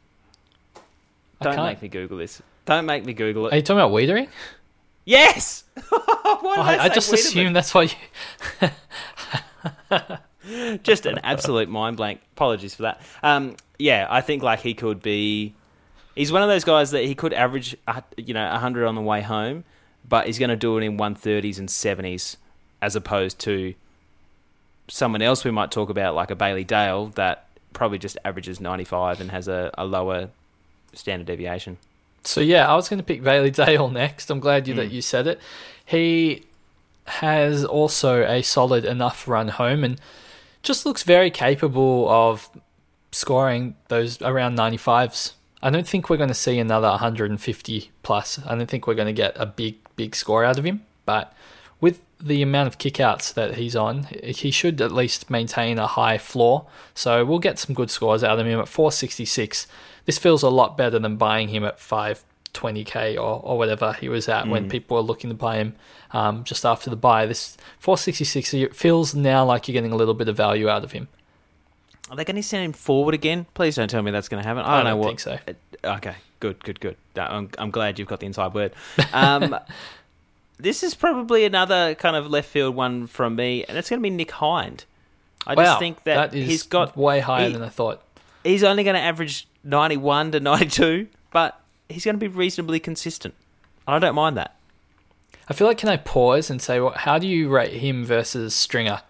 Don't 1.41 1.56
make 1.56 1.82
me 1.82 1.88
Google 1.88 2.17
this. 2.17 2.41
Don't 2.65 2.86
make 2.86 3.06
me 3.06 3.13
Google 3.13 3.47
it. 3.47 3.53
Are 3.53 3.56
you 3.58 3.62
talking 3.62 3.80
about 3.80 3.91
Weitering? 3.91 4.27
Yes! 5.06 5.63
oh, 5.91 6.56
I, 6.58 6.80
I, 6.80 6.89
just 6.89 7.13
assume 7.13 7.53
that's 7.53 7.73
why 7.73 7.89
you. 8.62 8.69
just 10.84 11.06
an 11.06 11.19
absolute 11.23 11.69
mind 11.69 11.95
blank. 11.97 12.19
Apologies 12.34 12.75
for 12.75 12.82
that. 12.84 13.01
Um, 13.23 13.56
yeah, 13.80 14.06
I 14.10 14.21
think 14.21 14.43
like 14.43 14.60
he 14.60 14.73
could 14.73 15.01
be. 15.01 15.53
He's 16.13 16.32
one 16.32 16.41
of 16.41 16.49
those 16.49 16.63
guys 16.63 16.91
that 16.91 17.06
he 17.06 17.15
could 17.15 17.32
average, 17.32 17.77
you 18.17 18.34
know, 18.34 18.49
hundred 18.58 18.86
on 18.86 18.95
the 18.95 19.01
way 19.01 19.21
home, 19.21 19.63
but 20.08 20.25
he's 20.25 20.39
going 20.39 20.49
to 20.49 20.56
do 20.56 20.77
it 20.77 20.84
in 20.84 20.97
one 20.97 21.15
thirties 21.15 21.58
and 21.58 21.69
seventies, 21.69 22.38
as 22.82 22.95
opposed 22.95 23.39
to 23.39 23.75
someone 24.88 25.21
else 25.21 25.43
we 25.43 25.52
might 25.52 25.71
talk 25.71 25.89
about, 25.89 26.15
like 26.15 26.32
a 26.32 26.36
Bailey 26.36 26.63
Dale, 26.63 27.08
that 27.15 27.47
probably 27.73 27.97
just 27.97 28.17
averages 28.26 28.60
95 28.60 29.21
and 29.21 29.32
has 29.32 29.47
a, 29.47 29.71
a 29.78 29.86
lower 29.86 30.30
standard 30.93 31.28
deviation. 31.28 31.78
So 32.23 32.41
yeah, 32.41 32.67
I 32.69 32.76
was 32.76 32.89
going 32.89 33.00
to 33.00 33.06
pick 33.06 33.23
Bailey 33.23 33.52
Dale 33.52 33.89
next. 33.91 34.30
I'm 34.30 34.39
glad 34.39 34.67
you 34.67 34.73
mm. 34.73 34.78
that 34.78 34.91
you 34.91 35.02
said 35.02 35.28
it. 35.28 35.39
He 35.86 36.45
has 37.06 37.63
also 37.63 38.23
a 38.23 38.41
solid 38.41 38.84
enough 38.84 39.28
run 39.28 39.47
home 39.47 39.84
and 39.84 40.00
just 40.62 40.86
looks 40.86 41.04
very 41.04 41.32
capable 41.32 42.10
of 42.10 42.50
scoring 43.12 43.76
those 43.88 44.21
around 44.21 44.58
95s. 44.58 45.34
I 45.62 45.69
don't 45.69 45.88
think 45.88 46.10
we're 46.10 46.17
going 46.17 46.28
to 46.28 46.36
see 46.36 46.60
another 46.60 46.89
150 46.89 47.91
plus. 48.04 48.39
I 48.45 48.56
don't 48.56 48.69
think 48.69 48.86
we're 48.86 48.93
going 48.95 49.08
to 49.08 49.13
get 49.13 49.34
a 49.38 49.45
big, 49.45 49.78
big 49.95 50.15
score 50.15 50.43
out 50.43 50.60
of 50.60 50.65
him. 50.65 50.86
But 51.06 51.34
with 51.80 52.04
the 52.19 52.41
amount 52.41 52.67
of 52.67 52.77
kickouts 52.77 53.34
that 53.34 53.56
he's 53.56 53.75
on, 53.75 54.03
he 54.23 54.51
should 54.51 54.82
at 54.82 54.91
least 54.91 55.30
maintain 55.30 55.77
a 55.77 55.88
high 55.88 56.17
floor. 56.17 56.65
So 56.93 57.23
we'll 57.23 57.39
get 57.39 57.60
some 57.60 57.75
good 57.75 57.91
scores 57.91 58.23
out 58.23 58.39
of 58.39 58.45
him 58.45 58.60
at 58.60 58.67
466. 58.67 59.67
This 60.06 60.17
feels 60.17 60.43
a 60.43 60.49
lot 60.49 60.77
better 60.77 60.99
than 60.99 61.17
buying 61.17 61.49
him 61.49 61.63
at 61.63 61.77
520k 61.77 63.15
or, 63.15 63.41
or 63.43 63.58
whatever 63.58 63.93
he 63.93 64.10
was 64.10 64.27
at 64.27 64.45
mm. 64.45 64.49
when 64.49 64.69
people 64.69 64.95
were 64.95 65.03
looking 65.03 65.30
to 65.30 65.36
buy 65.36 65.58
him 65.58 65.75
um, 66.12 66.43
just 66.43 66.65
after 66.65 66.89
the 66.89 66.95
buy. 66.95 67.25
This 67.25 67.56
466 67.80 68.53
it 68.53 68.75
feels 68.75 69.13
now 69.13 69.45
like 69.45 69.67
you're 69.67 69.73
getting 69.73 69.91
a 69.91 69.97
little 69.97 70.13
bit 70.13 70.27
of 70.27 70.36
value 70.36 70.69
out 70.69 70.84
of 70.84 70.93
him. 70.93 71.08
Are 72.10 72.15
they 72.15 72.23
going 72.23 72.38
to 72.38 72.43
send 72.43 72.63
him 72.63 72.73
forward 72.73 73.13
again? 73.13 73.45
Please 73.53 73.75
don't 73.75 73.89
tell 73.89 74.01
me 74.01 74.12
that's 74.12 74.30
going 74.30 74.41
to 74.41 74.47
happen. 74.47 74.63
I 74.63 74.65
don't, 74.65 74.73
I 74.73 74.77
don't 74.77 74.86
know 74.86 74.97
what. 74.97 75.08
think 75.08 75.19
so. 75.19 75.38
Okay, 75.84 76.15
good, 76.39 76.63
good, 76.63 76.80
good. 76.80 76.95
I'm, 77.17 77.49
I'm 77.58 77.69
glad 77.69 77.99
you've 77.99 78.08
got 78.08 78.21
the 78.21 78.25
inside 78.25 78.53
word. 78.53 78.73
Um, 79.12 79.56
this 80.58 80.84
is 80.84 80.96
probably 80.96 81.46
another 81.46 81.96
kind 81.96 82.15
of 82.15 82.30
left 82.30 82.50
field 82.50 82.76
one 82.76 83.08
from 83.08 83.36
me, 83.36 83.63
and 83.65 83.78
it's 83.78 83.89
going 83.89 84.00
to 84.00 84.04
be 84.04 84.10
Nick 84.10 84.32
Hind. 84.32 84.86
I 85.46 85.54
wow, 85.54 85.63
just 85.63 85.80
think 85.80 86.04
that, 86.04 86.32
that 86.32 86.38
he's 86.38 86.63
got 86.63 86.98
way 86.98 87.20
higher 87.20 87.48
he, 87.48 87.54
than 87.54 87.63
I 87.63 87.70
thought. 87.70 88.02
He's 88.43 88.63
only 88.63 88.84
going 88.84 88.96
to 88.96 89.02
average 89.02 89.48
91 89.63 90.32
to 90.32 90.39
92, 90.39 91.08
but 91.32 91.62
he's 91.88 92.04
going 92.04 92.15
to 92.15 92.20
be 92.20 92.28
reasonably 92.28 92.80
consistent. 92.80 93.34
I 93.88 94.00
don't 94.00 94.15
mind 94.15 94.38
that. 94.38 94.56
I 95.50 95.54
feel 95.54 95.67
like 95.67 95.78
can 95.78 95.89
I 95.89 95.98
pause 95.98 96.50
and 96.50 96.62
say, 96.62 96.80
well, 96.80 96.91
how 96.91 97.17
do 97.17 97.28
you 97.28 97.48
rate 97.48 97.74
him 97.74 98.04
versus 98.04 98.54
Stringer 98.54 99.02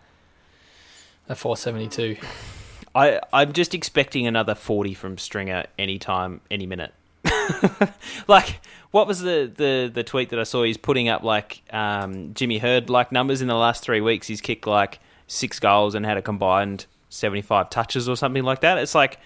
at 1.28 1.38
472? 1.38 2.18
I 2.96 3.20
I'm 3.34 3.54
just 3.54 3.74
expecting 3.74 4.26
another 4.28 4.56
40 4.56 4.94
from 4.94 5.18
Stringer 5.18 5.66
anytime, 5.78 6.42
any 6.50 6.66
minute. 6.66 6.94
like 8.28 8.62
what 8.92 9.08
was 9.08 9.20
the, 9.20 9.52
the 9.54 9.92
the 9.94 10.04
tweet 10.04 10.30
that 10.30 10.40
I 10.40 10.44
saw? 10.44 10.64
He's 10.64 10.78
putting 10.78 11.10
up 11.10 11.24
like 11.24 11.62
um, 11.72 12.34
Jimmy 12.34 12.60
Hird 12.60 12.90
like 12.90 13.12
numbers 13.12 13.42
in 13.42 13.48
the 13.48 13.56
last 13.56 13.84
three 13.84 14.02
weeks. 14.02 14.28
He's 14.28 14.42
kicked 14.42 14.68
like 14.68 15.00
six 15.28 15.60
goals 15.60 15.94
and 15.94 16.06
had 16.06 16.18
a 16.18 16.22
combined 16.22 16.86
75 17.10 17.70
touches 17.70 18.08
or 18.08 18.16
something 18.16 18.44
like 18.44 18.62
that. 18.62 18.78
It's 18.78 18.96
like 18.96 19.20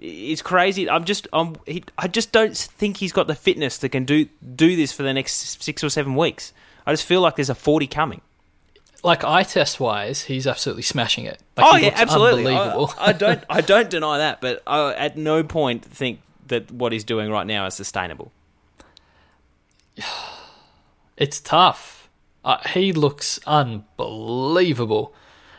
it's 0.00 0.42
crazy. 0.42 0.88
I'm 0.88 1.04
just 1.04 1.26
I'm, 1.32 1.56
he, 1.66 1.84
I 1.96 2.08
just 2.08 2.32
don't 2.32 2.56
think 2.56 2.98
he's 2.98 3.12
got 3.12 3.26
the 3.26 3.34
fitness 3.34 3.78
that 3.78 3.88
can 3.90 4.04
do 4.04 4.26
do 4.54 4.76
this 4.76 4.92
for 4.92 5.02
the 5.02 5.12
next 5.12 5.62
six 5.62 5.82
or 5.82 5.90
seven 5.90 6.14
weeks. 6.14 6.52
I 6.86 6.92
just 6.92 7.04
feel 7.04 7.20
like 7.20 7.36
there's 7.36 7.50
a 7.50 7.54
40 7.54 7.86
coming. 7.88 8.20
Like 9.04 9.22
eye 9.22 9.44
test 9.44 9.78
wise, 9.78 10.22
he's 10.22 10.46
absolutely 10.46 10.82
smashing 10.82 11.24
it. 11.24 11.40
Like, 11.56 11.66
oh 11.66 11.76
yeah, 11.76 11.92
absolutely. 11.94 12.56
I, 12.56 12.86
I, 12.98 13.12
don't 13.12 13.44
I 13.48 13.60
don't 13.72 13.90
deny 13.90 14.18
that, 14.18 14.40
but 14.40 14.62
I 14.66 14.92
at 14.94 15.16
no 15.16 15.44
point 15.44 15.84
think 15.84 16.20
that 16.48 16.70
what 16.70 16.92
he's 16.92 17.04
doing 17.04 17.30
right 17.30 17.46
now 17.46 17.66
is 17.66 17.74
sustainable. 17.74 18.32
It's 21.16 21.40
tough. 21.40 22.08
Uh, 22.44 22.58
he 22.68 22.92
looks 22.92 23.40
unbelievable. 23.44 25.12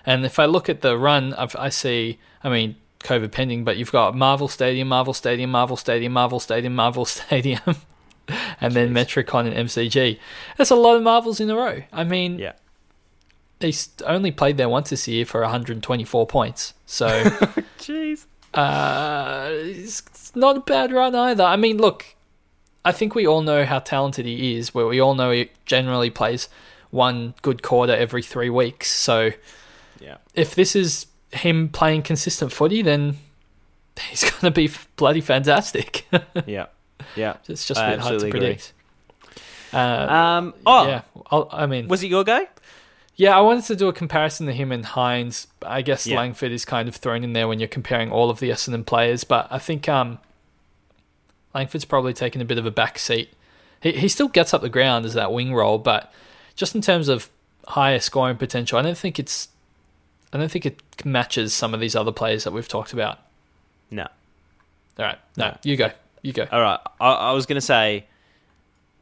And 0.05 0.25
if 0.25 0.39
I 0.39 0.45
look 0.45 0.69
at 0.69 0.79
the 0.79 0.97
run, 0.97 1.33
I've, 1.33 1.53
I 1.57 1.67
see, 1.67 2.17
I 2.43 2.49
mean, 2.49 2.77
COVID 3.01 3.31
pending, 3.31 3.63
but 3.63 3.77
you've 3.77 3.91
got 3.91 4.15
Marvel 4.15 4.47
Stadium, 4.47 4.87
Marvel 4.87 5.13
Stadium, 5.13 5.51
Marvel 5.51 5.77
Stadium, 5.77 6.13
Marvel 6.13 6.39
Stadium, 6.39 6.75
Marvel 6.75 7.05
Stadium, 7.17 7.61
and 8.61 8.73
then 8.73 8.93
Metricon 8.93 9.51
and 9.51 9.67
MCG. 9.67 10.19
That's 10.57 10.71
a 10.71 10.75
lot 10.75 10.95
of 10.95 11.03
Marvels 11.03 11.39
in 11.39 11.49
a 11.49 11.55
row. 11.55 11.83
I 11.91 12.03
mean, 12.03 12.39
yeah. 12.39 12.53
he's 13.59 13.89
only 14.05 14.31
played 14.31 14.57
there 14.57 14.69
once 14.69 14.89
this 14.89 15.07
year 15.07 15.25
for 15.25 15.41
124 15.41 16.27
points. 16.27 16.73
So, 16.85 17.07
jeez. 17.79 18.25
Uh, 18.53 19.49
it's 19.51 20.35
not 20.35 20.57
a 20.57 20.61
bad 20.61 20.91
run 20.91 21.15
either. 21.15 21.43
I 21.43 21.55
mean, 21.55 21.77
look, 21.77 22.15
I 22.83 22.91
think 22.91 23.15
we 23.15 23.27
all 23.27 23.41
know 23.41 23.65
how 23.65 23.79
talented 23.79 24.25
he 24.25 24.57
is. 24.57 24.73
Where 24.73 24.87
we 24.87 24.99
all 24.99 25.15
know 25.15 25.31
he 25.31 25.51
generally 25.65 26.09
plays 26.09 26.49
one 26.91 27.35
good 27.41 27.61
quarter 27.61 27.93
every 27.95 28.23
three 28.23 28.49
weeks. 28.49 28.89
So, 28.89 29.31
yeah, 29.99 30.17
if 30.33 30.55
this 30.55 30.75
is 30.75 31.07
him 31.31 31.69
playing 31.69 32.03
consistent 32.03 32.51
footy, 32.51 32.81
then 32.81 33.17
he's 34.09 34.23
going 34.29 34.41
to 34.41 34.51
be 34.51 34.69
bloody 34.95 35.21
fantastic. 35.21 36.07
yeah, 36.45 36.67
yeah, 37.15 37.37
it's 37.47 37.65
just 37.65 37.79
a 37.79 37.91
bit 37.91 37.99
hard 37.99 38.19
to 38.19 38.29
predict. 38.29 38.73
Uh, 39.71 39.77
um, 39.77 40.53
oh, 40.65 40.87
yeah. 40.87 41.01
I'll, 41.29 41.47
i 41.51 41.67
mean, 41.67 41.87
was 41.87 42.01
it 42.01 42.07
your 42.07 42.23
go? 42.23 42.47
Yeah, 43.19 43.37
I 43.37 43.41
wanted 43.41 43.65
to 43.65 43.75
do 43.75 43.89
a 43.89 43.93
comparison 43.93 44.45
to 44.45 44.53
him 44.53 44.71
and 44.71 44.85
Hynes. 44.85 45.47
I 45.61 45.81
guess 45.81 46.07
yeah. 46.07 46.15
Langford 46.15 46.53
is 46.53 46.63
kind 46.63 46.87
of 46.87 46.95
thrown 46.95 47.21
in 47.25 47.33
there 47.33 47.49
when 47.49 47.59
you're 47.59 47.67
comparing 47.67 48.13
all 48.13 48.29
of 48.29 48.39
the 48.39 48.49
Essendon 48.49 48.85
players, 48.85 49.25
but 49.25 49.45
I 49.51 49.59
think 49.59 49.89
um, 49.89 50.19
Langford's 51.53 51.83
probably 51.83 52.13
taken 52.13 52.41
a 52.41 52.45
bit 52.45 52.57
of 52.57 52.65
a 52.65 52.71
back 52.71 52.97
seat. 52.97 53.33
He 53.81 53.91
he 53.91 54.07
still 54.07 54.29
gets 54.29 54.53
up 54.53 54.61
the 54.61 54.69
ground 54.69 55.03
as 55.03 55.15
that 55.15 55.33
wing 55.33 55.53
role, 55.53 55.77
but 55.77 56.13
just 56.55 56.75
in 56.75 56.81
terms 56.81 57.09
of 57.09 57.29
higher 57.67 57.99
scoring 57.99 58.37
potential, 58.37 58.79
I 58.79 58.83
don't 58.83 58.97
think 58.97 59.19
it's 59.19 59.49
I 60.31 60.37
don't 60.37 60.49
think 60.49 60.65
it 60.65 60.81
matches 61.03 61.53
some 61.53 61.73
of 61.73 61.81
these 61.81 61.97
other 61.97 62.13
players 62.13 62.45
that 62.45 62.53
we've 62.53 62.69
talked 62.69 62.93
about. 62.93 63.19
No. 63.91 64.07
All 64.97 65.05
right. 65.05 65.19
No, 65.35 65.57
you 65.63 65.75
go. 65.75 65.91
You 66.21 66.31
go. 66.31 66.47
All 66.49 66.61
right. 66.61 66.79
I, 67.01 67.11
I 67.11 67.31
was 67.33 67.45
going 67.45 67.55
to 67.55 67.61
say 67.61 68.05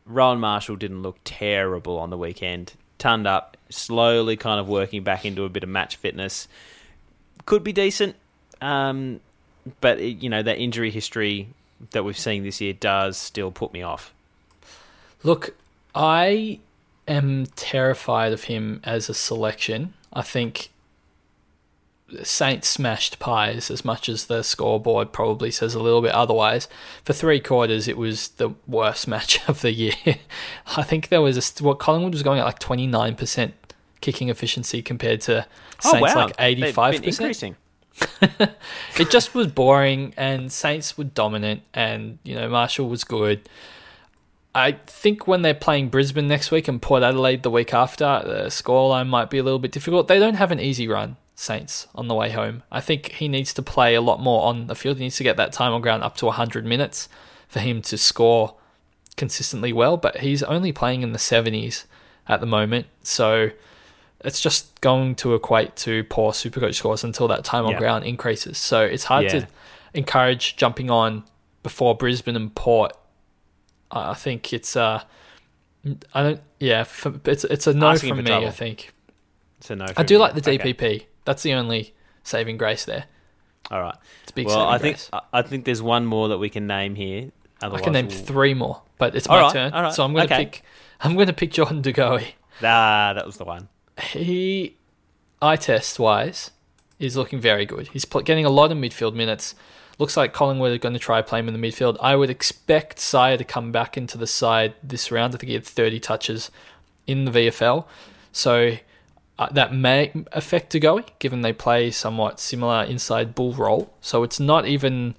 Rowan 0.08 0.39
Marshall 0.39 0.75
didn't 0.75 1.03
look 1.03 1.19
terrible 1.23 1.99
on 1.99 2.10
the 2.10 2.17
weekend. 2.17 2.73
Turned 2.97 3.27
up, 3.27 3.57
slowly 3.69 4.36
kind 4.38 4.60
of 4.60 4.67
working 4.67 5.03
back 5.03 5.25
into 5.25 5.43
a 5.43 5.49
bit 5.49 5.63
of 5.63 5.69
match 5.69 5.95
fitness. 5.95 6.47
Could 7.45 7.63
be 7.63 7.71
decent, 7.71 8.15
um, 8.62 9.19
but 9.81 9.99
it, 9.99 10.21
you 10.21 10.29
know 10.29 10.41
that 10.43 10.57
injury 10.57 10.91
history 10.91 11.49
that 11.91 12.03
we've 12.03 12.17
seen 12.17 12.43
this 12.43 12.60
year 12.60 12.73
does 12.73 13.17
still 13.17 13.51
put 13.51 13.71
me 13.71 13.81
off. 13.81 14.13
Look, 15.23 15.55
I 15.93 16.60
am 17.07 17.45
terrified 17.55 18.33
of 18.33 18.45
him 18.45 18.81
as 18.83 19.10
a 19.10 19.13
selection. 19.13 19.93
I 20.12 20.21
think 20.21 20.69
Saints 22.24 22.70
smashed 22.70 23.20
pies 23.20 23.70
as 23.70 23.84
much 23.84 24.08
as 24.08 24.26
the 24.26 24.41
scoreboard 24.41 25.12
probably 25.12 25.52
says 25.52 25.76
a 25.76 25.80
little 25.80 26.02
bit 26.02 26.12
otherwise. 26.12 26.70
For 27.04 27.13
three 27.13 27.39
quarters, 27.39 27.88
it 27.88 27.98
was 27.98 28.30
the 28.30 28.52
worst 28.65 29.08
match 29.08 29.48
of 29.48 29.62
the 29.62 29.72
year. 29.72 29.93
I 30.78 30.84
think 30.84 31.10
there 31.10 31.22
was 31.22 31.38
a 31.38 31.63
what 31.63 31.80
Collingwood 31.80 32.13
was 32.13 32.24
going 32.24 32.39
at 32.39 32.46
like 32.46 32.60
twenty 32.60 32.88
nine 32.88 33.15
percent 33.15 33.54
kicking 34.00 34.30
efficiency 34.30 34.82
compared 34.82 35.22
to 35.22 35.46
oh, 35.84 35.91
Saints 35.91 36.15
wow. 36.15 36.26
like 36.26 36.36
eighty 36.39 36.72
five 36.72 37.02
percent. 37.02 37.58
it 38.22 39.10
just 39.10 39.34
was 39.34 39.48
boring, 39.48 40.13
and 40.15 40.52
Saints 40.52 40.98
were 40.98 41.04
dominant, 41.04 41.63
and 41.74 42.20
you 42.24 42.36
know 42.36 42.48
Marshall 42.48 42.88
was 42.88 43.04
good. 43.04 43.50
I 44.56 44.72
think 44.88 45.28
when 45.28 45.41
they're 45.43 45.54
playing 45.54 45.89
Brisbane 45.89 46.28
next 46.28 46.50
week 46.50 46.67
and 46.67 46.82
Port 46.82 47.04
Adelaide 47.04 47.43
the 47.43 47.52
week 47.52 47.74
after, 47.74 48.22
the 48.26 48.46
scoreline 48.46 49.08
might 49.08 49.30
be 49.30 49.38
a 49.38 49.43
little 49.43 49.60
bit 49.60 49.72
difficult. 49.72 50.08
They 50.08 50.20
don't 50.20 50.36
have 50.36 50.52
an 50.52 50.60
easy 50.60 50.88
run. 50.88 51.17
Saints 51.39 51.88
on 51.93 52.08
the 52.08 52.15
way 52.15 52.32
home. 52.32 52.63
I 52.71 52.82
think 52.82 53.12
he 53.13 53.28
needs 53.28 53.54
to 53.54 53.62
play 53.62 53.93
a 53.93 54.02
lot 54.02 54.19
more 54.19 54.47
on 54.47 54.65
the 54.65 54.76
field. 54.76 54.97
He 54.97 55.04
needs 55.04 55.17
to 55.17 55.23
get 55.23 55.38
that 55.38 55.54
time 55.54 55.71
on 55.71 55.82
ground 55.82 56.04
up 56.04 56.17
to 56.17 56.26
100 56.26 56.65
minutes 56.65 57.08
for 57.47 57.60
him 57.60 57.82
to 57.84 57.97
score 57.97 58.56
consistently 59.17 59.71
well, 59.71 59.97
but 59.97 60.17
he's 60.17 60.41
only 60.41 60.71
playing 60.71 61.04
in 61.04 61.12
the 61.12 61.19
70s 61.19 61.86
at 62.28 62.39
the 62.39 62.47
moment. 62.47 62.88
So 63.04 63.52
it's 64.26 64.41
just 64.41 64.82
going 64.82 65.13
to 65.17 65.36
equate 65.36 65.76
to 65.78 66.04
poor 66.06 66.32
supercoach 66.32 66.73
scores 66.73 67.04
until 67.04 67.28
that 67.28 67.43
time 67.43 67.65
on 67.65 67.73
yeah. 67.73 67.78
ground 67.78 68.04
increases. 68.04 68.58
So 68.58 68.82
it's 68.82 69.04
hard 69.04 69.26
yeah. 69.26 69.30
to 69.30 69.47
encourage 69.93 70.56
jumping 70.56 70.89
on 70.89 71.23
before 71.62 71.95
Brisbane 71.95 72.36
and 72.36 72.54
Port. 72.56 72.93
I 73.91 74.15
think 74.15 74.54
it's 74.54 74.76
uh 74.76 75.04
I 76.13 76.23
don't 76.23 76.41
yeah, 76.60 76.84
it's 77.26 77.43
it's 77.43 77.67
a 77.67 77.73
no 77.73 77.89
Asking 77.89 78.15
from 78.15 78.17
me, 78.23 78.23
trouble. 78.23 78.47
I 78.47 78.52
think. 78.52 78.91
It's 79.60 79.69
a 79.69 79.76
no. 79.76 79.86
I 79.95 80.04
do 80.04 80.17
like 80.17 80.34
the 80.34 80.41
DPP. 80.41 80.82
Okay. 80.82 81.08
That's 81.27 81.43
the 81.43 81.51
only 81.53 81.93
saving 82.23 82.55
grace 82.55 82.85
there. 82.85 83.03
All 83.69 83.81
right. 83.81 83.97
It's 84.23 84.31
big. 84.31 84.47
Well, 84.47 84.61
I 84.61 84.77
grace. 84.77 85.09
think 85.09 85.23
I 85.33 85.41
think 85.41 85.65
there's 85.65 85.81
one 85.81 86.05
more 86.05 86.29
that 86.29 86.37
we 86.37 86.49
can 86.49 86.67
name 86.67 86.95
here. 86.95 87.31
Otherwise 87.61 87.81
I 87.81 87.83
can 87.83 87.93
name 87.93 88.07
we'll... 88.07 88.17
three 88.17 88.53
more, 88.53 88.81
but 88.97 89.13
it's 89.13 89.27
my 89.27 89.41
right, 89.41 89.51
turn. 89.51 89.91
So 89.91 90.05
I'm 90.05 90.13
going 90.13 90.25
to 90.29 90.33
okay. 90.33 90.45
pick. 90.45 90.63
I'm 91.01 91.15
going 91.15 91.27
to 91.27 91.33
pick 91.33 91.51
Jordan 91.51 91.81
Goey. 91.81 92.35
Ah, 92.63 93.11
that 93.13 93.25
was 93.25 93.35
the 93.35 93.43
one. 93.43 93.67
He, 94.01 94.77
eye 95.41 95.57
test 95.57 95.99
wise, 95.99 96.51
is 96.97 97.17
looking 97.17 97.41
very 97.41 97.65
good. 97.65 97.89
He's 97.89 98.05
getting 98.05 98.45
a 98.45 98.49
lot 98.49 98.71
of 98.71 98.77
midfield 98.77 99.13
minutes. 99.13 99.53
Looks 99.99 100.15
like 100.15 100.31
Collingwood 100.31 100.71
are 100.71 100.77
going 100.77 100.93
to 100.93 100.99
try 100.99 101.21
play 101.21 101.39
him 101.39 101.49
in 101.49 101.59
the 101.59 101.67
midfield. 101.67 101.97
I 101.99 102.15
would 102.15 102.29
expect 102.29 102.99
Sire 102.99 103.35
to 103.35 103.43
come 103.43 103.73
back 103.73 103.97
into 103.97 104.17
the 104.17 104.27
side 104.27 104.75
this 104.81 105.11
round. 105.11 105.35
I 105.35 105.37
think 105.37 105.49
he 105.49 105.55
had 105.55 105.65
30 105.65 105.99
touches 105.99 106.51
in 107.05 107.25
the 107.25 107.31
VFL. 107.31 107.85
So 108.31 108.77
uh, 109.39 109.50
that 109.52 109.73
may 109.73 110.12
affect 110.32 110.71
De 110.71 111.04
given 111.19 111.41
they 111.41 111.54
play 111.54 111.91
somewhat 111.91 112.39
similar 112.39 112.84
inside 112.84 113.36
bull 113.36 113.54
role. 113.54 113.93
So 114.02 114.23
it's 114.23 114.39
not 114.39 114.65
even 114.65 115.15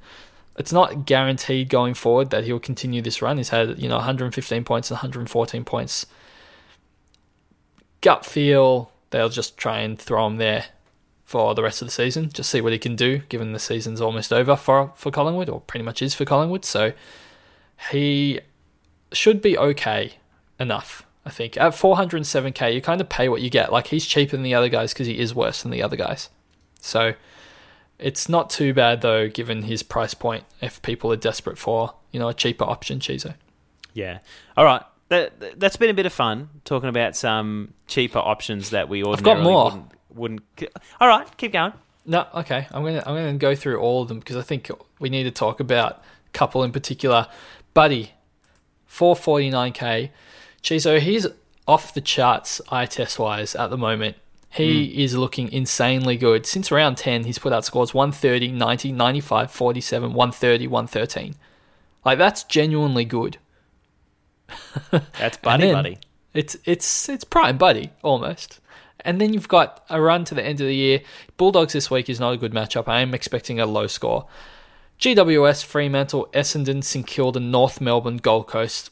it's 0.56 0.72
not 0.72 1.06
guaranteed 1.06 1.68
going 1.68 1.94
forward 1.94 2.30
that 2.30 2.44
he'll 2.44 2.58
continue 2.58 3.00
this 3.00 3.22
run. 3.22 3.36
He's 3.36 3.50
had 3.50 3.78
you 3.80 3.88
know 3.88 3.96
115 3.96 4.64
points 4.64 4.90
and 4.90 4.96
114 4.96 5.64
points 5.64 6.06
gut 8.00 8.24
feel, 8.24 8.90
they'll 9.10 9.28
just 9.28 9.56
try 9.56 9.80
and 9.80 9.98
throw 9.98 10.26
him 10.26 10.36
there 10.36 10.66
for 11.24 11.54
the 11.54 11.62
rest 11.62 11.82
of 11.82 11.88
the 11.88 11.92
season. 11.92 12.30
Just 12.32 12.50
see 12.50 12.60
what 12.60 12.72
he 12.72 12.78
can 12.78 12.96
do, 12.96 13.18
given 13.28 13.52
the 13.52 13.58
season's 13.58 14.00
almost 14.00 14.32
over 14.32 14.56
for 14.56 14.92
for 14.94 15.10
Collingwood, 15.10 15.48
or 15.48 15.60
pretty 15.60 15.84
much 15.84 16.02
is 16.02 16.14
for 16.14 16.24
Collingwood. 16.24 16.64
So 16.64 16.92
he 17.90 18.40
should 19.12 19.42
be 19.42 19.56
okay 19.58 20.14
enough. 20.58 21.04
I 21.28 21.30
think 21.30 21.58
at 21.58 21.72
407k, 21.72 22.72
you 22.72 22.80
kind 22.80 23.02
of 23.02 23.10
pay 23.10 23.28
what 23.28 23.42
you 23.42 23.50
get. 23.50 23.70
Like 23.70 23.88
he's 23.88 24.06
cheaper 24.06 24.30
than 24.30 24.42
the 24.42 24.54
other 24.54 24.70
guys 24.70 24.94
because 24.94 25.06
he 25.06 25.18
is 25.18 25.34
worse 25.34 25.62
than 25.62 25.70
the 25.70 25.82
other 25.82 25.94
guys. 25.94 26.30
So 26.80 27.12
it's 27.98 28.30
not 28.30 28.48
too 28.48 28.72
bad 28.72 29.02
though, 29.02 29.28
given 29.28 29.64
his 29.64 29.82
price 29.82 30.14
point. 30.14 30.44
If 30.62 30.80
people 30.80 31.12
are 31.12 31.16
desperate 31.16 31.58
for 31.58 31.92
you 32.12 32.18
know 32.18 32.28
a 32.28 32.34
cheaper 32.34 32.64
option, 32.64 32.98
Chizo. 32.98 33.34
Yeah. 33.92 34.20
All 34.56 34.64
right. 34.64 34.82
That 35.10 35.60
that's 35.60 35.76
been 35.76 35.90
a 35.90 35.94
bit 35.94 36.06
of 36.06 36.14
fun 36.14 36.48
talking 36.64 36.88
about 36.88 37.14
some 37.14 37.74
cheaper 37.86 38.20
options 38.20 38.70
that 38.70 38.88
we 38.88 39.04
ordinarily 39.04 39.42
got 39.42 39.44
more. 39.44 39.64
wouldn't. 40.10 40.42
wouldn't. 40.58 40.76
All 40.98 41.08
right, 41.08 41.36
keep 41.36 41.52
going. 41.52 41.74
No, 42.06 42.26
okay. 42.36 42.66
I'm 42.70 42.84
gonna 42.84 43.02
I'm 43.04 43.14
gonna 43.14 43.34
go 43.34 43.54
through 43.54 43.80
all 43.80 44.00
of 44.00 44.08
them 44.08 44.18
because 44.18 44.36
I 44.36 44.42
think 44.42 44.70
we 44.98 45.10
need 45.10 45.24
to 45.24 45.30
talk 45.30 45.60
about 45.60 46.02
a 46.26 46.30
couple 46.32 46.62
in 46.62 46.72
particular. 46.72 47.26
Buddy, 47.74 48.12
449k. 48.90 50.10
Chizo, 50.62 50.98
he's 51.00 51.26
off 51.66 51.92
the 51.94 52.00
charts 52.00 52.60
eye 52.70 52.86
test 52.86 53.18
wise 53.18 53.54
at 53.54 53.70
the 53.70 53.76
moment. 53.78 54.16
He 54.50 54.86
Hmm. 54.94 55.00
is 55.00 55.14
looking 55.16 55.52
insanely 55.52 56.16
good. 56.16 56.46
Since 56.46 56.70
round 56.70 56.96
10, 56.96 57.24
he's 57.24 57.38
put 57.38 57.52
out 57.52 57.64
scores 57.66 57.92
130, 57.92 58.48
90, 58.52 58.92
95, 58.92 59.50
47, 59.50 60.14
130, 60.14 60.66
113. 60.66 61.34
Like 62.04 62.16
that's 62.18 62.44
genuinely 62.44 63.04
good. 63.04 63.36
That's 65.18 65.36
buddy 65.42 65.72
buddy. 65.72 65.98
It's 66.32 66.56
it's 66.64 67.08
it's 67.08 67.24
prime 67.24 67.58
buddy 67.58 67.90
almost. 68.02 68.60
And 69.04 69.20
then 69.20 69.32
you've 69.32 69.48
got 69.48 69.84
a 69.88 70.00
run 70.00 70.24
to 70.24 70.34
the 70.34 70.42
end 70.44 70.60
of 70.60 70.66
the 70.66 70.74
year. 70.74 71.00
Bulldogs 71.36 71.72
this 71.72 71.90
week 71.90 72.08
is 72.08 72.18
not 72.18 72.32
a 72.32 72.36
good 72.36 72.52
matchup. 72.52 72.88
I 72.88 73.00
am 73.00 73.14
expecting 73.14 73.60
a 73.60 73.66
low 73.66 73.86
score. 73.86 74.26
GWS, 74.98 75.64
Fremantle, 75.64 76.28
Essendon, 76.32 76.82
St 76.82 77.06
Kilda, 77.06 77.38
North 77.38 77.80
Melbourne, 77.80 78.16
Gold 78.16 78.48
Coast. 78.48 78.90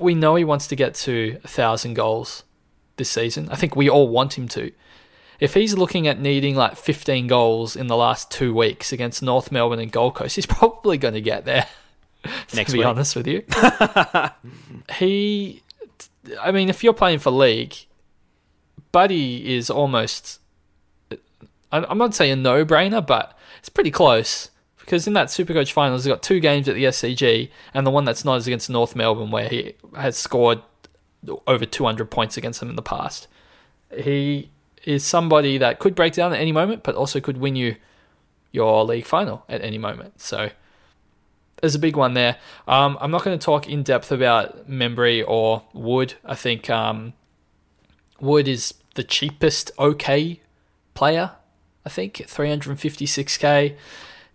We 0.00 0.14
know 0.14 0.34
he 0.34 0.44
wants 0.44 0.66
to 0.68 0.76
get 0.76 0.94
to 0.96 1.38
a 1.44 1.48
thousand 1.48 1.94
goals 1.94 2.44
this 2.96 3.10
season. 3.10 3.48
I 3.50 3.56
think 3.56 3.76
we 3.76 3.88
all 3.88 4.08
want 4.08 4.36
him 4.36 4.48
to. 4.48 4.72
If 5.38 5.54
he's 5.54 5.74
looking 5.74 6.06
at 6.06 6.20
needing 6.20 6.54
like 6.54 6.76
15 6.76 7.26
goals 7.26 7.76
in 7.76 7.86
the 7.86 7.96
last 7.96 8.30
two 8.30 8.54
weeks 8.54 8.92
against 8.92 9.22
North 9.22 9.50
Melbourne 9.50 9.78
and 9.78 9.90
Gold 9.90 10.14
Coast, 10.14 10.36
he's 10.36 10.46
probably 10.58 10.98
going 10.98 11.14
to 11.14 11.20
get 11.20 11.44
there. 11.44 11.66
to 12.48 12.64
be 12.64 12.78
week. 12.78 12.86
honest 12.86 13.16
with 13.16 13.26
you, 13.26 13.42
he. 14.96 15.62
I 16.38 16.52
mean, 16.52 16.68
if 16.68 16.84
you're 16.84 16.92
playing 16.92 17.18
for 17.18 17.30
league, 17.30 17.74
Buddy 18.92 19.54
is 19.56 19.70
almost. 19.70 20.40
I'm 21.72 21.98
not 21.98 22.14
saying 22.14 22.32
a 22.32 22.36
no-brainer, 22.36 23.06
but 23.06 23.38
it's 23.60 23.68
pretty 23.68 23.92
close 23.92 24.50
because 24.90 25.06
in 25.06 25.12
that 25.12 25.28
Supercoach 25.28 25.70
finals, 25.70 26.02
he's 26.02 26.12
got 26.12 26.20
two 26.20 26.40
games 26.40 26.68
at 26.68 26.74
the 26.74 26.82
SCG, 26.82 27.48
and 27.72 27.86
the 27.86 27.92
one 27.92 28.04
that's 28.04 28.24
not 28.24 28.38
is 28.38 28.48
against 28.48 28.68
North 28.68 28.96
Melbourne, 28.96 29.30
where 29.30 29.48
he 29.48 29.74
has 29.94 30.16
scored 30.16 30.62
over 31.46 31.64
200 31.64 32.10
points 32.10 32.36
against 32.36 32.58
them 32.58 32.70
in 32.70 32.74
the 32.74 32.82
past. 32.82 33.28
He 33.96 34.50
is 34.82 35.06
somebody 35.06 35.58
that 35.58 35.78
could 35.78 35.94
break 35.94 36.14
down 36.14 36.32
at 36.32 36.40
any 36.40 36.50
moment, 36.50 36.82
but 36.82 36.96
also 36.96 37.20
could 37.20 37.36
win 37.36 37.54
you 37.54 37.76
your 38.50 38.84
league 38.84 39.06
final 39.06 39.44
at 39.48 39.62
any 39.62 39.78
moment. 39.78 40.20
So 40.20 40.50
there's 41.60 41.76
a 41.76 41.78
big 41.78 41.94
one 41.94 42.14
there. 42.14 42.38
Um, 42.66 42.98
I'm 43.00 43.12
not 43.12 43.22
going 43.22 43.38
to 43.38 43.44
talk 43.44 43.68
in 43.68 43.84
depth 43.84 44.10
about 44.10 44.68
Membrey 44.68 45.22
or 45.24 45.62
Wood. 45.72 46.14
I 46.24 46.34
think 46.34 46.68
um, 46.68 47.12
Wood 48.18 48.48
is 48.48 48.74
the 48.96 49.04
cheapest 49.04 49.70
okay 49.78 50.40
player. 50.94 51.30
I 51.86 51.90
think 51.90 52.14
356k. 52.16 53.76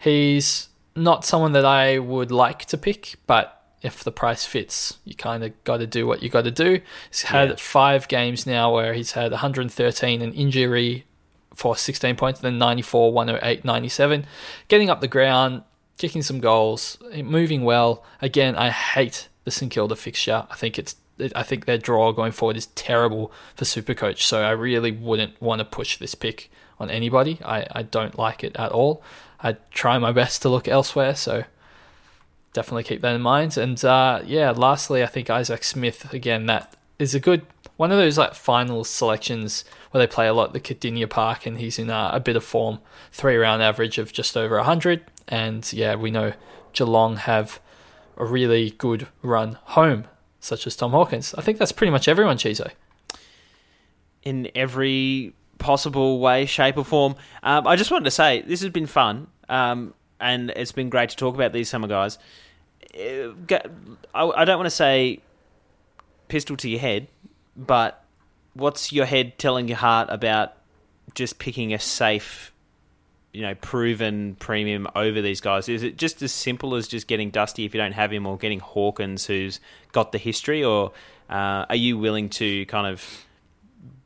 He's 0.05 0.69
not 0.95 1.25
someone 1.25 1.53
that 1.53 1.65
I 1.65 1.97
would 1.97 2.29
like 2.31 2.65
to 2.65 2.77
pick, 2.77 3.15
but 3.25 3.59
if 3.81 4.03
the 4.03 4.11
price 4.11 4.45
fits, 4.45 4.99
you 5.03 5.15
kind 5.15 5.43
of 5.43 5.51
got 5.63 5.77
to 5.77 5.87
do 5.87 6.05
what 6.05 6.21
you 6.21 6.29
got 6.29 6.43
to 6.43 6.51
do. 6.51 6.79
He's 7.09 7.23
had 7.23 7.49
Yeah. 7.49 7.55
five 7.57 8.07
games 8.07 8.45
now 8.45 8.71
where 8.71 8.93
he's 8.93 9.13
had 9.13 9.31
113 9.31 10.21
an 10.21 10.31
injury 10.33 11.05
for 11.55 11.75
16 11.75 12.15
points, 12.17 12.39
then 12.39 12.59
94, 12.59 13.11
108, 13.11 13.65
97. 13.65 14.27
Getting 14.67 14.91
up 14.91 15.01
the 15.01 15.07
ground, 15.07 15.63
kicking 15.97 16.21
some 16.21 16.39
goals, 16.39 16.99
moving 17.23 17.63
well. 17.63 18.03
Again, 18.21 18.55
I 18.55 18.69
hate 18.69 19.27
the 19.43 19.49
St 19.51 19.71
Kilda 19.71 19.95
fixture. 19.95 20.45
I 20.51 20.55
think 20.55 20.77
it's 20.77 20.95
I 21.33 21.41
think 21.43 21.65
their 21.65 21.77
draw 21.79 22.11
going 22.11 22.33
forward 22.33 22.57
is 22.57 22.67
terrible 22.75 23.31
for 23.55 23.63
Supercoach. 23.65 24.21
So 24.21 24.43
I 24.43 24.51
really 24.51 24.91
wouldn't 24.91 25.41
want 25.41 25.59
to 25.59 25.65
push 25.65 25.97
this 25.97 26.13
pick 26.13 26.51
on 26.77 26.89
anybody. 26.91 27.39
I, 27.43 27.65
I 27.71 27.81
don't 27.83 28.19
like 28.19 28.43
it 28.43 28.53
at 28.57 28.71
all. 28.73 29.01
I 29.41 29.57
try 29.71 29.97
my 29.97 30.11
best 30.11 30.41
to 30.41 30.49
look 30.49 30.67
elsewhere. 30.67 31.15
So 31.15 31.43
definitely 32.53 32.83
keep 32.83 33.01
that 33.01 33.15
in 33.15 33.21
mind. 33.21 33.57
And 33.57 33.83
uh, 33.83 34.21
yeah, 34.25 34.51
lastly, 34.51 35.03
I 35.03 35.07
think 35.07 35.29
Isaac 35.29 35.63
Smith 35.63 36.13
again. 36.13 36.45
That 36.45 36.75
is 36.97 37.13
a 37.13 37.19
good 37.19 37.45
one 37.77 37.91
of 37.91 37.97
those 37.97 38.17
like 38.17 38.33
final 38.33 38.83
selections 38.85 39.65
where 39.91 39.99
they 39.99 40.11
play 40.11 40.27
a 40.27 40.33
lot 40.33 40.53
the 40.53 40.59
Kardinia 40.61 41.09
Park, 41.09 41.45
and 41.45 41.57
he's 41.57 41.77
in 41.77 41.89
uh, 41.89 42.09
a 42.13 42.19
bit 42.19 42.35
of 42.35 42.43
form. 42.43 42.79
Three 43.11 43.35
round 43.35 43.61
average 43.61 43.97
of 43.97 44.13
just 44.13 44.37
over 44.37 44.57
hundred, 44.61 45.03
and 45.27 45.71
yeah, 45.73 45.95
we 45.95 46.11
know 46.11 46.33
Geelong 46.73 47.17
have 47.17 47.59
a 48.17 48.25
really 48.25 48.71
good 48.71 49.07
run 49.21 49.57
home, 49.63 50.05
such 50.39 50.65
as 50.65 50.75
Tom 50.75 50.91
Hawkins. 50.91 51.35
I 51.37 51.41
think 51.41 51.57
that's 51.57 51.73
pretty 51.73 51.91
much 51.91 52.07
everyone, 52.07 52.37
Chizo. 52.37 52.71
in 54.23 54.49
every 54.55 55.33
possible 55.57 56.19
way, 56.19 56.45
shape, 56.45 56.77
or 56.77 56.85
form. 56.85 57.15
Um, 57.43 57.67
I 57.67 57.75
just 57.75 57.91
wanted 57.91 58.05
to 58.05 58.11
say 58.11 58.41
this 58.41 58.61
has 58.61 58.69
been 58.69 58.87
fun, 58.87 59.27
um, 59.49 59.93
and 60.19 60.51
it's 60.51 60.71
been 60.71 60.89
great 60.89 61.09
to 61.09 61.15
talk 61.15 61.35
about 61.35 61.53
these 61.53 61.69
summer 61.69 61.87
guys. 61.87 62.17
Uh, 62.97 63.33
I, 64.13 64.23
I 64.23 64.45
don't 64.45 64.57
want 64.57 64.67
to 64.67 64.69
say 64.69 65.21
pistol 66.27 66.55
to 66.57 66.69
your 66.69 66.79
head, 66.79 67.07
but 67.55 68.03
what's 68.53 68.91
your 68.91 69.05
head 69.05 69.37
telling 69.37 69.67
your 69.67 69.77
heart 69.77 70.07
about 70.09 70.53
just 71.13 71.39
picking 71.39 71.73
a 71.73 71.79
safe, 71.79 72.53
you 73.33 73.41
know, 73.41 73.55
proven 73.55 74.35
premium 74.35 74.87
over 74.95 75.21
these 75.21 75.41
guys? 75.41 75.69
Is 75.69 75.83
it 75.83 75.97
just 75.97 76.21
as 76.21 76.31
simple 76.31 76.75
as 76.75 76.87
just 76.87 77.07
getting 77.07 77.29
Dusty 77.31 77.65
if 77.65 77.73
you 77.73 77.81
don't 77.81 77.93
have 77.93 78.11
him, 78.11 78.25
or 78.25 78.37
getting 78.37 78.59
Hawkins 78.59 79.25
who's 79.25 79.59
got 79.91 80.11
the 80.11 80.17
history, 80.17 80.63
or 80.63 80.91
uh, 81.29 81.65
are 81.69 81.75
you 81.75 81.97
willing 81.97 82.29
to 82.29 82.65
kind 82.67 82.87
of 82.87 83.25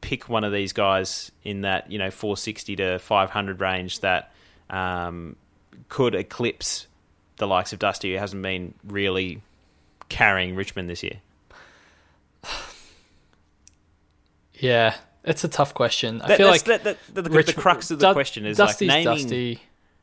pick 0.02 0.30
one 0.30 0.44
of 0.44 0.52
these 0.52 0.74
guys 0.74 1.32
in 1.44 1.62
that 1.62 1.92
you 1.92 1.98
know 2.00 2.12
460 2.12 2.76
to 2.78 3.00
500 3.00 3.60
range 3.62 4.00
that 4.00 4.32
um, 4.70 5.36
could 5.89 6.15
eclipse 6.15 6.88
the 7.38 7.48
likes 7.48 7.72
of 7.74 7.80
Dusty, 7.80 8.13
who 8.13 8.18
hasn't 8.20 8.42
been 8.44 8.74
really 8.86 9.42
carrying 10.10 10.56
Richmond 10.56 10.89
this 10.89 11.04
year. 11.04 11.20
Yeah, 14.56 14.96
it's 15.24 15.44
a 15.44 15.48
tough 15.48 15.74
question. 15.74 16.22
I 16.22 16.28
That- 16.30 16.38
feel 16.38 16.48
like 16.48 16.63
that- 16.65 16.84
that- 16.84 16.98
the, 17.13 17.22
the 17.24 17.30
Rich- 17.30 17.56
crux 17.56 17.92
of 17.92 18.00
the 18.00 18.08
Du- 18.08 18.13
question 18.13 18.46
is 18.46 18.58
Dusty's 18.58 18.89
like 18.89 19.06
naming. 19.06 19.24
Dusty. 19.24 19.62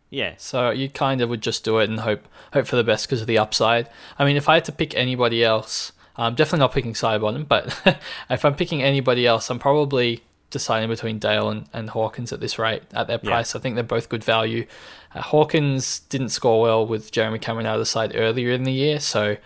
Yeah, 0.08 0.34
So 0.38 0.70
you 0.70 0.88
kind 0.88 1.20
of 1.20 1.28
would 1.30 1.40
just 1.42 1.64
do 1.64 1.78
it 1.80 1.90
and 1.90 1.98
hope 2.00 2.26
hope 2.52 2.66
for 2.66 2.76
the 2.76 2.84
best 2.84 3.06
because 3.06 3.20
of 3.20 3.26
the 3.26 3.38
upside. 3.38 3.88
I 4.18 4.24
mean, 4.24 4.36
if 4.36 4.48
I 4.48 4.54
had 4.54 4.64
to 4.66 4.72
pick 4.72 4.94
anybody 4.94 5.42
else, 5.44 5.90
I'm 6.18 6.34
definitely 6.34 6.60
not 6.60 6.72
picking 6.72 6.92
Sidebottom, 6.94 7.46
but 7.48 7.98
if 8.30 8.44
I'm 8.44 8.54
picking 8.54 8.82
anybody 8.82 9.26
else, 9.26 9.50
I'm 9.50 9.58
probably 9.58 10.22
deciding 10.50 10.88
between 10.88 11.18
Dale 11.18 11.48
and, 11.50 11.68
and 11.72 11.90
Hawkins 11.90 12.32
at 12.32 12.40
this 12.40 12.58
rate, 12.58 12.82
at 12.94 13.06
their 13.08 13.18
Yeah. 13.22 13.30
price. 13.30 13.54
I 13.54 13.58
think 13.58 13.74
they're 13.74 13.84
both 13.84 14.08
good 14.08 14.22
value. 14.24 14.66
Uh, 15.14 15.20
Hawkins 15.22 16.00
didn't 16.00 16.28
score 16.30 16.62
well 16.62 16.86
with 16.86 17.10
Jeremy 17.12 17.38
Cameron 17.38 17.66
out 17.66 17.74
of 17.74 17.80
the 17.80 17.86
side 17.86 18.12
earlier 18.14 18.52
in 18.52 18.62
the 18.64 18.72
year, 18.72 19.00
so 19.00 19.36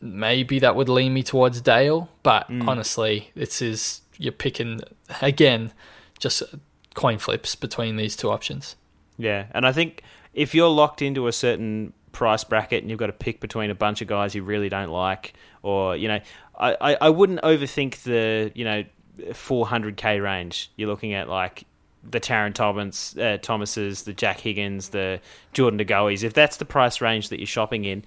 maybe 0.00 0.58
that 0.58 0.76
would 0.76 0.88
lean 0.88 1.14
me 1.14 1.22
towards 1.22 1.60
Dale. 1.60 2.08
But 2.22 2.48
Mm. 2.50 2.68
honestly, 2.68 3.30
this 3.34 3.62
is 3.62 4.02
you're 4.18 4.32
picking 4.32 4.80
again, 5.22 5.72
just 6.18 6.42
coin 6.94 7.18
flips 7.18 7.54
between 7.56 7.96
these 7.96 8.14
two 8.16 8.30
options. 8.30 8.76
yeah, 9.16 9.46
and 9.52 9.64
I 9.66 9.72
think 9.72 10.02
if 10.34 10.54
you're 10.54 10.68
locked 10.68 11.00
into 11.00 11.26
a 11.28 11.32
certain 11.32 11.92
price 12.14 12.44
bracket 12.44 12.82
and 12.82 12.90
you've 12.90 12.98
got 12.98 13.08
to 13.08 13.12
pick 13.12 13.40
between 13.40 13.70
a 13.70 13.74
bunch 13.74 14.00
of 14.00 14.08
guys 14.08 14.34
you 14.34 14.42
really 14.42 14.68
don't 14.68 14.90
like, 14.90 15.34
or 15.62 15.96
you 15.96 16.08
know, 16.08 16.20
I, 16.58 16.76
I, 16.80 16.96
I 17.02 17.10
wouldn't 17.10 17.42
overthink 17.42 18.02
the 18.04 18.50
you 18.54 18.64
know 18.64 18.84
400k 19.18 20.22
range. 20.22 20.70
You're 20.76 20.88
looking 20.88 21.12
at 21.12 21.28
like 21.28 21.64
the 22.08 22.20
Tarryn 22.20 22.54
Thomas, 22.54 23.16
uh, 23.16 23.38
Thomases, 23.40 24.02
the 24.02 24.12
Jack 24.12 24.40
Higgins, 24.40 24.90
the 24.90 25.20
Jordan 25.52 25.78
DeGoey's. 25.78 26.22
If 26.22 26.32
that's 26.32 26.56
the 26.56 26.64
price 26.64 27.00
range 27.00 27.28
that 27.28 27.38
you're 27.38 27.46
shopping 27.46 27.84
in, 27.84 28.04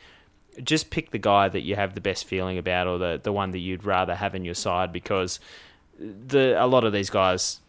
just 0.63 0.89
pick 0.89 1.11
the 1.11 1.19
guy 1.19 1.49
that 1.49 1.61
you 1.61 1.75
have 1.75 1.93
the 1.93 2.01
best 2.01 2.25
feeling 2.25 2.57
about, 2.57 2.87
or 2.87 2.97
the 2.97 3.19
the 3.21 3.31
one 3.31 3.51
that 3.51 3.59
you'd 3.59 3.83
rather 3.83 4.15
have 4.15 4.33
in 4.33 4.45
your 4.45 4.55
side, 4.55 4.91
because 4.91 5.39
the 5.99 6.55
a 6.57 6.65
lot 6.65 6.83
of 6.83 6.93
these 6.93 7.09
guys 7.09 7.59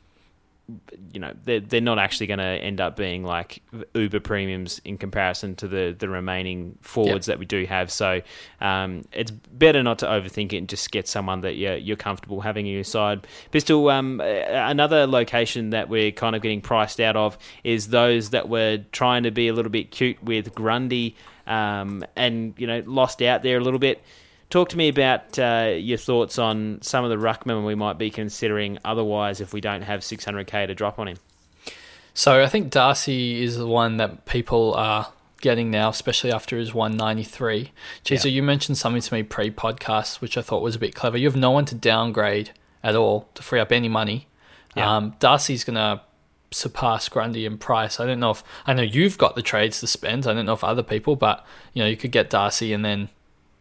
you 1.12 1.20
know 1.20 1.32
they're 1.44 1.60
they're 1.60 1.80
not 1.80 1.98
actually 1.98 2.26
going 2.26 2.38
to 2.38 2.44
end 2.44 2.80
up 2.80 2.94
being 2.94 3.24
like 3.24 3.62
uber 3.94 4.20
premiums 4.20 4.80
in 4.84 4.98
comparison 4.98 5.54
to 5.56 5.66
the 5.66 5.96
the 5.98 6.08
remaining 6.08 6.76
forwards 6.82 7.26
yep. 7.26 7.34
that 7.34 7.38
we 7.38 7.46
do 7.46 7.64
have. 7.64 7.90
So 7.90 8.20
um, 8.60 9.06
it's 9.12 9.30
better 9.30 9.82
not 9.82 10.00
to 10.00 10.06
overthink 10.06 10.52
it 10.52 10.58
and 10.58 10.68
just 10.68 10.90
get 10.90 11.08
someone 11.08 11.40
that 11.40 11.54
you're 11.54 11.76
you're 11.76 11.96
comfortable 11.96 12.40
having 12.40 12.66
in 12.66 12.74
your 12.74 12.84
side. 12.84 13.26
Pistol. 13.50 13.88
Um, 13.88 14.20
another 14.20 15.06
location 15.06 15.70
that 15.70 15.88
we're 15.88 16.12
kind 16.12 16.36
of 16.36 16.42
getting 16.42 16.60
priced 16.60 17.00
out 17.00 17.16
of 17.16 17.38
is 17.64 17.88
those 17.88 18.30
that 18.30 18.48
were 18.48 18.78
trying 18.92 19.22
to 19.22 19.30
be 19.30 19.48
a 19.48 19.54
little 19.54 19.72
bit 19.72 19.90
cute 19.90 20.22
with 20.22 20.54
Grundy 20.54 21.16
um, 21.46 22.04
and 22.14 22.54
you 22.58 22.66
know 22.66 22.82
lost 22.86 23.22
out 23.22 23.42
there 23.42 23.58
a 23.58 23.62
little 23.62 23.80
bit. 23.80 24.02
Talk 24.50 24.70
to 24.70 24.78
me 24.78 24.88
about 24.88 25.38
uh, 25.38 25.74
your 25.76 25.98
thoughts 25.98 26.38
on 26.38 26.80
some 26.80 27.04
of 27.04 27.10
the 27.10 27.16
ruckmen 27.16 27.66
we 27.66 27.74
might 27.74 27.98
be 27.98 28.10
considering 28.10 28.78
otherwise 28.84 29.40
if 29.40 29.52
we 29.52 29.60
don't 29.60 29.82
have 29.82 30.00
600k 30.00 30.66
to 30.66 30.74
drop 30.74 30.98
on 30.98 31.08
him. 31.08 31.18
So 32.14 32.42
I 32.42 32.48
think 32.48 32.70
Darcy 32.70 33.42
is 33.42 33.56
the 33.56 33.66
one 33.66 33.98
that 33.98 34.24
people 34.24 34.74
are 34.74 35.12
getting 35.40 35.70
now, 35.70 35.90
especially 35.90 36.32
after 36.32 36.56
his 36.56 36.72
193. 36.74 37.72
Geez, 38.02 38.16
yeah. 38.16 38.22
so 38.22 38.28
you 38.28 38.42
mentioned 38.42 38.78
something 38.78 39.02
to 39.02 39.14
me 39.14 39.22
pre-podcast, 39.22 40.20
which 40.20 40.36
I 40.38 40.42
thought 40.42 40.62
was 40.62 40.74
a 40.74 40.78
bit 40.78 40.94
clever. 40.94 41.18
You 41.18 41.26
have 41.28 41.36
no 41.36 41.50
one 41.50 41.66
to 41.66 41.74
downgrade 41.74 42.50
at 42.82 42.96
all 42.96 43.28
to 43.34 43.42
free 43.42 43.60
up 43.60 43.70
any 43.70 43.88
money. 43.88 44.28
Yeah. 44.74 44.96
Um, 44.96 45.14
Darcy's 45.20 45.62
going 45.62 45.76
to 45.76 46.00
surpass 46.50 47.08
Grundy 47.08 47.44
in 47.44 47.58
price. 47.58 48.00
I 48.00 48.06
don't 48.06 48.20
know 48.20 48.30
if 48.30 48.42
I 48.66 48.72
know 48.72 48.82
you've 48.82 49.18
got 49.18 49.34
the 49.34 49.42
trades 49.42 49.80
to 49.80 49.86
spend. 49.86 50.26
I 50.26 50.34
don't 50.34 50.46
know 50.46 50.54
if 50.54 50.64
other 50.64 50.82
people, 50.82 51.16
but 51.16 51.44
you 51.74 51.82
know 51.82 51.88
you 51.88 51.96
could 51.96 52.12
get 52.12 52.30
Darcy 52.30 52.72
and 52.72 52.84
then 52.84 53.08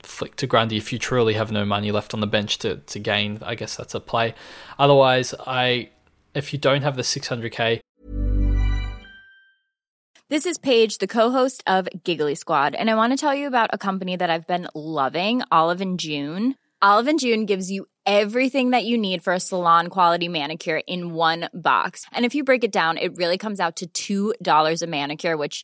flick 0.08 0.36
to 0.38 0.48
Grundy 0.48 0.78
if 0.78 0.94
you 0.94 1.00
truly 1.00 1.34
have 1.34 1.52
no 1.52 1.66
money 1.66 1.92
left 1.92 2.14
on 2.14 2.20
the 2.20 2.28
bench 2.28 2.58
to, 2.60 2.78
to 2.78 3.00
gain. 3.00 3.40
I 3.42 3.56
guess 3.56 3.76
that's 3.76 3.94
a 3.94 4.00
play. 4.00 4.34
Otherwise, 4.80 5.34
I 5.46 5.90
if 6.34 6.54
you 6.54 6.60
don't 6.60 6.84
have 6.84 6.96
the 6.96 7.02
600k. 7.02 7.82
This 10.30 10.46
is 10.46 10.58
Paige, 10.58 10.98
the 10.98 11.08
co-host 11.08 11.64
of 11.66 11.88
Giggly 12.04 12.36
Squad, 12.36 12.76
and 12.76 12.90
I 12.90 12.96
want 12.96 13.14
to 13.14 13.18
tell 13.18 13.34
you 13.34 13.48
about 13.48 13.70
a 13.72 13.78
company 13.78 14.18
that 14.18 14.30
I've 14.30 14.46
been 14.46 14.68
loving, 14.76 15.42
Olive 15.52 15.80
and 15.80 15.98
June. 15.98 16.56
Olive 16.82 17.08
and 17.08 17.20
June 17.20 17.46
gives 17.46 17.72
you 17.72 17.86
everything 18.06 18.72
that 18.72 18.84
you 18.84 18.98
need 18.98 19.24
for 19.24 19.34
a 19.34 19.40
salon 19.40 19.88
quality 19.88 20.28
manicure 20.28 20.82
in 20.86 21.14
one 21.14 21.50
box. 21.54 22.06
And 22.12 22.26
if 22.26 22.36
you 22.36 22.44
break 22.44 22.64
it 22.64 22.72
down, 22.72 22.98
it 22.98 23.16
really 23.16 23.38
comes 23.38 23.60
out 23.60 23.82
to 23.94 24.34
$2 24.44 24.82
a 24.82 24.88
manicure, 24.88 25.38
which 25.38 25.64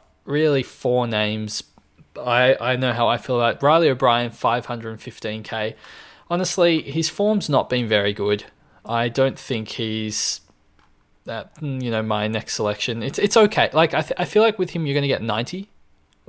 really 0.25 0.63
four 0.63 1.07
names. 1.07 1.63
I, 2.17 2.55
I 2.59 2.75
know 2.75 2.93
how 2.93 3.07
I 3.07 3.17
feel 3.17 3.37
about 3.37 3.61
Riley 3.63 3.89
O'Brien, 3.89 4.31
515k. 4.31 5.75
Honestly, 6.29 6.81
his 6.81 7.09
form's 7.09 7.49
not 7.49 7.69
been 7.69 7.87
very 7.87 8.13
good. 8.13 8.45
I 8.85 9.09
don't 9.09 9.37
think 9.37 9.69
he's 9.69 10.41
that 11.25 11.51
you 11.61 11.91
know 11.91 12.01
my 12.01 12.27
next 12.27 12.55
selection. 12.55 13.03
It's 13.03 13.19
it's 13.19 13.37
okay. 13.37 13.69
Like 13.73 13.93
I 13.93 14.01
th- 14.01 14.13
I 14.17 14.25
feel 14.25 14.41
like 14.41 14.57
with 14.57 14.71
him 14.71 14.85
you're 14.85 14.95
going 14.95 15.03
to 15.03 15.07
get 15.07 15.21
90 15.21 15.69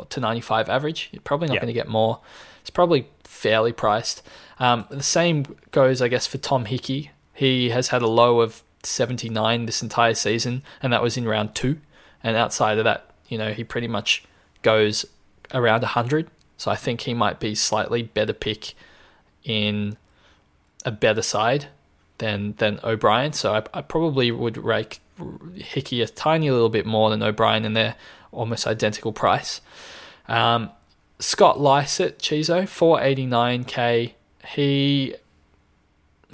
to 0.09 0.21
95 0.21 0.69
average. 0.69 1.09
You're 1.13 1.23
probably 1.23 1.49
not 1.49 1.57
going 1.57 1.67
to 1.67 1.73
get 1.73 1.89
more. 1.89 2.21
It's 2.61 2.71
probably 2.71 3.09
fairly 3.25 3.73
priced. 3.73 4.23
Um, 4.59 4.87
the 4.91 5.03
same 5.03 5.45
goes, 5.71 6.01
I 6.01 6.09
guess, 6.09 6.27
for 6.27 6.39
Tom 6.39 6.67
Hickey. 6.67 7.11
He 7.35 7.71
has 7.71 7.89
had 7.89 8.03
a 8.03 8.07
low 8.07 8.41
of 8.41 8.63
79 8.83 9.67
this 9.67 9.83
entire 9.83 10.15
season, 10.15 10.63
and 10.83 10.93
that 10.93 11.03
was 11.03 11.17
in 11.17 11.27
round 11.27 11.55
two. 11.55 11.79
And 12.23 12.37
outside 12.37 12.79
of 12.79 12.85
that, 12.85 13.11
you 13.33 13.39
know, 13.39 13.53
he 13.55 13.65
pretty 13.65 13.89
much 13.89 14.23
goes 14.61 15.07
around 15.55 15.81
100. 15.81 16.31
So 16.59 16.71
I 16.71 16.77
think 16.77 17.01
he 17.01 17.15
might 17.15 17.41
be 17.41 17.55
slightly 17.55 18.03
better 18.03 18.35
pick 18.35 18.75
in 19.43 19.97
a 20.85 20.91
better 20.91 21.23
side 21.23 21.69
than 22.19 22.55
than 22.59 22.79
O'Brien. 22.85 23.33
So 23.33 23.55
I, 23.55 23.63
I 23.73 23.81
probably 23.81 24.31
would 24.31 24.59
rake 24.59 25.01
Hickey 25.55 26.03
a 26.03 26.07
tiny 26.07 26.51
little 26.51 26.69
bit 26.69 26.85
more 26.85 27.09
than 27.09 27.23
O'Brien, 27.23 27.65
and 27.65 27.75
they're 27.75 27.97
almost 28.31 28.67
identical 28.67 29.13
price. 29.13 29.63
Um, 30.29 30.71
Scott 31.19 31.59
Lycett, 31.59 32.19
Chizo, 32.19 32.65
489k. 32.65 34.13
He 34.55 35.15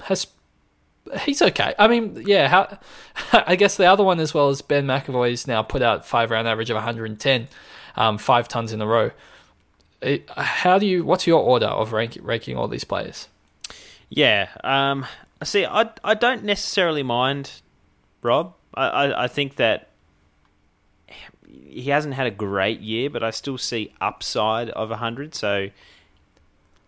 has 0.03 0.27
he's 1.21 1.41
okay. 1.41 1.73
I 1.77 1.87
mean, 1.87 2.23
yeah. 2.25 2.47
How, 2.47 2.79
I 3.47 3.55
guess 3.55 3.77
the 3.77 3.85
other 3.85 4.03
one 4.03 4.19
as 4.19 4.33
well 4.33 4.49
as 4.49 4.61
Ben 4.61 4.85
McEvoy's 4.85 5.47
now 5.47 5.61
put 5.63 5.81
out 5.81 6.05
five 6.05 6.31
round 6.31 6.47
average 6.47 6.69
of 6.69 6.75
110, 6.75 7.47
um, 7.95 8.17
five 8.17 8.47
tons 8.47 8.71
in 8.73 8.81
a 8.81 8.87
row. 8.87 9.11
It, 10.01 10.29
how 10.29 10.79
do 10.79 10.85
you? 10.85 11.03
What's 11.03 11.27
your 11.27 11.41
order 11.41 11.67
of 11.67 11.91
rank, 11.93 12.17
ranking 12.21 12.57
all 12.57 12.67
these 12.67 12.83
players? 12.83 13.27
Yeah. 14.09 14.49
Um. 14.63 15.05
See, 15.43 15.65
I 15.65 15.89
I 16.03 16.13
don't 16.13 16.43
necessarily 16.43 17.03
mind 17.03 17.61
Rob. 18.21 18.53
I, 18.73 18.87
I, 18.87 19.23
I 19.23 19.27
think 19.27 19.55
that 19.55 19.89
he 21.69 21.89
hasn't 21.89 22.13
had 22.13 22.27
a 22.27 22.31
great 22.31 22.79
year, 22.79 23.09
but 23.09 23.23
I 23.23 23.31
still 23.31 23.57
see 23.57 23.93
upside 24.01 24.69
of 24.71 24.89
100. 24.89 25.35
So 25.35 25.69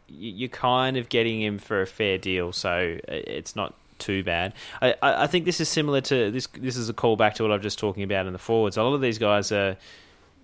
you're 0.07 0.49
kind 0.49 0.97
of 0.97 1.09
getting 1.09 1.41
him 1.41 1.57
for 1.57 1.81
a 1.81 1.87
fair 1.87 2.17
deal. 2.17 2.51
So 2.51 2.97
it's 3.07 3.55
not 3.55 3.75
too 4.01 4.23
bad. 4.23 4.53
I, 4.81 4.95
I 5.01 5.27
think 5.27 5.45
this 5.45 5.61
is 5.61 5.69
similar 5.69 6.01
to 6.01 6.31
this. 6.31 6.47
This 6.47 6.75
is 6.75 6.89
a 6.89 6.93
callback 6.93 7.35
to 7.35 7.43
what 7.43 7.51
I'm 7.51 7.61
just 7.61 7.79
talking 7.79 8.03
about 8.03 8.25
in 8.25 8.33
the 8.33 8.39
forwards. 8.39 8.75
A 8.75 8.83
lot 8.83 8.93
of 8.93 9.01
these 9.01 9.17
guys 9.17 9.51
are 9.51 9.77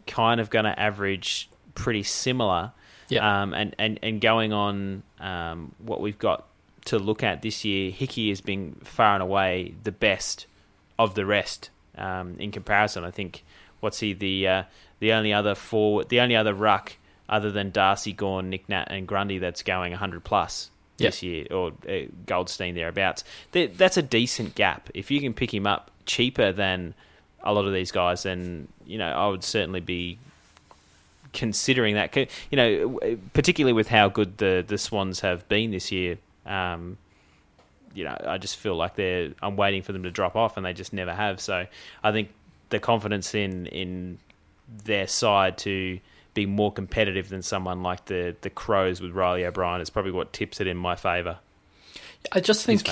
kind 0.06 0.40
of 0.40 0.50
going 0.50 0.66
to 0.66 0.80
average 0.80 1.50
pretty 1.76 2.04
similar. 2.04 2.72
Yeah. 3.10 3.42
Um, 3.42 3.54
and, 3.54 3.76
and, 3.80 4.00
and 4.04 4.22
going 4.22 4.54
on 4.54 5.04
um, 5.20 5.74
what 5.80 6.02
we've 6.02 6.20
got 6.20 6.46
to 6.86 7.00
look 7.00 7.24
at 7.24 7.42
this 7.42 7.66
year, 7.66 7.92
Hickey 7.92 8.30
has 8.30 8.42
been 8.42 8.76
far 8.84 9.14
and 9.14 9.24
away 9.24 9.76
the 9.84 9.92
best 9.92 10.46
of 11.00 11.16
the 11.16 11.26
rest 11.26 11.70
um, 11.98 12.36
in 12.40 12.52
comparison. 12.52 13.04
I 13.04 13.12
think 13.12 13.44
what's 13.80 14.00
he 14.00 14.14
the 14.14 14.48
uh, 14.48 14.64
the 15.00 15.14
only 15.14 15.34
other 15.34 15.56
forward, 15.56 16.10
the 16.10 16.20
only 16.20 16.36
other 16.36 16.54
ruck 16.54 16.98
other 17.30 17.52
than 17.52 17.72
Darcy, 17.72 18.14
Gawn, 18.14 18.50
Nick 18.50 18.70
Nat, 18.70 18.88
and 18.90 19.08
Grundy 19.08 19.38
that's 19.38 19.64
going 19.64 19.92
100 19.92 20.24
plus 20.24 20.72
yep. 20.98 21.12
this 21.12 21.24
year, 21.24 21.48
or 21.52 21.72
uh, 21.88 22.08
Goldstein 22.26 22.76
thereabouts. 22.76 23.24
That's 23.52 23.98
a 23.98 24.02
decent 24.02 24.56
gap. 24.56 24.90
If 24.94 25.12
you 25.12 25.20
can 25.22 25.34
pick 25.34 25.54
him 25.54 25.68
up 25.68 25.92
cheaper 26.06 26.52
than 26.52 26.94
a 27.44 27.54
lot 27.54 27.66
of 27.66 27.74
these 27.74 27.92
guys, 27.92 28.24
then 28.24 28.68
you 28.86 28.98
know 28.98 29.10
I 29.10 29.28
would 29.28 29.44
certainly 29.44 29.80
be 29.80 30.18
considering 31.34 31.96
that. 31.96 32.16
You 32.16 32.28
know, 32.52 33.18
particularly 33.34 33.74
with 33.74 33.90
how 33.90 34.10
good 34.10 34.38
the 34.38 34.64
the 34.66 34.78
Swans 34.78 35.22
have 35.22 35.48
been 35.48 35.72
this 35.72 35.92
year. 35.92 36.18
Um, 36.46 36.98
you 37.94 38.04
know, 38.04 38.16
I 38.26 38.38
just 38.38 38.58
feel 38.58 38.76
like 38.76 38.96
they're. 38.96 39.34
I'm 39.42 39.56
waiting 39.56 39.82
for 39.82 39.92
them 39.92 40.04
to 40.04 40.12
drop 40.12 40.36
off, 40.36 40.58
and 40.58 40.66
they 40.66 40.74
just 40.74 40.94
never 40.94 41.14
have. 41.14 41.40
So 41.40 41.66
I 42.04 42.12
think 42.12 42.30
the 42.70 42.80
confidence 42.80 43.34
in 43.34 43.68
in 43.68 44.20
their 44.84 45.08
side 45.08 45.58
to 45.60 46.00
be 46.38 46.46
more 46.46 46.72
competitive 46.72 47.30
than 47.30 47.42
someone 47.42 47.82
like 47.82 48.06
the 48.06 48.36
the 48.42 48.50
Crows 48.50 49.02
with 49.02 49.12
Riley 49.12 49.44
O'Brien 49.44 49.82
is 49.82 49.90
probably 49.90 50.12
what 50.12 50.32
tips 50.32 50.62
it 50.62 50.68
in 50.68 50.78
my 50.78 50.96
favour. 50.96 51.40
I 52.32 52.40
just 52.40 52.66
think, 52.66 52.88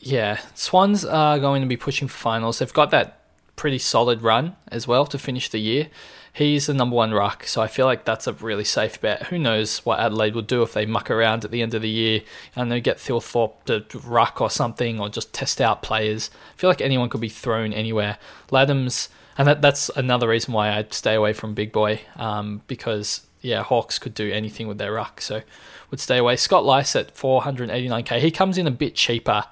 yeah, 0.00 0.40
Swans 0.54 1.04
are 1.04 1.38
going 1.38 1.62
to 1.62 1.68
be 1.68 1.76
pushing 1.76 2.08
for 2.08 2.16
finals. 2.16 2.58
They've 2.58 2.72
got 2.72 2.90
that 2.90 3.20
pretty 3.56 3.78
solid 3.78 4.22
run 4.22 4.56
as 4.68 4.88
well 4.88 5.06
to 5.06 5.18
finish 5.18 5.48
the 5.48 5.60
year. 5.60 5.88
He's 6.32 6.66
the 6.66 6.74
number 6.74 6.96
one 6.96 7.12
ruck, 7.12 7.46
so 7.46 7.62
I 7.62 7.68
feel 7.68 7.86
like 7.86 8.04
that's 8.04 8.26
a 8.26 8.32
really 8.32 8.64
safe 8.64 9.00
bet. 9.00 9.26
Who 9.26 9.38
knows 9.38 9.78
what 9.86 10.00
Adelaide 10.00 10.34
will 10.34 10.42
do 10.42 10.62
if 10.62 10.72
they 10.72 10.84
muck 10.84 11.08
around 11.08 11.44
at 11.44 11.52
the 11.52 11.62
end 11.62 11.74
of 11.74 11.82
the 11.82 11.88
year 11.88 12.22
and 12.56 12.72
they 12.72 12.80
get 12.80 12.98
Phil 12.98 13.20
Thilthorpe 13.20 13.86
to 13.88 13.98
ruck 14.00 14.40
or 14.40 14.50
something, 14.50 14.98
or 14.98 15.08
just 15.08 15.32
test 15.32 15.60
out 15.60 15.82
players. 15.82 16.30
I 16.54 16.58
feel 16.58 16.70
like 16.70 16.80
anyone 16.80 17.08
could 17.08 17.20
be 17.20 17.28
thrown 17.28 17.72
anywhere. 17.72 18.18
Ladhams, 18.50 19.08
and 19.36 19.48
that, 19.48 19.62
that's 19.62 19.88
another 19.90 20.28
reason 20.28 20.54
why 20.54 20.72
I'd 20.72 20.92
stay 20.92 21.14
away 21.14 21.32
from 21.32 21.54
Big 21.54 21.72
Boy, 21.72 22.00
um, 22.16 22.62
because 22.66 23.26
yeah, 23.40 23.62
Hawks 23.62 23.98
could 23.98 24.14
do 24.14 24.32
anything 24.32 24.68
with 24.68 24.78
their 24.78 24.92
ruck, 24.92 25.20
so 25.20 25.42
would 25.90 26.00
stay 26.00 26.18
away. 26.18 26.36
Scott 26.36 26.64
Lycett 26.64 27.14
489k. 27.14 28.18
He 28.20 28.30
comes 28.30 28.58
in 28.58 28.66
a 28.66 28.70
bit 28.70 28.94
cheaper. 28.94 29.44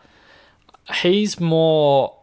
He's 0.94 1.38
more. 1.38 2.16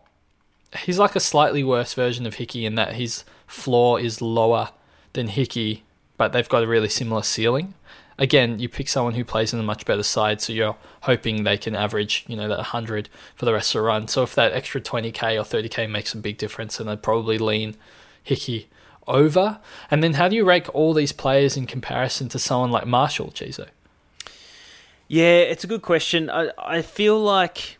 He's 0.77 0.99
like 0.99 1.15
a 1.15 1.19
slightly 1.19 1.63
worse 1.63 1.93
version 1.93 2.25
of 2.25 2.35
Hickey 2.35 2.65
in 2.65 2.75
that 2.75 2.93
his 2.93 3.23
floor 3.47 3.99
is 3.99 4.21
lower 4.21 4.69
than 5.13 5.27
Hickey, 5.27 5.83
but 6.17 6.31
they've 6.31 6.49
got 6.49 6.63
a 6.63 6.67
really 6.67 6.89
similar 6.89 7.23
ceiling. 7.23 7.73
Again, 8.19 8.59
you 8.59 8.67
pick 8.67 8.89
someone 8.89 9.13
who 9.13 9.23
plays 9.23 9.53
in 9.53 9.59
a 9.59 9.63
much 9.63 9.85
better 9.85 10.03
side, 10.03 10.41
so 10.41 10.53
you're 10.53 10.75
hoping 11.03 11.43
they 11.43 11.57
can 11.57 11.73
average, 11.73 12.25
you 12.27 12.35
know, 12.35 12.49
that 12.49 12.57
100 12.57 13.09
for 13.33 13.45
the 13.45 13.53
rest 13.53 13.73
of 13.73 13.79
the 13.79 13.87
run. 13.87 14.09
So 14.09 14.23
if 14.23 14.35
that 14.35 14.51
extra 14.51 14.81
20k 14.81 15.39
or 15.39 15.43
30k 15.43 15.89
makes 15.89 16.13
a 16.13 16.17
big 16.17 16.37
difference, 16.37 16.77
then 16.77 16.89
I'd 16.89 17.01
probably 17.01 17.37
lean 17.37 17.77
Hickey 18.21 18.67
over. 19.07 19.59
And 19.89 20.03
then 20.03 20.15
how 20.15 20.27
do 20.27 20.35
you 20.35 20.43
rank 20.43 20.67
all 20.73 20.93
these 20.93 21.13
players 21.13 21.55
in 21.55 21.65
comparison 21.65 22.27
to 22.29 22.39
someone 22.39 22.71
like 22.71 22.85
Marshall, 22.85 23.31
Chizo? 23.31 23.67
Yeah, 25.07 25.39
it's 25.39 25.63
a 25.63 25.67
good 25.67 25.81
question. 25.81 26.29
I, 26.29 26.51
I 26.57 26.81
feel 26.81 27.19
like 27.19 27.77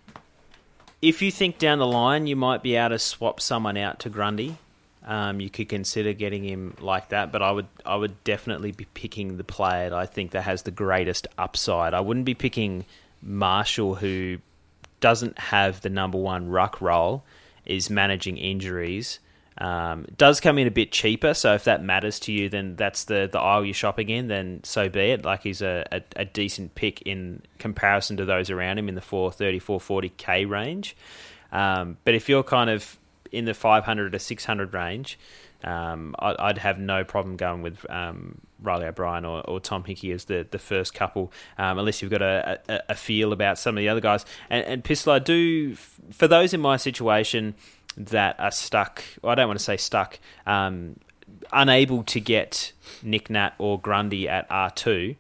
if 1.01 1.21
you 1.21 1.31
think 1.31 1.57
down 1.57 1.79
the 1.79 1.87
line, 1.87 2.27
you 2.27 2.35
might 2.35 2.63
be 2.63 2.75
able 2.75 2.89
to 2.89 2.99
swap 2.99 3.39
someone 3.39 3.77
out 3.77 3.99
to 3.99 4.09
Grundy. 4.09 4.57
Um, 5.05 5.39
you 5.39 5.49
could 5.49 5.69
consider 5.69 6.13
getting 6.13 6.43
him 6.43 6.75
like 6.81 7.09
that, 7.09 7.31
but 7.31 7.41
I 7.41 7.51
would 7.51 7.67
I 7.85 7.95
would 7.95 8.23
definitely 8.23 8.71
be 8.71 8.85
picking 8.93 9.37
the 9.37 9.43
player 9.43 9.89
that 9.89 9.97
I 9.97 10.05
think 10.05 10.31
that 10.31 10.41
has 10.41 10.63
the 10.63 10.71
greatest 10.71 11.27
upside. 11.37 11.93
I 11.93 12.01
wouldn't 12.01 12.25
be 12.25 12.35
picking 12.35 12.85
Marshall, 13.21 13.95
who 13.95 14.39
doesn't 14.99 15.39
have 15.39 15.81
the 15.81 15.89
number 15.89 16.17
one 16.17 16.49
ruck 16.49 16.81
role, 16.81 17.23
is 17.65 17.89
managing 17.89 18.37
injuries, 18.37 19.19
um, 19.59 20.05
does 20.17 20.39
come 20.39 20.57
in 20.57 20.67
a 20.67 20.71
bit 20.71 20.91
cheaper, 20.91 21.33
so 21.33 21.53
if 21.53 21.65
that 21.65 21.83
matters 21.83 22.19
to 22.21 22.31
you, 22.31 22.47
then 22.47 22.77
that's 22.77 23.03
the, 23.03 23.27
the 23.29 23.39
aisle 23.39 23.65
you're 23.65 23.73
shopping 23.73 24.09
in, 24.09 24.27
then 24.27 24.61
so 24.63 24.87
be 24.87 25.11
it. 25.11 25.25
Like 25.25 25.43
he's 25.43 25.61
a, 25.61 25.85
a, 25.91 26.01
a 26.15 26.25
decent 26.25 26.75
pick 26.75 27.01
in 27.01 27.41
comparison 27.57 28.15
to 28.17 28.25
those 28.25 28.49
around 28.49 28.77
him 28.77 28.87
in 28.87 28.95
the 28.95 29.01
430, 29.01 29.59
440k 29.59 30.49
range. 30.49 30.95
Um, 31.51 31.97
but 32.05 32.15
if 32.15 32.29
you're 32.29 32.43
kind 32.43 32.69
of 32.69 32.97
in 33.32 33.45
the 33.45 33.53
500 33.53 34.11
to 34.11 34.19
600 34.19 34.73
range, 34.73 35.19
um, 35.63 36.15
I, 36.19 36.47
would 36.47 36.59
have 36.59 36.80
no 36.80 37.03
problem 37.03 37.36
going 37.36 37.61
with 37.61 37.89
um, 37.89 38.39
Riley 38.61 38.86
O'Brien 38.86 39.25
or, 39.25 39.41
or, 39.41 39.59
Tom 39.59 39.84
Hickey 39.84 40.11
as 40.11 40.25
the, 40.25 40.47
the 40.49 40.59
first 40.59 40.93
couple, 40.93 41.34
um, 41.57 41.77
unless 41.77 42.01
you've 42.01 42.11
got 42.11 42.21
a, 42.21 42.61
a, 42.69 42.80
a, 42.89 42.95
feel 42.95 43.34
about 43.34 43.57
some 43.57 43.75
of 43.75 43.82
the 43.82 43.89
other 43.89 43.99
guys. 43.99 44.25
And, 44.49 44.65
and 44.65 44.84
Pistol, 44.84 45.11
I 45.11 45.19
do, 45.19 45.75
for 45.75 46.30
those 46.30 46.53
in 46.53 46.61
my 46.61 46.77
situation, 46.77 47.55
that 47.97 48.39
are 48.39 48.51
stuck. 48.51 49.03
I 49.23 49.36
don't 49.36 49.47
want 49.47 49.59
to 49.59 49.65
say 49.65 49.75
stuck. 49.75 50.19
Um, 50.47 50.95
unable 51.51 52.03
to 52.03 52.19
get 52.19 52.71
Nick 53.03 53.30
Nat 53.30 53.53
or 53.57 53.80
Grundy 53.80 54.30
at 54.30 54.47
R 54.49 54.71
two, 54.71 55.15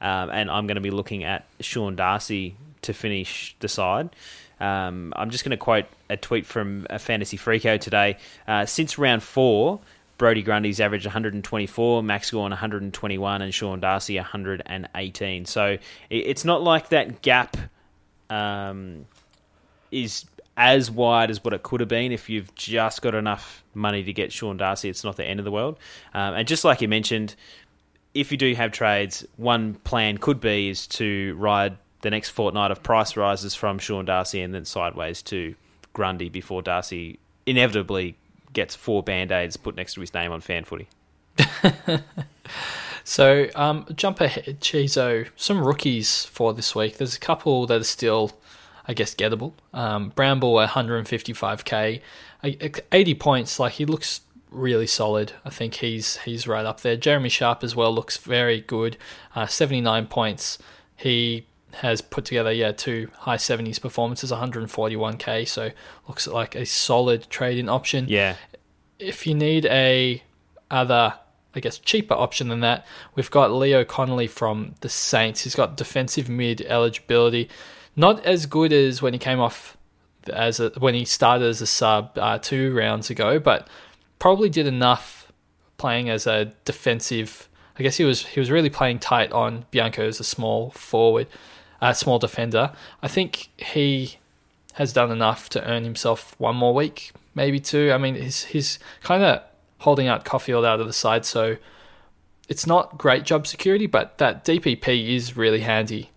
um, 0.00 0.30
and 0.30 0.50
I'm 0.50 0.66
going 0.66 0.76
to 0.76 0.80
be 0.80 0.90
looking 0.90 1.22
at 1.22 1.44
Sean 1.60 1.94
Darcy 1.94 2.56
to 2.82 2.92
finish 2.92 3.56
the 3.60 3.68
side. 3.68 4.10
Um, 4.60 5.12
I'm 5.16 5.30
just 5.30 5.44
going 5.44 5.50
to 5.50 5.56
quote 5.56 5.86
a 6.08 6.16
tweet 6.16 6.46
from 6.46 6.86
a 6.90 6.98
Fantasy 6.98 7.36
Freako 7.36 7.80
today. 7.80 8.16
Uh, 8.46 8.66
since 8.66 8.98
round 8.98 9.22
four, 9.22 9.80
Brodie 10.18 10.42
Grundy's 10.42 10.80
averaged 10.80 11.06
124, 11.06 12.02
Max 12.02 12.30
Gawn 12.30 12.50
121, 12.50 13.42
and 13.42 13.54
Sean 13.54 13.80
Darcy 13.80 14.16
118. 14.16 15.44
So 15.44 15.78
it's 16.08 16.44
not 16.44 16.62
like 16.62 16.88
that 16.88 17.22
gap 17.22 17.56
um, 18.30 19.06
is 19.90 20.24
as 20.56 20.90
wide 20.90 21.30
as 21.30 21.44
what 21.44 21.52
it 21.52 21.62
could 21.62 21.80
have 21.80 21.88
been 21.88 22.12
if 22.12 22.30
you've 22.30 22.54
just 22.54 23.02
got 23.02 23.14
enough 23.14 23.62
money 23.74 24.02
to 24.02 24.12
get 24.12 24.32
Sean 24.32 24.56
Darcy. 24.56 24.88
It's 24.88 25.04
not 25.04 25.16
the 25.16 25.24
end 25.24 25.38
of 25.38 25.44
the 25.44 25.50
world. 25.50 25.78
Um, 26.14 26.34
and 26.34 26.48
just 26.48 26.64
like 26.64 26.80
you 26.80 26.88
mentioned, 26.88 27.36
if 28.14 28.32
you 28.32 28.38
do 28.38 28.54
have 28.54 28.72
trades, 28.72 29.26
one 29.36 29.74
plan 29.74 30.16
could 30.16 30.40
be 30.40 30.70
is 30.70 30.86
to 30.86 31.34
ride 31.38 31.76
the 32.06 32.10
next 32.10 32.30
fortnight 32.30 32.70
of 32.70 32.84
price 32.84 33.16
rises 33.16 33.56
from 33.56 33.80
Sean 33.80 34.04
Darcy 34.04 34.40
and 34.40 34.54
then 34.54 34.64
sideways 34.64 35.22
to 35.22 35.56
Grundy 35.92 36.28
before 36.28 36.62
Darcy 36.62 37.18
inevitably 37.46 38.16
gets 38.52 38.76
four 38.76 39.02
band 39.02 39.32
aids 39.32 39.56
put 39.56 39.74
next 39.74 39.94
to 39.94 40.00
his 40.00 40.14
name 40.14 40.30
on 40.30 40.40
fan 40.40 40.62
footy. 40.62 40.86
so, 43.02 43.48
um, 43.56 43.86
jump 43.96 44.20
ahead, 44.20 44.60
Chizo. 44.60 45.26
Some 45.34 45.66
rookies 45.66 46.26
for 46.26 46.54
this 46.54 46.76
week. 46.76 46.98
There's 46.98 47.16
a 47.16 47.20
couple 47.20 47.66
that 47.66 47.80
are 47.80 47.84
still 47.84 48.38
I 48.86 48.94
guess, 48.94 49.16
gettable. 49.16 49.54
Um, 49.74 50.10
Bramble 50.10 50.54
155k, 50.54 52.00
80 52.44 53.14
points. 53.16 53.58
Like 53.58 53.72
he 53.72 53.84
looks 53.84 54.20
really 54.52 54.86
solid. 54.86 55.32
I 55.44 55.50
think 55.50 55.74
he's 55.74 56.18
he's 56.18 56.46
right 56.46 56.64
up 56.64 56.82
there. 56.82 56.96
Jeremy 56.96 57.30
Sharp 57.30 57.64
as 57.64 57.74
well 57.74 57.92
looks 57.92 58.16
very 58.16 58.60
good. 58.60 58.96
Uh, 59.34 59.48
79 59.48 60.06
points. 60.06 60.58
He 60.94 61.46
has 61.76 62.00
put 62.00 62.24
together 62.24 62.52
yeah 62.52 62.72
two 62.72 63.08
high 63.18 63.36
70s 63.36 63.80
performances 63.80 64.30
141k 64.30 65.46
so 65.46 65.70
looks 66.08 66.26
like 66.26 66.54
a 66.54 66.66
solid 66.66 67.28
trading 67.30 67.68
option. 67.68 68.06
Yeah. 68.08 68.36
If 68.98 69.26
you 69.26 69.34
need 69.34 69.66
a 69.66 70.22
other 70.70 71.14
I 71.54 71.60
guess 71.60 71.78
cheaper 71.78 72.14
option 72.14 72.48
than 72.48 72.60
that 72.60 72.86
we've 73.14 73.30
got 73.30 73.52
Leo 73.52 73.84
Connolly 73.84 74.26
from 74.26 74.74
the 74.80 74.88
Saints. 74.88 75.44
He's 75.44 75.54
got 75.54 75.76
defensive 75.76 76.28
mid 76.28 76.60
eligibility. 76.62 77.48
Not 77.94 78.24
as 78.26 78.44
good 78.44 78.72
as 78.72 79.00
when 79.00 79.14
he 79.14 79.18
came 79.18 79.40
off 79.40 79.76
as 80.32 80.60
a, 80.60 80.70
when 80.78 80.94
he 80.94 81.04
started 81.04 81.46
as 81.46 81.60
a 81.60 81.66
sub 81.66 82.16
uh, 82.18 82.38
two 82.38 82.74
rounds 82.74 83.10
ago, 83.10 83.38
but 83.38 83.68
probably 84.18 84.48
did 84.48 84.66
enough 84.66 85.32
playing 85.78 86.08
as 86.08 86.26
a 86.26 86.52
defensive. 86.64 87.48
I 87.78 87.82
guess 87.82 87.96
he 87.96 88.04
was 88.04 88.26
he 88.26 88.40
was 88.40 88.50
really 88.50 88.70
playing 88.70 89.00
tight 89.00 89.32
on 89.32 89.66
Bianco 89.70 90.06
as 90.06 90.20
a 90.20 90.24
small 90.24 90.70
forward, 90.70 91.26
uh, 91.80 91.92
small 91.92 92.18
defender. 92.18 92.72
I 93.02 93.08
think 93.08 93.50
he 93.58 94.16
has 94.74 94.92
done 94.92 95.10
enough 95.10 95.48
to 95.50 95.64
earn 95.68 95.84
himself 95.84 96.34
one 96.38 96.56
more 96.56 96.74
week, 96.74 97.12
maybe 97.34 97.60
two. 97.60 97.92
I 97.92 97.98
mean, 97.98 98.14
he's 98.14 98.44
he's 98.44 98.78
kind 99.02 99.22
of 99.22 99.42
holding 99.78 100.06
out 100.06 100.24
Coffield 100.24 100.64
out 100.64 100.80
of 100.80 100.86
the 100.86 100.92
side, 100.92 101.24
so 101.24 101.56
it's 102.48 102.66
not 102.66 102.98
great 102.98 103.24
job 103.24 103.46
security, 103.46 103.86
but 103.86 104.18
that 104.18 104.44
DPP 104.44 105.14
is 105.14 105.36
really 105.36 105.60
handy 105.60 106.10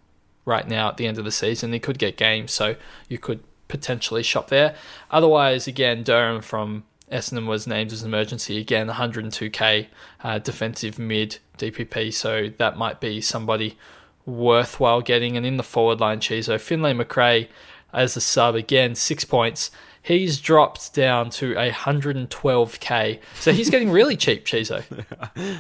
right 0.45 0.67
now 0.67 0.89
at 0.89 0.97
the 0.97 1.07
end 1.07 1.17
of 1.17 1.25
the 1.25 1.31
season. 1.31 1.73
He 1.73 1.79
could 1.79 1.97
get 1.97 2.17
games, 2.17 2.51
so 2.51 2.75
you 3.07 3.17
could 3.17 3.41
potentially 3.67 4.23
shop 4.23 4.49
there. 4.49 4.75
Otherwise, 5.11 5.67
again, 5.67 6.03
Durham 6.03 6.41
from 6.41 6.83
Essendon 7.11 7.47
was 7.47 7.65
named 7.65 7.91
as 7.91 8.01
an 8.03 8.09
emergency 8.09 8.57
again, 8.57 8.87
102k 8.87 9.87
uh, 10.23 10.39
defensive 10.39 10.99
mid 10.99 11.39
DPP, 11.57 12.13
so 12.13 12.49
that 12.57 12.77
might 12.77 12.99
be 12.99 13.21
somebody 13.21 13.77
worthwhile 14.25 15.01
getting. 15.01 15.37
And 15.37 15.45
in 15.45 15.57
the 15.57 15.63
forward 15.63 15.99
line, 15.99 16.19
Chizo, 16.19 16.59
Finlay 16.59 16.93
Macrae 16.93 17.49
as 17.93 18.15
a 18.15 18.21
sub 18.21 18.55
again, 18.55 18.95
six 18.95 19.25
points. 19.25 19.71
He's 20.01 20.39
dropped 20.39 20.93
down 20.93 21.29
to 21.31 21.53
112k, 21.55 23.19
so 23.39 23.51
he's 23.51 23.69
getting 23.69 23.91
really 23.91 24.15
cheap, 24.17 24.45
Chizo. 24.45 24.83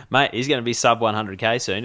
Mate, 0.09 0.33
he's 0.33 0.47
going 0.47 0.59
to 0.59 0.63
be 0.63 0.73
sub 0.73 1.01
100k 1.01 1.61
soon. 1.61 1.83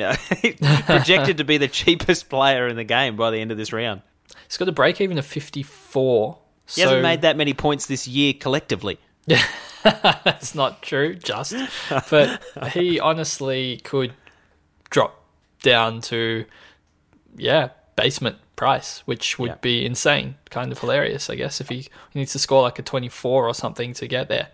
Projected 0.86 1.38
to 1.38 1.44
be 1.44 1.58
the 1.58 1.68
cheapest 1.68 2.28
player 2.28 2.68
in 2.68 2.76
the 2.76 2.84
game 2.84 3.16
by 3.16 3.30
the 3.30 3.38
end 3.38 3.50
of 3.50 3.58
this 3.58 3.72
round. 3.72 4.02
He's 4.46 4.56
got 4.56 4.68
a 4.68 4.72
break 4.72 5.00
even 5.00 5.18
of 5.18 5.26
54. 5.26 6.38
He 6.66 6.72
so... 6.72 6.82
hasn't 6.82 7.02
made 7.02 7.22
that 7.22 7.36
many 7.36 7.54
points 7.54 7.86
this 7.86 8.06
year 8.06 8.32
collectively. 8.32 8.98
Yeah, 9.26 9.44
that's 9.82 10.54
not 10.54 10.82
true, 10.82 11.14
just. 11.14 11.54
But 12.10 12.42
he 12.72 13.00
honestly 13.00 13.80
could 13.82 14.12
drop 14.90 15.23
down 15.64 16.00
to, 16.02 16.44
yeah, 17.36 17.70
basement 17.96 18.36
price, 18.54 19.00
which 19.06 19.38
would 19.38 19.50
yeah. 19.50 19.56
be 19.60 19.84
insane. 19.84 20.36
Kind 20.50 20.70
of 20.70 20.78
hilarious, 20.78 21.28
I 21.28 21.34
guess, 21.34 21.60
if 21.60 21.68
he, 21.68 21.80
he 21.80 21.90
needs 22.14 22.32
to 22.32 22.38
score 22.38 22.62
like 22.62 22.78
a 22.78 22.82
24 22.82 23.48
or 23.48 23.54
something 23.54 23.92
to 23.94 24.06
get 24.06 24.28
there. 24.28 24.48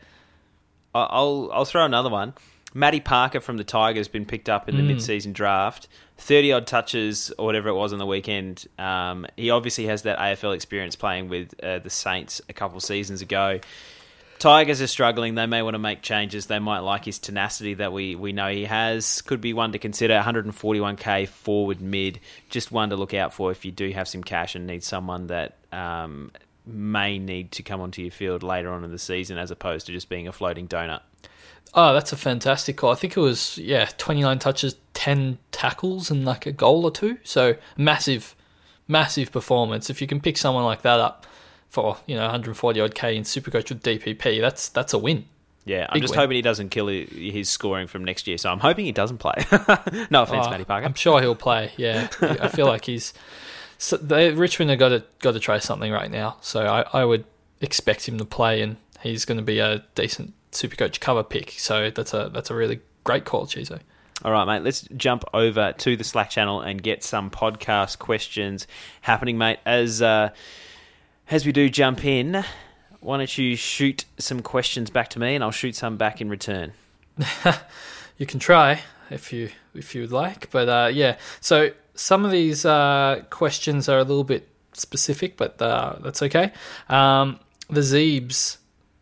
I'll 0.95 1.51
I'll 1.53 1.65
throw 1.65 1.85
another 1.85 2.11
one. 2.11 2.35
Matty 2.73 3.01
Parker 3.01 3.41
from 3.41 3.57
the 3.57 3.65
Tigers 3.65 4.09
been 4.09 4.25
picked 4.25 4.49
up 4.49 4.69
in 4.69 4.77
the 4.77 4.83
mm. 4.83 4.89
mid-season 4.89 5.33
draft. 5.33 5.89
Thirty 6.19 6.53
odd 6.53 6.67
touches 6.67 7.33
or 7.39 7.47
whatever 7.47 7.69
it 7.69 7.75
was 7.75 7.93
on 7.93 7.99
the 7.99 8.07
weekend. 8.07 8.67
Um, 8.79 9.27
he 9.37 9.51
obviously 9.51 9.87
has 9.87 10.03
that 10.03 10.19
AFL 10.19 10.55
experience 10.55 10.97
playing 10.97 11.29
with 11.29 11.55
uh, 11.63 11.79
the 11.79 11.91
Saints 11.91 12.41
a 12.49 12.53
couple 12.53 12.81
seasons 12.81 13.23
ago. 13.23 13.61
Tigers 14.41 14.81
are 14.81 14.87
struggling. 14.87 15.35
They 15.35 15.45
may 15.45 15.61
want 15.61 15.75
to 15.75 15.79
make 15.79 16.01
changes. 16.01 16.47
They 16.47 16.59
might 16.59 16.79
like 16.79 17.05
his 17.05 17.19
tenacity 17.19 17.75
that 17.75 17.93
we, 17.93 18.15
we 18.15 18.33
know 18.33 18.51
he 18.51 18.65
has. 18.65 19.21
Could 19.21 19.43
be 19.43 19.53
one 19.53 19.73
to 19.73 19.79
consider. 19.79 20.19
141k 20.19 21.29
forward 21.29 21.83
mid. 21.83 22.21
Just 22.49 22.73
one 22.73 22.89
to 22.89 22.97
look 22.97 23.13
out 23.13 23.35
for 23.35 23.51
if 23.51 23.67
you 23.67 23.71
do 23.71 23.91
have 23.91 24.09
some 24.09 24.25
cash 24.25 24.55
and 24.55 24.67
need 24.67 24.83
someone 24.83 25.27
that 25.27 25.59
um, 25.73 26.33
may 26.65 27.19
need 27.19 27.53
to 27.53 27.63
come 27.63 27.83
onto 27.83 28.01
your 28.01 28.11
field 28.11 28.43
later 28.43 28.73
on 28.73 28.83
in 28.83 28.91
the 28.91 28.99
season 28.99 29.37
as 29.37 29.51
opposed 29.51 29.85
to 29.87 29.93
just 29.93 30.09
being 30.09 30.27
a 30.27 30.33
floating 30.33 30.67
donut. 30.67 31.03
Oh, 31.75 31.93
that's 31.93 32.15
a 32.15 32.17
fantastic 32.17 32.79
call. 32.79 32.93
I 32.93 32.95
think 32.95 33.19
it 33.19 33.21
was 33.21 33.59
yeah, 33.59 33.91
29 33.99 34.39
touches, 34.39 34.77
10 34.95 35.37
tackles 35.53 36.11
and 36.11 36.25
like 36.25 36.47
a 36.47 36.53
goal 36.53 36.85
or 36.85 36.91
two. 36.91 37.19
So 37.25 37.57
massive 37.77 38.35
massive 38.89 39.31
performance. 39.31 39.91
If 39.91 40.01
you 40.01 40.07
can 40.07 40.21
pick 40.21 40.39
someone 40.39 40.65
like 40.65 40.81
that 40.83 40.99
up 40.99 41.27
for, 41.71 41.97
you 42.07 42.15
know, 42.17 42.23
140 42.23 42.81
odd 42.81 42.95
K 42.95 43.17
in 43.17 43.23
Supercoach 43.23 43.71
with 43.71 43.83
DPP, 43.83 44.41
that's 44.43 44.69
that's 44.69 44.93
a 44.93 44.99
win. 44.99 45.25
Yeah, 45.65 45.87
I'm 45.89 45.95
Big 45.95 46.03
just 46.03 46.13
win. 46.13 46.21
hoping 46.21 46.35
he 46.37 46.43
doesn't 46.43 46.71
kill 46.71 46.89
his 46.89 47.49
scoring 47.49 47.87
from 47.87 48.05
next 48.05 48.27
year. 48.27 48.37
So 48.39 48.51
I'm 48.51 48.59
hoping 48.61 48.85
he 48.87 48.93
doesn't 48.93 49.19
play. 49.19 49.35
no 50.11 50.23
offense, 50.23 50.47
Oh, 50.47 50.51
Matty 50.51 50.65
Parker. 50.65 50.85
I'm 50.87 50.95
sure 50.95 51.21
he'll 51.21 51.35
play. 51.35 51.73
Yeah, 51.77 52.09
I 52.21 52.49
feel 52.49 52.67
like 52.67 52.85
he's. 52.85 53.15
So 53.79 53.97
they, 53.97 54.31
Richmond 54.33 54.71
have 54.71 54.79
got 54.79 54.89
to 54.91 55.05
got 55.21 55.33
to 55.33 55.41
try 55.41 55.59
something 55.59 55.91
right 55.93 56.11
now. 56.11 56.37
So 56.43 56.67
I, 56.67 57.01
I 57.01 57.05
would 57.05 57.25
expect 57.61 58.09
him 58.09 58.19
to 58.19 58.25
play, 58.25 58.61
and 58.63 58.77
he's 59.03 59.25
going 59.25 59.39
to 59.39 59.45
be 59.45 59.59
a 59.59 59.85
decent 59.95 60.35
Supercoach 60.53 60.99
cover 61.01 61.23
pick. 61.23 61.53
So 61.53 61.91
that's 61.91 62.13
a 62.15 62.31
that's 62.33 62.51
a 62.51 62.55
really 62.55 62.81
great 63.05 63.25
call, 63.25 63.47
Chizo. 63.47 63.79
All 64.25 64.33
right, 64.33 64.45
mate. 64.45 64.63
Let's 64.65 64.83
jump 64.97 65.25
over 65.33 65.73
to 65.79 65.97
the 65.97 66.05
Slack 66.05 66.29
channel 66.31 66.61
and 66.61 66.83
get 66.83 67.03
some 67.05 67.31
podcast 67.31 67.99
questions 67.99 68.67
happening, 69.03 69.39
mate. 69.39 69.61
As 69.65 70.03
uh, 70.03 70.31
as 71.31 71.47
we 71.47 71.53
do 71.53 71.69
jump 71.69 72.05
in, 72.05 72.45
why 73.01 73.17
don't 73.17 73.39
you 73.39 73.57
shoot 73.57 74.05
some 74.19 74.41
questions 74.41 74.91
back 74.91 75.09
to 75.11 75.19
me, 75.19 75.35
and 75.35 75.43
I'll 75.43 75.51
shoot 75.51 75.75
some 75.77 75.97
back 75.97 76.21
in 76.21 76.29
return. 76.29 76.73
You 78.21 78.27
can 78.27 78.39
try 78.39 78.83
if 79.09 79.33
you 79.33 79.49
if 79.75 79.95
you 79.95 80.03
would 80.03 80.13
like, 80.13 80.51
but 80.51 80.69
uh, 80.69 80.91
yeah. 80.93 81.17
So 81.41 81.71
some 81.95 82.27
of 82.27 82.31
these 82.31 82.67
uh, 82.67 83.25
questions 83.31 83.89
are 83.89 83.97
a 83.97 84.05
little 84.05 84.25
bit 84.25 84.47
specific, 84.75 85.39
but 85.39 85.61
uh, 85.61 85.97
that's 86.01 86.23
okay. 86.25 86.53
Um, 86.91 87.41
the 87.71 87.81
Zeebs 87.81 88.59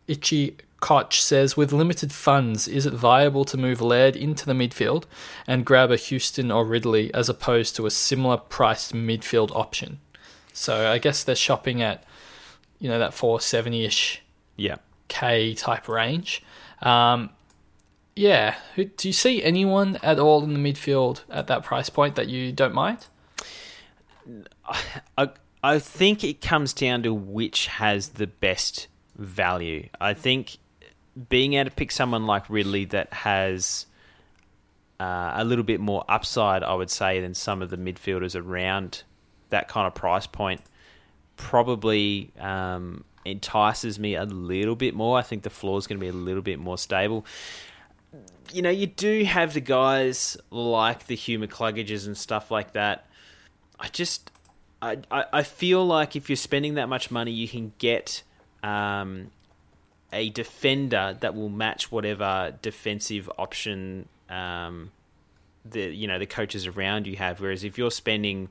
Itchy 0.07 0.55
Koch 0.79 1.19
says, 1.19 1.57
with 1.57 1.73
limited 1.73 2.13
funds, 2.13 2.65
is 2.65 2.85
it 2.85 2.93
viable 2.93 3.43
to 3.43 3.57
move 3.57 3.81
Laird 3.81 4.15
into 4.15 4.45
the 4.45 4.53
midfield 4.53 5.03
and 5.45 5.65
grab 5.65 5.91
a 5.91 5.97
Houston 5.97 6.49
or 6.49 6.63
Ridley 6.63 7.13
as 7.13 7.27
opposed 7.27 7.75
to 7.75 7.85
a 7.85 7.91
similar 7.91 8.37
priced 8.37 8.93
midfield 8.93 9.53
option? 9.53 9.99
So 10.53 10.89
I 10.89 10.97
guess 10.97 11.25
they're 11.25 11.35
shopping 11.35 11.81
at, 11.81 12.05
you 12.79 12.89
know, 12.89 12.99
that 12.99 13.13
470 13.13 13.85
ish 13.85 14.21
Yeah. 14.55 14.77
K 15.07 15.53
type 15.53 15.87
range. 15.87 16.43
Um, 16.81 17.29
yeah, 18.15 18.55
do 18.75 19.07
you 19.07 19.13
see 19.13 19.41
anyone 19.43 19.97
at 20.03 20.19
all 20.19 20.43
in 20.43 20.53
the 20.53 20.59
midfield 20.59 21.21
at 21.29 21.47
that 21.47 21.63
price 21.63 21.89
point 21.89 22.15
that 22.15 22.27
you 22.27 22.51
don't 22.51 22.73
mind? 22.73 23.07
I 25.17 25.29
I 25.63 25.79
think 25.79 26.23
it 26.23 26.41
comes 26.41 26.73
down 26.73 27.03
to 27.03 27.13
which 27.13 27.67
has 27.67 28.09
the 28.09 28.27
best 28.27 28.87
value. 29.15 29.89
I 29.99 30.13
think 30.13 30.57
being 31.29 31.53
able 31.53 31.69
to 31.69 31.75
pick 31.75 31.91
someone 31.91 32.25
like 32.25 32.49
Ridley 32.49 32.85
that 32.85 33.13
has 33.13 33.85
uh, 34.99 35.31
a 35.35 35.43
little 35.43 35.63
bit 35.65 35.79
more 35.79 36.05
upside, 36.07 36.63
I 36.63 36.73
would 36.73 36.89
say, 36.89 37.19
than 37.19 37.33
some 37.33 37.61
of 37.61 37.69
the 37.69 37.77
midfielders 37.77 38.39
around 38.39 39.03
that 39.49 39.67
kind 39.67 39.87
of 39.87 39.95
price 39.95 40.27
point, 40.27 40.61
probably 41.39 42.31
um, 42.37 43.05
entices 43.23 43.97
me 43.97 44.13
a 44.13 44.25
little 44.25 44.75
bit 44.75 44.93
more. 44.93 45.17
I 45.17 45.21
think 45.21 45.43
the 45.43 45.49
floor 45.49 45.79
is 45.79 45.87
going 45.87 45.97
to 45.97 46.03
be 46.03 46.09
a 46.09 46.13
little 46.13 46.43
bit 46.43 46.59
more 46.59 46.77
stable. 46.77 47.25
You 48.51 48.61
know, 48.61 48.69
you 48.69 48.87
do 48.87 49.23
have 49.23 49.53
the 49.53 49.61
guys 49.61 50.35
like 50.51 51.07
the 51.07 51.15
Hugh 51.15 51.39
McCluggages 51.39 52.05
and 52.05 52.17
stuff 52.17 52.51
like 52.51 52.73
that. 52.73 53.07
I 53.79 53.87
just, 53.87 54.31
I, 54.81 54.97
I, 55.09 55.25
I 55.31 55.43
feel 55.43 55.85
like 55.85 56.17
if 56.17 56.29
you're 56.29 56.35
spending 56.35 56.73
that 56.73 56.89
much 56.89 57.09
money, 57.09 57.31
you 57.31 57.47
can 57.47 57.71
get 57.77 58.21
um, 58.61 59.31
a 60.11 60.29
defender 60.31 61.15
that 61.21 61.35
will 61.35 61.49
match 61.49 61.89
whatever 61.89 62.53
defensive 62.61 63.31
option 63.37 64.09
um, 64.29 64.91
the 65.63 65.93
you 65.93 66.07
know 66.07 66.19
the 66.19 66.25
coaches 66.25 66.67
around 66.67 67.07
you 67.07 67.15
have. 67.15 67.39
Whereas 67.39 67.63
if 67.63 67.77
you're 67.77 67.91
spending 67.91 68.49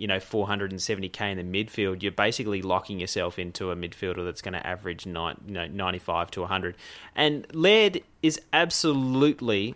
you 0.00 0.06
know 0.06 0.16
470k 0.16 1.30
in 1.30 1.36
the 1.36 1.64
midfield, 1.64 2.02
you're 2.02 2.10
basically 2.10 2.62
locking 2.62 2.98
yourself 2.98 3.38
into 3.38 3.70
a 3.70 3.76
midfielder 3.76 4.24
that's 4.24 4.40
going 4.40 4.54
to 4.54 4.66
average 4.66 5.04
nine, 5.04 5.36
you 5.46 5.52
know, 5.52 5.66
95 5.66 6.30
to 6.30 6.40
100. 6.40 6.74
And 7.14 7.46
Laird 7.52 8.00
is 8.22 8.40
absolutely 8.50 9.74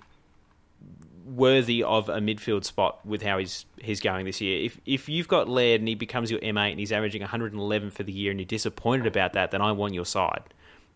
worthy 1.27 1.83
of 1.83 2.09
a 2.09 2.21
midfield 2.21 2.65
spot 2.65 3.05
with 3.05 3.21
how 3.21 3.37
he's 3.37 3.67
he's 3.83 4.01
going 4.01 4.25
this 4.25 4.41
year. 4.41 4.65
If 4.65 4.81
if 4.87 5.11
you've 5.11 5.29
got 5.29 5.47
Laird 5.47 5.83
and 5.83 5.89
he 5.89 5.95
becomes 5.95 6.31
your 6.31 6.41
M8 6.41 6.71
and 6.71 6.81
he's 6.81 6.91
averaging 6.91 7.21
111 7.21 7.91
for 7.91 8.03
the 8.03 8.13
year 8.13 8.31
and 8.31 8.41
you're 8.41 8.47
disappointed 8.47 9.07
about 9.07 9.35
that, 9.35 9.51
then 9.51 9.61
I 9.61 9.73
want 9.73 9.93
your 9.93 10.07
side. 10.07 10.43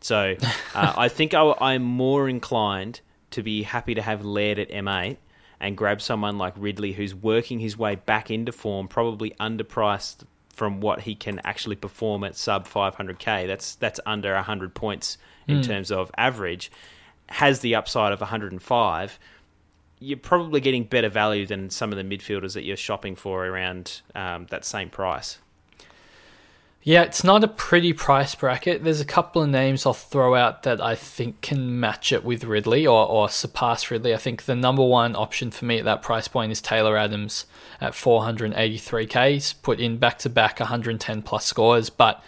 So 0.00 0.36
uh, 0.74 0.94
I 0.96 1.08
think 1.08 1.34
I, 1.34 1.54
I'm 1.60 1.82
more 1.82 2.30
inclined 2.30 3.02
to 3.32 3.42
be 3.42 3.62
happy 3.62 3.94
to 3.94 4.00
have 4.00 4.24
Laird 4.24 4.58
at 4.58 4.70
M8 4.70 5.18
and 5.60 5.76
grab 5.76 6.00
someone 6.00 6.38
like 6.38 6.54
Ridley 6.56 6.92
who's 6.92 7.14
working 7.14 7.58
his 7.58 7.76
way 7.76 7.96
back 7.96 8.30
into 8.30 8.52
form, 8.52 8.88
probably 8.88 9.30
underpriced 9.40 10.24
from 10.52 10.80
what 10.80 11.02
he 11.02 11.14
can 11.14 11.40
actually 11.44 11.76
perform 11.76 12.24
at 12.24 12.36
sub 12.36 12.66
500k. 12.66 13.46
That's 13.46 13.74
that's 13.76 14.00
under 14.06 14.34
100 14.34 14.74
points 14.74 15.18
in 15.46 15.62
terms 15.62 15.90
of 15.90 16.10
average. 16.16 16.70
Has 17.30 17.60
the 17.60 17.74
upside 17.74 18.12
of 18.12 18.20
105 18.20 19.18
you're 20.00 20.18
probably 20.18 20.60
getting 20.60 20.84
better 20.84 21.08
value 21.08 21.46
than 21.46 21.70
some 21.70 21.92
of 21.92 21.98
the 21.98 22.04
midfielders 22.04 22.54
that 22.54 22.64
you're 22.64 22.76
shopping 22.76 23.16
for 23.16 23.46
around 23.46 24.02
um, 24.14 24.46
that 24.50 24.64
same 24.64 24.88
price. 24.88 25.38
Yeah, 26.82 27.02
it's 27.02 27.24
not 27.24 27.44
a 27.44 27.48
pretty 27.48 27.92
price 27.92 28.34
bracket. 28.34 28.84
There's 28.84 29.00
a 29.00 29.04
couple 29.04 29.42
of 29.42 29.50
names 29.50 29.84
I'll 29.84 29.92
throw 29.92 30.34
out 30.36 30.62
that 30.62 30.80
I 30.80 30.94
think 30.94 31.40
can 31.40 31.78
match 31.78 32.12
it 32.12 32.24
with 32.24 32.44
Ridley 32.44 32.86
or, 32.86 33.06
or 33.06 33.28
surpass 33.28 33.90
Ridley. 33.90 34.14
I 34.14 34.16
think 34.16 34.44
the 34.44 34.54
number 34.54 34.84
one 34.84 35.16
option 35.16 35.50
for 35.50 35.64
me 35.64 35.78
at 35.78 35.84
that 35.84 36.02
price 36.02 36.28
point 36.28 36.52
is 36.52 36.62
Taylor 36.62 36.96
Adams 36.96 37.46
at 37.80 37.92
483k. 37.92 39.32
He's 39.32 39.52
put 39.52 39.80
in 39.80 39.98
back 39.98 40.18
to 40.20 40.30
back 40.30 40.60
110 40.60 41.22
plus 41.22 41.44
scores, 41.44 41.90
but 41.90 42.22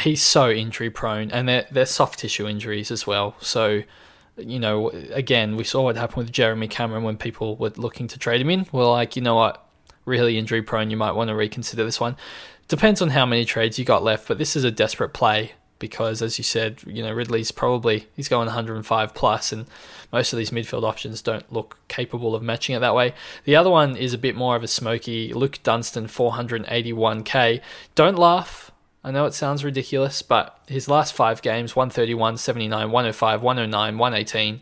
he's 0.00 0.22
so 0.22 0.48
injury 0.48 0.88
prone 0.88 1.30
and 1.30 1.48
they're, 1.48 1.66
they're 1.70 1.84
soft 1.84 2.20
tissue 2.20 2.46
injuries 2.46 2.90
as 2.90 3.06
well. 3.06 3.34
So, 3.40 3.82
you 4.38 4.60
know, 4.60 4.90
again, 5.10 5.56
we 5.56 5.64
saw 5.64 5.82
what 5.82 5.96
happened 5.96 6.24
with 6.24 6.32
Jeremy 6.32 6.68
Cameron 6.68 7.02
when 7.02 7.16
people 7.16 7.56
were 7.56 7.72
looking 7.76 8.06
to 8.08 8.18
trade 8.18 8.40
him 8.40 8.48
in. 8.48 8.66
We're 8.72 8.90
like, 8.90 9.16
you 9.16 9.22
know 9.22 9.34
what, 9.34 9.66
really 10.04 10.38
injury 10.38 10.62
prone, 10.62 10.90
you 10.90 10.96
might 10.96 11.12
want 11.12 11.28
to 11.28 11.34
reconsider 11.34 11.84
this 11.84 12.00
one. 12.00 12.16
Depends 12.68 13.02
on 13.02 13.10
how 13.10 13.26
many 13.26 13.44
trades 13.44 13.78
you 13.78 13.84
got 13.84 14.02
left, 14.02 14.28
but 14.28 14.38
this 14.38 14.56
is 14.56 14.64
a 14.64 14.70
desperate 14.70 15.12
play 15.12 15.52
because, 15.82 16.22
as 16.22 16.38
you 16.38 16.44
said, 16.44 16.80
you 16.86 17.02
know 17.02 17.12
Ridley's 17.12 17.50
probably 17.50 18.06
he's 18.14 18.28
going 18.28 18.46
105 18.46 19.14
plus, 19.14 19.52
and 19.52 19.66
most 20.12 20.32
of 20.32 20.38
these 20.38 20.50
midfield 20.50 20.84
options 20.84 21.20
don't 21.20 21.52
look 21.52 21.80
capable 21.88 22.36
of 22.36 22.42
matching 22.42 22.76
it 22.76 22.78
that 22.78 22.94
way. 22.94 23.14
The 23.44 23.56
other 23.56 23.68
one 23.68 23.96
is 23.96 24.14
a 24.14 24.18
bit 24.18 24.36
more 24.36 24.54
of 24.54 24.62
a 24.62 24.68
smoky. 24.68 25.34
Luke 25.34 25.58
Dunstan, 25.64 26.06
481k. 26.06 27.60
Don't 27.96 28.16
laugh. 28.16 28.70
I 29.02 29.10
know 29.10 29.26
it 29.26 29.34
sounds 29.34 29.64
ridiculous, 29.64 30.22
but 30.22 30.56
his 30.68 30.88
last 30.88 31.14
five 31.14 31.42
games 31.42 31.74
131, 31.74 32.38
79, 32.38 32.90
105, 32.92 33.42
109, 33.42 33.98
118. 33.98 34.60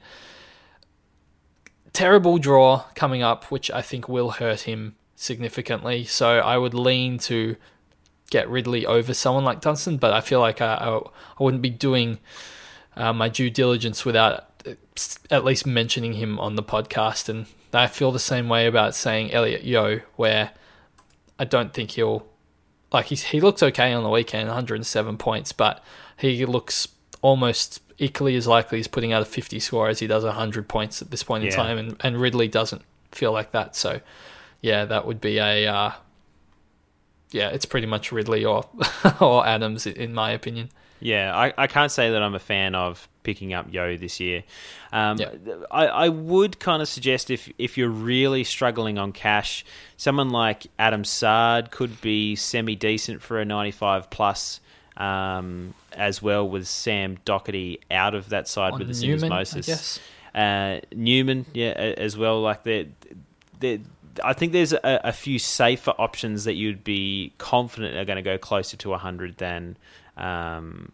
Terrible 1.92 2.38
draw 2.38 2.84
coming 2.94 3.22
up, 3.22 3.44
which 3.51 3.70
I 3.70 3.82
think 3.82 4.09
will 4.09 4.30
hurt 4.30 4.61
him 4.61 4.96
significantly. 5.16 6.05
So 6.05 6.38
I 6.38 6.57
would 6.57 6.72
lean 6.72 7.18
to 7.18 7.57
get 8.31 8.49
Ridley 8.49 8.87
over 8.87 9.12
someone 9.12 9.45
like 9.45 9.61
Dunstan, 9.61 9.99
but 9.99 10.12
I 10.12 10.20
feel 10.20 10.41
like 10.41 10.61
I, 10.61 10.74
I, 10.74 10.97
I 10.99 11.43
wouldn't 11.43 11.62
be 11.62 11.70
doing 11.70 12.18
uh, 12.97 13.12
my 13.12 13.28
due 13.28 13.51
diligence 13.51 14.05
without 14.05 14.47
at 15.31 15.45
least 15.45 15.66
mentioning 15.66 16.14
him 16.14 16.39
on 16.39 16.57
the 16.57 16.62
podcast. 16.62 17.28
And 17.28 17.47
I 17.72 17.87
feel 17.87 18.12
the 18.12 18.18
same 18.18 18.49
way 18.49 18.66
about 18.66 18.95
saying 18.95 19.33
Elliot 19.33 19.64
Yeo, 19.64 20.01
where 20.16 20.53
I 21.39 21.45
don't 21.45 21.72
think 21.72 21.93
he'll 21.93 22.26
like 22.93 23.07
he's, 23.07 23.22
he 23.24 23.41
looks 23.41 23.62
okay 23.62 23.93
on 23.93 24.03
the 24.03 24.11
weekend, 24.11 24.49
107 24.49 25.16
points, 25.16 25.53
but 25.53 25.83
he 26.16 26.45
looks 26.45 26.89
almost 27.22 27.81
equally 27.99 28.35
as 28.35 28.47
likely 28.47 28.81
as 28.81 28.89
putting 28.89 29.12
out 29.12 29.22
a 29.22 29.26
50 29.26 29.61
score 29.61 29.89
as 29.89 30.01
he 30.01 30.07
does 30.07 30.24
100 30.24 30.68
points 30.68 31.01
at 31.03 31.11
this 31.11 31.22
point 31.22 31.45
in 31.45 31.51
time, 31.53 31.78
and, 31.78 31.97
and 32.01 32.20
Ridley 32.20 32.49
doesn't 32.49 32.83
feel 33.12 33.31
like 33.31 33.53
that. 33.53 33.76
So, 33.76 34.01
yeah, 34.61 34.85
that 34.87 35.07
would 35.07 35.20
be 35.20 35.39
a 35.39 35.66
uh, 35.68 35.93
yeah, 37.31 37.49
it's 37.49 37.64
pretty 37.64 37.87
much 37.87 38.12
Ridley 38.12 38.45
or 38.45 38.64
or 39.20 39.47
Adams 39.47 39.87
in 39.87 40.14
my 40.14 40.31
opinion. 40.31 40.70
Yeah, 41.03 41.35
I, 41.35 41.55
I 41.57 41.66
can't 41.66 41.91
say 41.91 42.11
that 42.11 42.22
I'm 42.22 42.35
a 42.35 42.39
fan 42.39 42.74
of 42.74 43.09
picking 43.22 43.55
up 43.55 43.72
Yeo 43.72 43.97
this 43.97 44.20
year. 44.20 44.45
Um, 44.93 45.16
Yeah. 45.18 45.31
I, 45.70 45.87
I 45.87 46.09
would 46.11 46.59
kind 46.61 46.83
of 46.83 46.89
suggest 46.89 47.31
if, 47.31 47.51
if 47.57 47.78
you're 47.78 47.89
really 47.89 48.45
struggling 48.45 48.99
on 48.99 49.12
cash, 49.12 49.64
someone 49.97 50.28
like 50.28 50.66
Adam 50.78 51.05
Saad 51.05 51.70
could 51.70 52.03
be 52.03 52.37
semi 52.37 52.76
decent 52.76 53.22
for 53.22 53.41
a 53.41 53.45
95 53.47 54.11
plus. 54.11 54.61
Um, 54.97 55.72
as 55.93 56.20
well 56.20 56.47
with 56.47 56.68
Sam 56.68 57.16
Docherty 57.24 57.78
out 57.91 58.14
of 58.14 58.28
that 58.28 58.47
side 58.49 58.74
On 58.74 58.78
with 58.81 58.95
the 58.95 59.07
Newman, 59.07 59.31
syndesmosis. 59.31 59.99
Uh, 60.35 60.81
Newman, 60.95 61.47
yeah, 61.55 61.68
as 61.70 62.18
well. 62.18 62.43
Like 62.43 62.64
they 62.64 62.91
they 63.61 63.81
I 64.22 64.32
think 64.32 64.52
there's 64.52 64.72
a, 64.72 64.80
a 64.84 65.12
few 65.12 65.38
safer 65.38 65.92
options 65.98 66.44
that 66.44 66.54
you'd 66.54 66.84
be 66.84 67.32
confident 67.38 67.96
are 67.96 68.04
going 68.04 68.16
to 68.16 68.22
go 68.22 68.38
closer 68.38 68.76
to 68.76 68.90
100 68.90 69.38
than 69.38 69.76
um, 70.16 70.92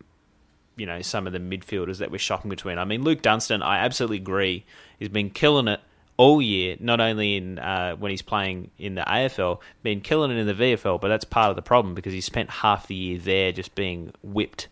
you 0.76 0.86
know, 0.86 1.00
some 1.02 1.26
of 1.26 1.32
the 1.32 1.38
midfielders 1.38 1.98
that 1.98 2.10
we're 2.10 2.18
shopping 2.18 2.50
between. 2.50 2.78
I 2.78 2.84
mean, 2.84 3.02
Luke 3.02 3.22
Dunstan, 3.22 3.62
I 3.62 3.78
absolutely 3.78 4.18
agree, 4.18 4.64
he's 4.98 5.08
been 5.08 5.30
killing 5.30 5.68
it 5.68 5.80
all 6.18 6.40
year, 6.40 6.76
not 6.80 7.00
only 7.00 7.36
in 7.36 7.58
uh, 7.58 7.96
when 7.96 8.10
he's 8.10 8.22
playing 8.22 8.70
in 8.78 8.94
the 8.94 9.02
AFL, 9.02 9.60
been 9.82 10.00
killing 10.00 10.30
it 10.30 10.36
in 10.36 10.46
the 10.46 10.54
VFL, 10.54 11.00
but 11.00 11.08
that's 11.08 11.24
part 11.24 11.50
of 11.50 11.56
the 11.56 11.62
problem 11.62 11.94
because 11.94 12.12
he 12.12 12.20
spent 12.20 12.50
half 12.50 12.86
the 12.86 12.94
year 12.94 13.18
there 13.18 13.52
just 13.52 13.74
being 13.74 14.12
whipped. 14.22 14.68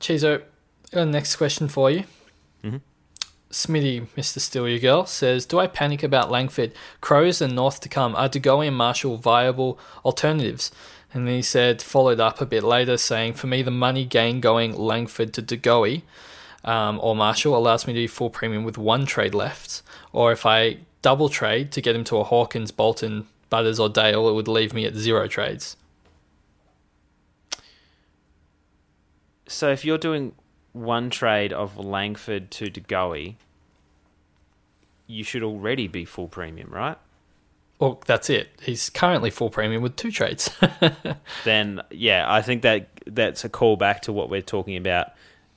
Chizo, 0.00 0.42
got 0.92 1.02
a 1.02 1.06
next 1.06 1.36
question 1.36 1.68
for 1.68 1.90
you. 1.90 2.04
Mm-hmm. 2.62 2.76
Smitty, 3.56 4.06
Mr. 4.16 4.38
Steal 4.38 4.68
Your 4.68 4.78
Girl, 4.78 5.06
says, 5.06 5.46
Do 5.46 5.58
I 5.58 5.66
panic 5.66 6.02
about 6.02 6.30
Langford? 6.30 6.72
Crows 7.00 7.40
and 7.40 7.56
North 7.56 7.80
to 7.80 7.88
come. 7.88 8.14
Are 8.14 8.28
De 8.28 8.38
Goey 8.38 8.68
and 8.68 8.76
Marshall 8.76 9.16
viable 9.16 9.78
alternatives? 10.04 10.70
And 11.14 11.26
then 11.26 11.36
he 11.36 11.42
said, 11.42 11.80
followed 11.80 12.20
up 12.20 12.40
a 12.42 12.46
bit 12.46 12.62
later, 12.62 12.98
saying, 12.98 13.32
For 13.32 13.46
me, 13.46 13.62
the 13.62 13.70
money 13.70 14.04
gain 14.04 14.40
going 14.40 14.76
Langford 14.76 15.32
to 15.32 15.42
De 15.42 15.56
Goey 15.56 16.02
um, 16.66 16.98
or 17.02 17.14
Marshall 17.16 17.56
allows 17.56 17.86
me 17.86 17.94
to 17.94 18.00
do 18.00 18.08
full 18.08 18.28
premium 18.28 18.64
with 18.64 18.76
one 18.76 19.06
trade 19.06 19.34
left. 19.34 19.82
Or 20.12 20.32
if 20.32 20.44
I 20.44 20.78
double 21.00 21.28
trade 21.28 21.70
to 21.72 21.80
get 21.80 21.94
him 21.94 22.04
to 22.04 22.18
a 22.18 22.24
Hawkins, 22.24 22.72
Bolton, 22.72 23.28
Butters, 23.48 23.78
or 23.78 23.88
Dale, 23.88 24.28
it 24.28 24.34
would 24.34 24.48
leave 24.48 24.74
me 24.74 24.84
at 24.84 24.96
zero 24.96 25.28
trades. 25.28 25.76
So 29.46 29.70
if 29.70 29.84
you're 29.84 29.96
doing 29.96 30.34
one 30.72 31.08
trade 31.08 31.52
of 31.52 31.78
Langford 31.78 32.50
to 32.50 32.68
De 32.68 32.80
Goey, 32.80 33.36
you 35.06 35.24
should 35.24 35.42
already 35.42 35.88
be 35.88 36.04
full 36.04 36.28
premium, 36.28 36.70
right? 36.70 36.98
Well, 37.78 38.02
that's 38.06 38.30
it. 38.30 38.48
He's 38.62 38.88
currently 38.88 39.30
full 39.30 39.50
premium 39.50 39.82
with 39.82 39.96
two 39.96 40.10
trades. 40.10 40.50
then, 41.44 41.82
yeah, 41.90 42.24
I 42.26 42.40
think 42.42 42.62
that 42.62 42.88
that's 43.06 43.44
a 43.44 43.48
call 43.48 43.76
back 43.76 44.02
to 44.02 44.12
what 44.12 44.30
we're 44.30 44.42
talking 44.42 44.76
about 44.76 45.08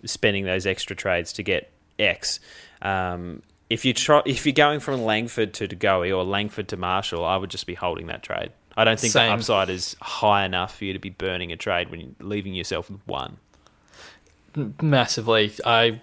spending 0.06 0.46
those 0.46 0.66
extra 0.66 0.96
trades 0.96 1.34
to 1.34 1.44
get 1.44 1.72
X. 1.98 2.40
Um, 2.82 3.42
if 3.70 3.86
you 3.86 3.94
try, 3.94 4.22
if 4.26 4.46
you're 4.46 4.54
going 4.54 4.80
from 4.80 5.02
Langford 5.04 5.54
to 5.56 5.68
Goey 5.68 6.16
or 6.16 6.24
Langford 6.24 6.68
to 6.70 6.78
Marshall, 6.78 7.24
I 7.24 7.38
would 7.38 7.50
just 7.50 7.68
be 7.68 7.76
holding 7.76 8.08
that 8.08 8.24
trade. 8.24 8.52
I 8.76 8.84
don't 8.84 9.00
think 9.00 9.14
Same. 9.14 9.28
the 9.28 9.34
upside 9.34 9.70
is 9.70 9.96
high 10.02 10.46
enough 10.46 10.78
for 10.78 10.86
you 10.86 10.94
to 10.94 11.00
be 11.00 11.10
burning 11.10 11.52
a 11.52 11.58
trade 11.58 11.90
when 11.90 12.00
you're 12.00 12.10
leaving 12.20 12.54
yourself 12.54 12.90
with 12.90 13.06
one. 13.06 13.38
Massively, 14.82 15.54
I 15.66 16.02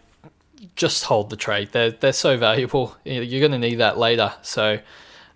just 0.74 1.04
hold 1.04 1.30
the 1.30 1.36
trade. 1.36 1.70
They're 1.72 1.90
they're 1.90 2.12
so 2.12 2.36
valuable. 2.36 2.96
You're 3.04 3.40
going 3.40 3.52
to 3.52 3.58
need 3.58 3.76
that 3.76 3.98
later. 3.98 4.32
So 4.42 4.78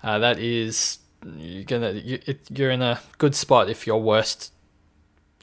uh, 0.02 0.18
that 0.18 0.38
is 0.38 0.98
you're 1.36 1.64
gonna 1.64 1.92
you, 1.92 2.18
it, 2.24 2.40
you're 2.50 2.70
in 2.70 2.80
a 2.80 2.98
good 3.18 3.34
spot 3.34 3.68
if 3.68 3.86
you're 3.86 3.98
worst 3.98 4.54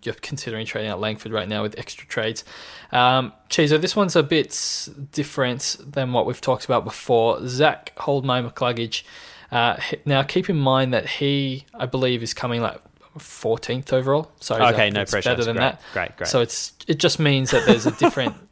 you're 0.04 0.16
considering 0.16 0.66
trading 0.66 0.90
out 0.90 1.00
Langford 1.00 1.32
right 1.32 1.48
now 1.48 1.62
with 1.62 1.78
extra 1.78 2.08
trades. 2.08 2.44
Um, 2.92 3.34
Chizo, 3.50 3.80
this 3.80 3.96
one's 3.96 4.16
a 4.16 4.24
bit 4.24 4.90
different 5.12 5.78
than 5.86 6.14
what 6.14 6.26
we've 6.26 6.40
talked 6.42 6.66
about 6.66 6.84
before. 6.84 7.46
Zach 7.48 7.94
Holdmy 7.98 8.42
McCluggage. 8.42 9.04
Uh, 9.52 9.78
now, 10.06 10.24
keep 10.24 10.50
in 10.50 10.58
mind 10.58 10.94
that 10.94 11.08
he, 11.08 11.66
I 11.74 11.86
believe, 11.88 12.22
is 12.22 12.34
coming 12.34 12.62
like 12.62 12.80
14th 13.18 13.92
overall. 13.92 14.32
Sorry, 14.40 14.62
Okay, 14.64 14.88
Zach, 14.88 14.94
no 14.94 15.06
pressure. 15.06 15.30
Better 15.30 15.36
That's 15.36 15.46
than 15.48 15.56
great. 15.56 15.62
that. 15.64 15.82
Great, 15.94 16.18
great. 16.18 16.28
So 16.28 16.42
it's 16.42 16.74
it 16.88 17.00
just 17.00 17.20
means 17.20 17.52
that 17.52 17.66
there's 17.66 17.86
a 17.86 17.92
different 17.92 18.36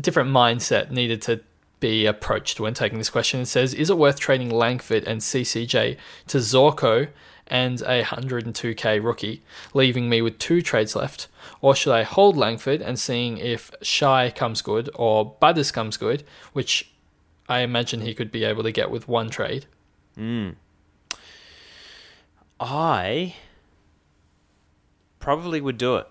different 0.00 0.30
mindset 0.30 0.90
needed 0.90 1.22
to 1.22 1.40
be 1.80 2.06
approached 2.06 2.60
when 2.60 2.74
taking 2.74 2.98
this 2.98 3.10
question. 3.10 3.40
It 3.40 3.46
says, 3.46 3.74
is 3.74 3.90
it 3.90 3.98
worth 3.98 4.18
trading 4.18 4.50
Langford 4.50 5.04
and 5.04 5.20
CCJ 5.20 5.96
to 6.28 6.38
Zorko 6.38 7.08
and 7.46 7.80
a 7.82 8.02
102k 8.02 9.02
rookie, 9.02 9.42
leaving 9.72 10.08
me 10.08 10.20
with 10.20 10.38
two 10.38 10.60
trades 10.60 10.94
left? 10.94 11.28
Or 11.60 11.74
should 11.74 11.92
I 11.92 12.02
hold 12.02 12.36
Langford 12.36 12.82
and 12.82 12.98
seeing 12.98 13.38
if 13.38 13.70
Shai 13.82 14.30
comes 14.30 14.62
good 14.62 14.90
or 14.94 15.36
Butters 15.40 15.70
comes 15.70 15.96
good, 15.96 16.24
which 16.52 16.90
I 17.48 17.60
imagine 17.60 18.00
he 18.00 18.14
could 18.14 18.30
be 18.30 18.44
able 18.44 18.62
to 18.62 18.72
get 18.72 18.90
with 18.90 19.08
one 19.08 19.30
trade? 19.30 19.66
Hmm. 20.14 20.50
I 22.60 23.36
probably 25.20 25.60
would 25.60 25.78
do 25.78 25.96
it. 25.96 26.08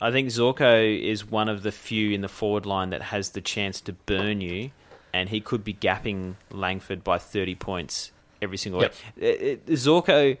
I 0.00 0.10
think 0.10 0.28
Zorko 0.28 1.00
is 1.00 1.24
one 1.28 1.48
of 1.48 1.62
the 1.62 1.72
few 1.72 2.10
in 2.12 2.20
the 2.20 2.28
forward 2.28 2.66
line 2.66 2.90
that 2.90 3.02
has 3.02 3.30
the 3.30 3.40
chance 3.40 3.80
to 3.82 3.92
burn 3.92 4.40
you, 4.40 4.70
and 5.12 5.28
he 5.28 5.40
could 5.40 5.64
be 5.64 5.72
gapping 5.74 6.34
Langford 6.50 7.04
by 7.04 7.18
30 7.18 7.54
points 7.54 8.10
every 8.42 8.56
single 8.56 8.82
Yep. 8.82 8.92
week. 9.16 9.24
It- 9.24 9.42
it- 9.42 9.66
Zorko 9.66 10.36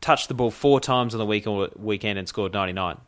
touched 0.00 0.28
the 0.28 0.34
ball 0.34 0.50
four 0.50 0.80
times 0.80 1.14
on 1.14 1.18
the 1.18 1.26
week- 1.26 1.46
weekend 1.76 2.18
and 2.18 2.28
scored 2.28 2.52
99. 2.52 2.98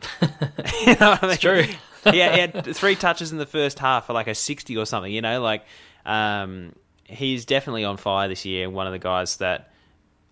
you 0.22 0.28
know 0.28 1.10
what 1.10 1.22
I 1.22 1.26
mean? 1.26 1.30
It's 1.32 1.40
true. 1.40 1.64
yeah, 2.12 2.32
he 2.34 2.40
had 2.40 2.64
three 2.76 2.94
touches 2.94 3.32
in 3.32 3.38
the 3.38 3.46
first 3.46 3.78
half 3.80 4.06
for 4.06 4.12
like 4.12 4.28
a 4.28 4.34
60 4.34 4.76
or 4.76 4.86
something, 4.86 5.12
you 5.12 5.20
know, 5.20 5.42
like 5.42 5.64
um, 6.06 6.72
he's 7.04 7.44
definitely 7.44 7.84
on 7.84 7.96
fire 7.96 8.28
this 8.28 8.44
year 8.44 8.70
one 8.70 8.86
of 8.86 8.92
the 8.92 8.98
guys 8.98 9.38
that 9.38 9.72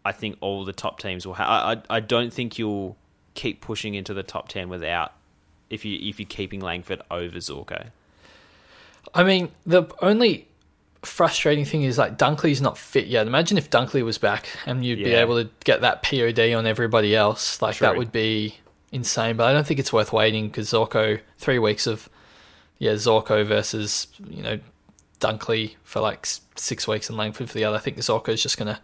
I 0.05 0.13
think 0.13 0.37
all 0.41 0.65
the 0.65 0.73
top 0.73 1.01
teams 1.01 1.27
will 1.27 1.35
have. 1.35 1.49
I, 1.49 1.73
I, 1.73 1.97
I 1.97 2.01
don't 2.01 2.33
think 2.33 2.59
you'll 2.59 2.97
keep 3.37 3.61
pushing 3.61 3.95
into 3.95 4.13
the 4.13 4.23
top 4.23 4.49
10 4.49 4.69
without 4.69 5.13
if 5.71 5.85
you 5.85 5.99
if 6.09 6.19
you're 6.19 6.27
keeping 6.29 6.61
Langford 6.61 7.03
over 7.11 7.39
Zorko. 7.39 7.91
I 9.15 9.23
mean, 9.23 9.51
the 9.65 9.85
only 10.03 10.49
frustrating 11.03 11.65
thing 11.65 11.83
is 11.83 11.99
like 11.99 12.19
Dunkley's 12.19 12.61
not 12.61 12.77
fit 12.77 13.07
yet. 13.07 13.27
Imagine 13.27 13.57
if 13.57 13.71
Dunkley 13.71 14.05
was 14.05 14.19
back 14.19 14.49
and 14.67 14.85
you'd 14.85 14.99
be 14.99 15.15
able 15.15 15.43
to 15.43 15.49
get 15.65 15.83
that 15.83 16.03
POD 16.03 16.53
on 16.55 16.67
everybody 16.67 17.15
else. 17.15 17.63
Like 17.63 17.79
that 17.79 17.97
would 17.97 18.11
be 18.11 18.57
insane. 18.91 19.37
But 19.37 19.45
I 19.45 19.53
don't 19.53 19.67
think 19.67 19.79
it's 19.79 19.93
worth 19.93 20.13
waiting 20.13 20.49
because 20.49 20.71
Zorko 20.71 21.21
three 21.39 21.59
weeks 21.59 21.87
of 21.87 22.09
yeah 22.79 22.93
Zorko 22.93 23.47
versus 23.47 24.09
you 24.29 24.43
know 24.43 24.59
Dunkley 25.21 25.77
for 25.85 26.01
like 26.01 26.27
six 26.57 26.89
weeks 26.89 27.09
and 27.09 27.17
Langford 27.17 27.49
for 27.49 27.55
the 27.55 27.65
other. 27.65 27.77
I 27.77 27.81
think 27.81 27.97
Zorko 27.99 28.31
is 28.31 28.43
just 28.43 28.59
going 28.59 28.75
to 28.75 28.81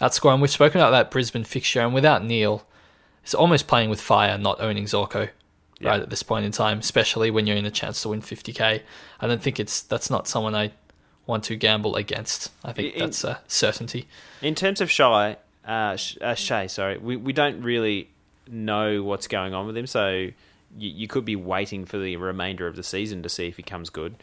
outscore. 0.00 0.32
And 0.32 0.42
we've 0.42 0.50
spoken 0.50 0.80
about 0.80 0.90
that 0.90 1.10
Brisbane 1.10 1.44
fixture, 1.44 1.80
and 1.80 1.94
without 1.94 2.24
Neil, 2.24 2.66
it's 3.24 3.34
almost 3.34 3.66
playing 3.66 3.90
with 3.90 4.00
fire, 4.00 4.38
not 4.38 4.60
owning 4.60 4.84
Zorko. 4.84 5.30
Yeah. 5.80 5.88
Right 5.88 6.00
at 6.00 6.08
this 6.08 6.22
point 6.22 6.46
in 6.46 6.52
time, 6.52 6.78
especially 6.78 7.32
when 7.32 7.48
you're 7.48 7.56
in 7.56 7.66
a 7.66 7.70
chance 7.70 8.00
to 8.02 8.10
win 8.10 8.22
50k, 8.22 8.80
I 9.20 9.26
don't 9.26 9.42
think 9.42 9.58
it's 9.58 9.82
that's 9.82 10.08
not 10.08 10.28
someone 10.28 10.54
I 10.54 10.70
want 11.26 11.42
to 11.44 11.56
gamble 11.56 11.96
against. 11.96 12.52
I 12.64 12.72
think 12.72 12.94
In- 12.94 13.00
that's 13.00 13.24
a 13.24 13.40
certainty. 13.48 14.06
In 14.40 14.54
terms 14.54 14.80
of 14.80 14.88
Shai, 14.88 15.36
uh, 15.66 15.96
uh, 16.20 16.34
Shay, 16.34 16.68
sorry, 16.68 16.98
we, 16.98 17.16
we 17.16 17.32
don't 17.32 17.60
really 17.62 18.10
know 18.48 19.02
what's 19.02 19.26
going 19.26 19.52
on 19.52 19.66
with 19.66 19.76
him, 19.76 19.86
so 19.88 20.08
you, 20.10 20.32
you 20.76 21.08
could 21.08 21.24
be 21.24 21.36
waiting 21.36 21.84
for 21.84 21.98
the 21.98 22.16
remainder 22.16 22.66
of 22.66 22.76
the 22.76 22.82
season 22.84 23.22
to 23.22 23.28
see 23.28 23.48
if 23.48 23.56
he 23.56 23.62
comes 23.62 23.90
good. 23.90 24.14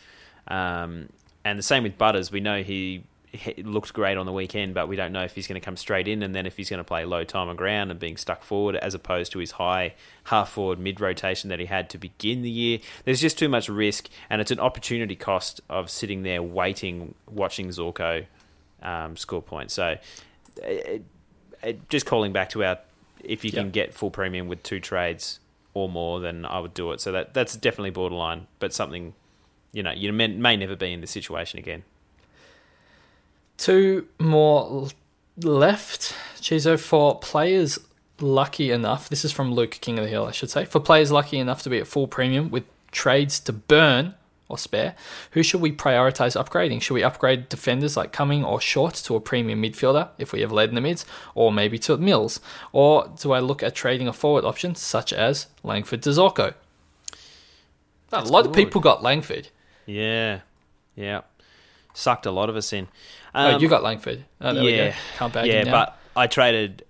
Um, 0.47 1.09
and 1.43 1.59
the 1.59 1.63
same 1.63 1.83
with 1.83 1.97
Butters. 1.97 2.31
We 2.31 2.39
know 2.39 2.61
he, 2.63 3.03
he 3.31 3.63
looked 3.63 3.93
great 3.93 4.17
on 4.17 4.25
the 4.25 4.31
weekend, 4.33 4.73
but 4.73 4.87
we 4.87 4.95
don't 4.97 5.13
know 5.13 5.23
if 5.23 5.35
he's 5.35 5.47
going 5.47 5.59
to 5.59 5.63
come 5.63 5.77
straight 5.77 6.07
in 6.07 6.21
and 6.21 6.35
then 6.35 6.45
if 6.45 6.57
he's 6.57 6.69
going 6.69 6.79
to 6.79 6.83
play 6.83 7.05
low 7.05 7.23
time 7.23 7.47
on 7.47 7.55
ground 7.55 7.89
and 7.89 7.99
being 7.99 8.17
stuck 8.17 8.43
forward 8.43 8.75
as 8.75 8.93
opposed 8.93 9.31
to 9.31 9.39
his 9.39 9.51
high 9.51 9.93
half 10.25 10.49
forward 10.49 10.79
mid 10.79 10.99
rotation 10.99 11.49
that 11.49 11.59
he 11.59 11.65
had 11.65 11.89
to 11.91 11.97
begin 11.97 12.41
the 12.41 12.49
year. 12.49 12.79
There's 13.05 13.21
just 13.21 13.37
too 13.37 13.47
much 13.47 13.69
risk, 13.69 14.09
and 14.29 14.41
it's 14.41 14.51
an 14.51 14.59
opportunity 14.59 15.15
cost 15.15 15.61
of 15.69 15.89
sitting 15.89 16.23
there 16.23 16.43
waiting, 16.43 17.15
watching 17.29 17.69
Zorko 17.69 18.25
um, 18.81 19.15
score 19.15 19.41
points. 19.41 19.73
So, 19.73 19.97
it, 20.61 21.05
it, 21.63 21.89
just 21.89 22.05
calling 22.05 22.33
back 22.33 22.49
to 22.49 22.65
our, 22.65 22.79
if 23.23 23.45
you 23.45 23.51
can 23.51 23.71
get 23.71 23.93
full 23.93 24.11
premium 24.11 24.47
with 24.47 24.61
two 24.63 24.81
trades 24.81 25.39
or 25.73 25.87
more, 25.87 26.19
then 26.19 26.45
I 26.45 26.59
would 26.59 26.73
do 26.73 26.91
it. 26.91 26.99
So 26.99 27.13
that 27.13 27.33
that's 27.33 27.55
definitely 27.55 27.91
borderline, 27.91 28.47
but 28.59 28.73
something, 28.73 29.13
you 29.71 29.83
know, 29.83 29.91
you 29.91 30.11
may, 30.11 30.27
may 30.27 30.57
never 30.57 30.75
be 30.75 30.91
in 30.91 30.99
this 30.99 31.11
situation 31.11 31.59
again. 31.59 31.83
Two 33.61 34.07
more 34.17 34.89
left. 35.37 36.15
Chizo 36.37 36.79
for 36.79 37.19
players 37.19 37.77
lucky 38.19 38.71
enough. 38.71 39.07
This 39.07 39.23
is 39.23 39.31
from 39.31 39.53
Luke 39.53 39.77
King 39.81 39.99
of 39.99 40.05
the 40.05 40.09
Hill, 40.09 40.25
I 40.25 40.31
should 40.31 40.49
say. 40.49 40.65
For 40.65 40.79
players 40.79 41.11
lucky 41.11 41.37
enough 41.37 41.61
to 41.61 41.69
be 41.69 41.77
at 41.77 41.85
full 41.85 42.07
premium 42.07 42.49
with 42.49 42.63
trades 42.89 43.39
to 43.41 43.53
burn 43.53 44.15
or 44.49 44.57
spare, 44.57 44.95
who 45.33 45.43
should 45.43 45.61
we 45.61 45.71
prioritize 45.71 46.35
upgrading? 46.35 46.81
Should 46.81 46.95
we 46.95 47.03
upgrade 47.03 47.49
defenders 47.49 47.95
like 47.95 48.11
Cumming 48.11 48.43
or 48.43 48.59
Short 48.59 48.95
to 48.95 49.15
a 49.15 49.19
premium 49.19 49.61
midfielder 49.61 50.09
if 50.17 50.33
we 50.33 50.41
have 50.41 50.51
lead 50.51 50.69
in 50.69 50.75
the 50.75 50.81
mids, 50.81 51.05
or 51.35 51.51
maybe 51.51 51.77
to 51.77 51.97
Mills? 51.97 52.39
Or 52.71 53.13
do 53.21 53.31
I 53.31 53.41
look 53.41 53.61
at 53.61 53.75
trading 53.75 54.07
a 54.07 54.13
forward 54.13 54.43
option 54.43 54.73
such 54.73 55.13
as 55.13 55.45
Langford 55.61 56.01
to 56.01 56.09
Zorko? 56.09 56.55
a 58.11 58.23
lot 58.23 58.47
of 58.47 58.53
people 58.53 58.81
got 58.81 59.03
Langford. 59.03 59.49
Yeah, 59.85 60.39
yeah, 60.95 61.21
sucked 61.93 62.25
a 62.25 62.31
lot 62.31 62.49
of 62.49 62.55
us 62.55 62.73
in. 62.73 62.87
Oh, 63.35 63.55
Um, 63.55 63.61
you 63.61 63.67
got 63.67 63.83
Langford. 63.83 64.25
Oh, 64.39 64.53
there 64.53 64.63
we 64.63 64.71
go. 64.71 64.83
yeah, 64.83 64.95
Can't 65.17 65.33
bag 65.33 65.47
yeah, 65.47 65.63
but 65.69 65.97
I 66.15 66.27
traded 66.27 66.83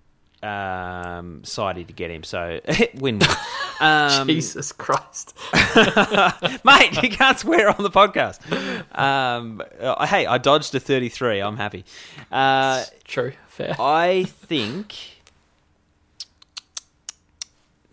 um, 0.44 1.44
Sidey 1.44 1.86
to 1.86 1.94
get 1.94 2.10
him, 2.12 2.24
so 2.24 2.60
win 2.96 3.20
win. 3.20 3.22
Um, 3.80 4.28
Jesus 4.28 4.72
Christ. 4.72 5.38
mate, 6.64 7.02
you 7.04 7.10
can't 7.10 7.38
swear 7.38 7.70
on 7.70 7.84
the 7.84 7.92
podcast. 7.92 8.40
Um, 8.98 9.62
uh, 9.80 10.06
hey, 10.06 10.26
I 10.26 10.38
dodged 10.38 10.74
a 10.76 10.80
33. 10.80 11.40
I'm 11.40 11.58
happy. 11.58 11.86
Uh, 12.32 12.84
True, 13.04 13.34
fair. 13.48 13.76
I 13.80 14.24
think 14.24 15.22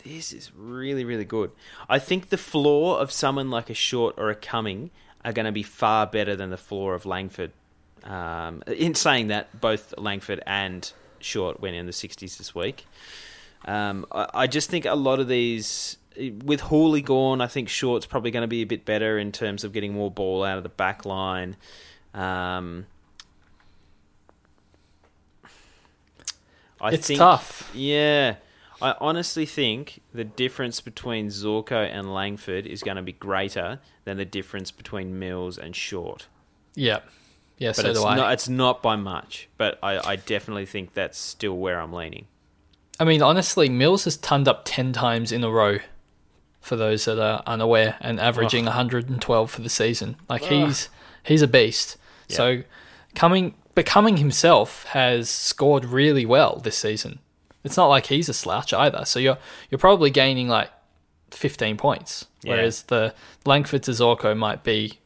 This 0.03 0.33
is 0.33 0.51
really, 0.55 1.03
really 1.03 1.25
good. 1.25 1.51
I 1.87 1.99
think 1.99 2.29
the 2.29 2.37
floor 2.37 2.99
of 2.99 3.11
someone 3.11 3.49
like 3.51 3.69
a 3.69 3.73
Short 3.75 4.15
or 4.17 4.29
a 4.29 4.35
Cumming 4.35 4.89
are 5.23 5.33
going 5.33 5.45
to 5.45 5.51
be 5.51 5.63
far 5.63 6.07
better 6.07 6.35
than 6.35 6.49
the 6.49 6.57
floor 6.57 6.95
of 6.95 7.05
Langford. 7.05 7.51
Um, 8.03 8.63
in 8.67 8.95
saying 8.95 9.27
that, 9.27 9.59
both 9.59 9.93
Langford 9.97 10.41
and 10.45 10.91
Short 11.19 11.59
went 11.59 11.75
in 11.75 11.85
the 11.85 11.91
60s 11.91 12.37
this 12.37 12.55
week. 12.55 12.85
Um, 13.65 14.05
I, 14.11 14.27
I 14.33 14.47
just 14.47 14.69
think 14.69 14.85
a 14.85 14.95
lot 14.95 15.19
of 15.19 15.27
these, 15.27 15.97
with 16.43 16.61
Hawley 16.61 17.01
gone, 17.01 17.41
I 17.41 17.47
think 17.47 17.69
Short's 17.69 18.05
probably 18.05 18.31
going 18.31 18.41
to 18.41 18.47
be 18.47 18.61
a 18.61 18.65
bit 18.65 18.85
better 18.85 19.17
in 19.17 19.31
terms 19.31 19.63
of 19.63 19.73
getting 19.73 19.93
more 19.93 20.09
ball 20.09 20.43
out 20.43 20.57
of 20.57 20.63
the 20.63 20.69
back 20.69 21.05
line. 21.05 21.57
Um, 22.13 22.85
I 26.81 26.91
It's 26.93 27.07
think, 27.07 27.19
tough. 27.19 27.69
Yeah. 27.73 28.35
I 28.81 28.95
honestly 29.01 29.45
think 29.45 30.01
the 30.13 30.23
difference 30.23 30.79
between 30.79 31.27
Zorko 31.27 31.89
and 31.91 32.13
Langford 32.13 32.65
is 32.65 32.81
going 32.81 32.95
to 32.95 33.03
be 33.03 33.11
greater 33.11 33.79
than 34.05 34.17
the 34.17 34.25
difference 34.25 34.71
between 34.71 35.19
Mills 35.19 35.57
and 35.57 35.75
Short. 35.75 36.27
Yeah. 36.75 36.99
Yeah, 37.59 37.69
But 37.69 37.75
so 37.77 37.89
it's 37.91 37.99
do 37.99 38.05
I. 38.05 38.15
not 38.15 38.33
it's 38.33 38.49
not 38.49 38.81
by 38.81 38.95
much, 38.95 39.47
but 39.57 39.77
I, 39.83 39.99
I 40.11 40.15
definitely 40.15 40.65
think 40.65 40.93
that's 40.93 41.19
still 41.19 41.57
where 41.57 41.79
I'm 41.79 41.93
leaning. 41.93 42.25
I 42.99 43.03
mean, 43.05 43.21
honestly, 43.21 43.69
Mills 43.69 44.05
has 44.05 44.17
turned 44.17 44.47
up 44.47 44.63
10 44.65 44.91
times 44.93 45.31
in 45.31 45.43
a 45.43 45.49
row 45.51 45.77
for 46.61 46.75
those 46.75 47.05
that 47.05 47.19
are 47.21 47.41
unaware 47.45 47.95
and 48.01 48.19
averaging 48.19 48.65
112 48.65 49.51
for 49.51 49.61
the 49.61 49.69
season. 49.69 50.15
Like 50.27 50.43
he's 50.43 50.89
he's 51.23 51.41
a 51.41 51.47
beast. 51.47 51.97
So 52.29 52.63
coming 53.15 53.53
but 53.75 53.85
Cumming 53.85 54.17
himself 54.17 54.83
has 54.85 55.29
scored 55.29 55.85
really 55.85 56.25
well 56.25 56.57
this 56.57 56.77
season. 56.77 57.19
It's 57.63 57.77
not 57.77 57.87
like 57.87 58.07
he's 58.07 58.27
a 58.29 58.33
slouch 58.33 58.73
either. 58.73 59.03
So 59.05 59.19
you're 59.19 59.37
you're 59.69 59.79
probably 59.79 60.09
gaining 60.11 60.47
like 60.49 60.69
15 61.31 61.77
points, 61.77 62.25
Yeah. 62.43 62.53
whereas 62.55 62.83
the 62.83 63.13
Langford 63.45 63.83
to 63.83 63.91
Zorko 63.91 64.35
might 64.35 64.63
be 64.63 64.99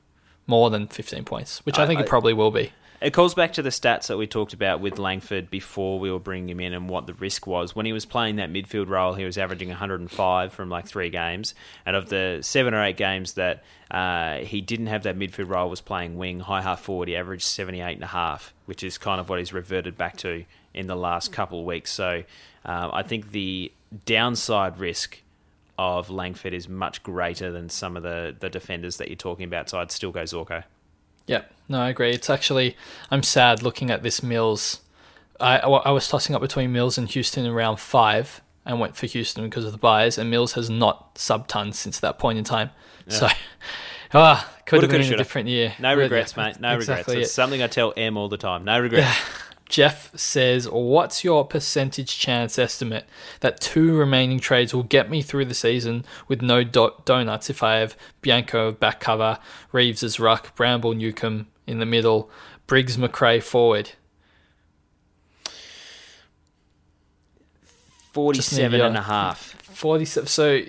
more 0.47 0.69
than 0.69 0.87
15 0.87 1.23
points, 1.25 1.65
which 1.65 1.77
I, 1.79 1.83
I- 1.83 1.87
think 1.87 1.99
I- 1.99 2.03
it 2.03 2.09
probably 2.09 2.33
will 2.33 2.51
be. 2.51 2.71
It 3.01 3.11
calls 3.11 3.33
back 3.33 3.51
to 3.53 3.61
the 3.61 3.69
stats 3.69 4.07
that 4.07 4.17
we 4.17 4.27
talked 4.27 4.53
about 4.53 4.79
with 4.79 4.97
Langford 4.97 5.49
before 5.49 5.99
we 5.99 6.09
were 6.09 6.19
bringing 6.21 6.47
him 6.47 6.61
in 6.61 6.73
and 6.73 6.87
what 6.87 7.05
the 7.05 7.13
risk 7.13 7.45
was. 7.45 7.75
When 7.75 7.85
he 7.85 7.91
was 7.91 8.05
playing 8.05 8.37
that 8.37 8.49
midfield 8.49 8.87
role, 8.87 9.13
he 9.13 9.25
was 9.25 9.37
averaging 9.37 9.67
105 9.67 10.53
from 10.53 10.69
like 10.69 10.87
three 10.87 11.09
games. 11.09 11.53
And 11.85 11.97
of 11.97 12.07
the 12.07 12.37
seven 12.41 12.73
or 12.73 12.81
eight 12.81 12.95
games 12.95 13.33
that 13.33 13.61
uh, 13.91 14.37
he 14.37 14.61
didn't 14.61 14.87
have 14.87 15.03
that 15.03 15.19
midfield 15.19 15.49
role, 15.49 15.69
was 15.69 15.81
playing 15.81 16.15
wing, 16.17 16.39
high 16.39 16.61
half 16.61 16.79
forward, 16.79 17.09
he 17.09 17.17
averaged 17.17 17.43
78 17.43 17.93
and 17.95 18.03
a 18.05 18.07
half, 18.07 18.53
which 18.67 18.83
is 18.83 18.97
kind 18.97 19.19
of 19.19 19.27
what 19.27 19.37
he's 19.39 19.51
reverted 19.51 19.97
back 19.97 20.15
to 20.17 20.45
in 20.73 20.87
the 20.87 20.95
last 20.95 21.33
couple 21.33 21.59
of 21.59 21.65
weeks. 21.65 21.91
So 21.91 22.23
um, 22.63 22.89
I 22.93 23.03
think 23.03 23.31
the 23.31 23.69
downside 24.05 24.79
risk 24.79 25.19
of 25.77 26.09
Langford 26.09 26.53
is 26.53 26.69
much 26.69 27.03
greater 27.03 27.51
than 27.51 27.69
some 27.69 27.97
of 27.97 28.03
the, 28.03 28.35
the 28.39 28.49
defenders 28.49 28.97
that 28.97 29.07
you're 29.07 29.15
talking 29.15 29.45
about. 29.45 29.69
So 29.69 29.79
I'd 29.79 29.91
still 29.91 30.11
go 30.11 30.23
Zorko. 30.23 30.63
Yeah, 31.25 31.43
no, 31.69 31.79
I 31.79 31.89
agree. 31.89 32.11
It's 32.11 32.29
actually, 32.29 32.75
I'm 33.09 33.23
sad 33.23 33.63
looking 33.63 33.89
at 33.89 34.03
this 34.03 34.21
Mills. 34.21 34.81
I, 35.39 35.57
I 35.57 35.91
was 35.91 36.07
tossing 36.07 36.35
up 36.35 36.41
between 36.41 36.71
Mills 36.71 36.97
and 36.97 37.07
Houston 37.09 37.45
in 37.45 37.53
round 37.53 37.79
five 37.79 38.41
and 38.65 38.79
went 38.79 38.95
for 38.95 39.07
Houston 39.07 39.45
because 39.45 39.65
of 39.65 39.71
the 39.71 39.77
buys, 39.77 40.17
and 40.17 40.29
Mills 40.29 40.53
has 40.53 40.69
not 40.69 41.17
sub 41.17 41.47
ton 41.47 41.73
since 41.73 41.99
that 41.99 42.19
point 42.19 42.37
in 42.37 42.43
time. 42.43 42.69
So, 43.07 43.27
ah, 44.13 44.49
could 44.65 44.81
Woulda, 44.81 44.93
have 44.93 45.01
been 45.01 45.13
a 45.13 45.17
different 45.17 45.49
year. 45.49 45.73
No 45.79 45.95
regrets, 45.95 46.35
yeah, 46.35 46.45
mate. 46.45 46.59
No 46.59 46.75
exactly 46.75 47.15
regrets. 47.15 47.29
It's 47.29 47.31
it. 47.31 47.35
something 47.35 47.61
I 47.61 47.67
tell 47.67 47.93
M 47.97 48.17
all 48.17 48.29
the 48.29 48.37
time. 48.37 48.63
No 48.63 48.79
regrets. 48.79 49.17
Jeff 49.73 50.15
says, 50.15 50.69
What's 50.69 51.23
your 51.23 51.47
percentage 51.47 52.19
chance 52.19 52.59
estimate 52.59 53.05
that 53.39 53.59
two 53.59 53.97
remaining 53.97 54.37
trades 54.37 54.71
will 54.71 54.83
get 54.83 55.09
me 55.09 55.23
through 55.23 55.45
the 55.45 55.55
season 55.55 56.05
with 56.27 56.43
no 56.43 56.63
do- 56.63 56.93
donuts 57.05 57.49
if 57.49 57.63
I 57.63 57.77
have 57.77 57.97
Bianco 58.21 58.71
back 58.71 58.99
cover, 58.99 59.39
Reeves 59.71 60.03
as 60.03 60.19
ruck, 60.19 60.55
Bramble 60.55 60.93
Newcomb 60.93 61.47
in 61.65 61.79
the 61.79 61.87
middle, 61.87 62.29
Briggs 62.67 62.97
McRae 62.97 63.41
forward? 63.41 63.93
47 68.11 68.79
and 68.79 68.95
uh, 68.95 68.99
a 68.99 69.03
half. 69.03 69.59
47. 69.63 70.27
So 70.27 70.61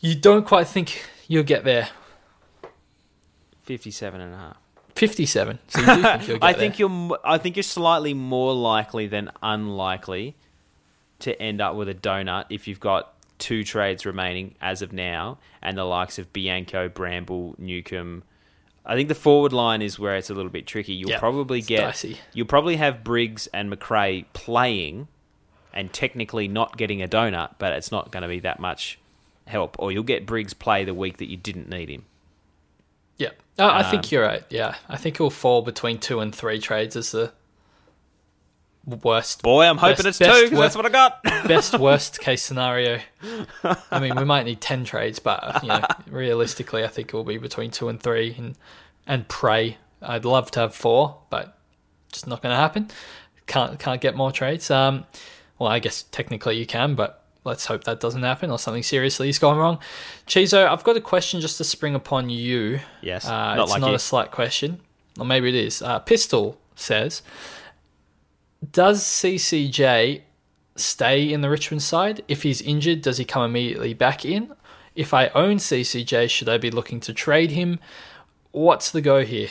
you 0.00 0.14
don't 0.14 0.46
quite 0.46 0.68
think 0.68 1.04
you'll 1.26 1.42
get 1.42 1.64
there. 1.64 1.90
57 3.64 4.18
and 4.22 4.32
a 4.32 4.38
half. 4.38 4.56
57. 4.98 5.58
So 5.68 5.80
you 5.80 5.86
think 6.26 6.42
I 6.42 6.52
there. 6.52 6.60
think 6.60 6.78
you're 6.78 6.90
m- 6.90 7.12
I 7.24 7.38
think 7.38 7.56
you're 7.56 7.62
slightly 7.62 8.14
more 8.14 8.52
likely 8.54 9.06
than 9.06 9.30
unlikely 9.42 10.36
to 11.20 11.40
end 11.40 11.60
up 11.60 11.74
with 11.74 11.88
a 11.88 11.94
donut 11.94 12.44
if 12.50 12.68
you've 12.68 12.80
got 12.80 13.14
two 13.38 13.62
trades 13.64 14.04
remaining 14.06 14.54
as 14.60 14.82
of 14.82 14.92
now 14.92 15.38
and 15.62 15.76
the 15.78 15.84
likes 15.84 16.18
of 16.18 16.32
Bianco, 16.32 16.88
Bramble, 16.88 17.54
Newcomb. 17.58 18.22
I 18.86 18.94
think 18.94 19.08
the 19.08 19.14
forward 19.14 19.52
line 19.52 19.82
is 19.82 19.98
where 19.98 20.16
it's 20.16 20.30
a 20.30 20.34
little 20.34 20.50
bit 20.50 20.66
tricky. 20.66 20.94
You'll 20.94 21.10
Yeah, 21.10 21.18
probably 21.18 21.60
get 21.60 21.80
dicey. 21.82 22.18
you'll 22.32 22.46
probably 22.46 22.76
have 22.76 23.04
Briggs 23.04 23.46
and 23.48 23.70
McRae 23.70 24.24
playing 24.32 25.08
and 25.74 25.92
technically 25.92 26.48
not 26.48 26.76
getting 26.78 27.02
a 27.02 27.06
donut, 27.08 27.56
but 27.58 27.72
it's 27.74 27.92
not 27.92 28.10
going 28.10 28.22
to 28.22 28.28
be 28.28 28.40
that 28.40 28.58
much 28.60 28.98
help. 29.46 29.76
Or 29.78 29.92
you'll 29.92 30.02
get 30.04 30.24
Briggs 30.26 30.54
play 30.54 30.84
the 30.84 30.94
week 30.94 31.18
that 31.18 31.28
you 31.30 31.36
didn't 31.36 31.68
need 31.68 31.90
him. 31.90 32.06
Yeah. 33.18 33.30
Uh, 33.58 33.64
I 33.66 33.82
Um, 33.82 33.90
think 33.90 34.10
you're 34.12 34.22
right. 34.24 34.44
Yeah. 34.50 34.76
I 34.88 34.96
think 34.96 35.16
it'll 35.16 35.30
fall 35.30 35.62
between 35.62 35.98
two 35.98 36.20
and 36.20 36.34
three 36.34 36.58
trades 36.60 36.94
as 36.96 37.10
the 37.10 37.32
worst. 38.86 39.42
Boy, 39.42 39.64
I'm 39.66 39.76
hoping 39.78 40.04
Best- 40.04 40.06
it's 40.06 40.18
two 40.18 40.44
because 40.44 40.58
that's 40.58 40.76
what 40.76 40.86
I 40.86 40.90
got. 40.90 41.22
best 41.46 41.78
worst 41.78 42.20
case 42.20 42.42
scenario. 42.42 43.00
I 43.90 43.98
mean, 44.00 44.14
we 44.16 44.24
might 44.24 44.44
need 44.44 44.60
ten 44.60 44.84
trades, 44.84 45.18
but 45.18 45.62
you 45.62 45.68
know, 45.68 45.84
realistically, 46.10 46.84
I 46.84 46.88
think 46.88 47.08
it 47.08 47.14
will 47.14 47.24
be 47.24 47.38
between 47.38 47.70
two 47.70 47.88
and 47.88 48.00
three. 48.00 48.34
And 48.38 48.56
and 49.06 49.28
pray, 49.28 49.78
I'd 50.02 50.24
love 50.24 50.50
to 50.52 50.60
have 50.60 50.74
four, 50.74 51.18
but 51.30 51.56
just 52.12 52.26
not 52.26 52.42
going 52.42 52.52
to 52.52 52.56
happen. 52.60 52.88
Can't 53.46 53.78
can't 53.78 54.00
get 54.00 54.14
more 54.16 54.32
trades. 54.32 54.70
Um, 54.70 55.04
well, 55.58 55.68
I 55.70 55.78
guess 55.80 56.04
technically 56.04 56.56
you 56.58 56.66
can, 56.66 56.94
but 56.94 57.17
let's 57.44 57.66
hope 57.66 57.84
that 57.84 58.00
doesn't 58.00 58.22
happen 58.22 58.50
or 58.50 58.58
something 58.58 58.82
seriously 58.82 59.26
has 59.28 59.38
gone 59.38 59.56
wrong. 59.56 59.78
Chizo, 60.26 60.66
I've 60.66 60.84
got 60.84 60.96
a 60.96 61.00
question 61.00 61.40
just 61.40 61.58
to 61.58 61.64
spring 61.64 61.94
upon 61.94 62.30
you. 62.30 62.80
Yes, 63.00 63.26
uh, 63.26 63.54
not 63.54 63.64
it's 63.64 63.70
like 63.72 63.80
not 63.80 63.90
you. 63.90 63.94
a 63.94 64.00
slight 64.00 64.30
question, 64.30 64.80
or 65.18 65.24
maybe 65.24 65.48
it 65.48 65.54
is. 65.54 65.82
Uh, 65.82 65.98
Pistol 66.00 66.58
says, 66.74 67.22
does 68.72 69.02
CCJ 69.02 70.22
stay 70.76 71.32
in 71.32 71.40
the 71.40 71.50
Richmond 71.50 71.82
side? 71.82 72.22
If 72.28 72.42
he's 72.42 72.60
injured, 72.62 73.02
does 73.02 73.18
he 73.18 73.24
come 73.24 73.42
immediately 73.42 73.94
back 73.94 74.24
in? 74.24 74.52
If 74.94 75.14
I 75.14 75.28
own 75.28 75.56
CCJ, 75.58 76.28
should 76.28 76.48
I 76.48 76.58
be 76.58 76.70
looking 76.70 77.00
to 77.00 77.12
trade 77.12 77.52
him? 77.52 77.78
What's 78.50 78.90
the 78.90 79.00
go 79.00 79.24
here? 79.24 79.48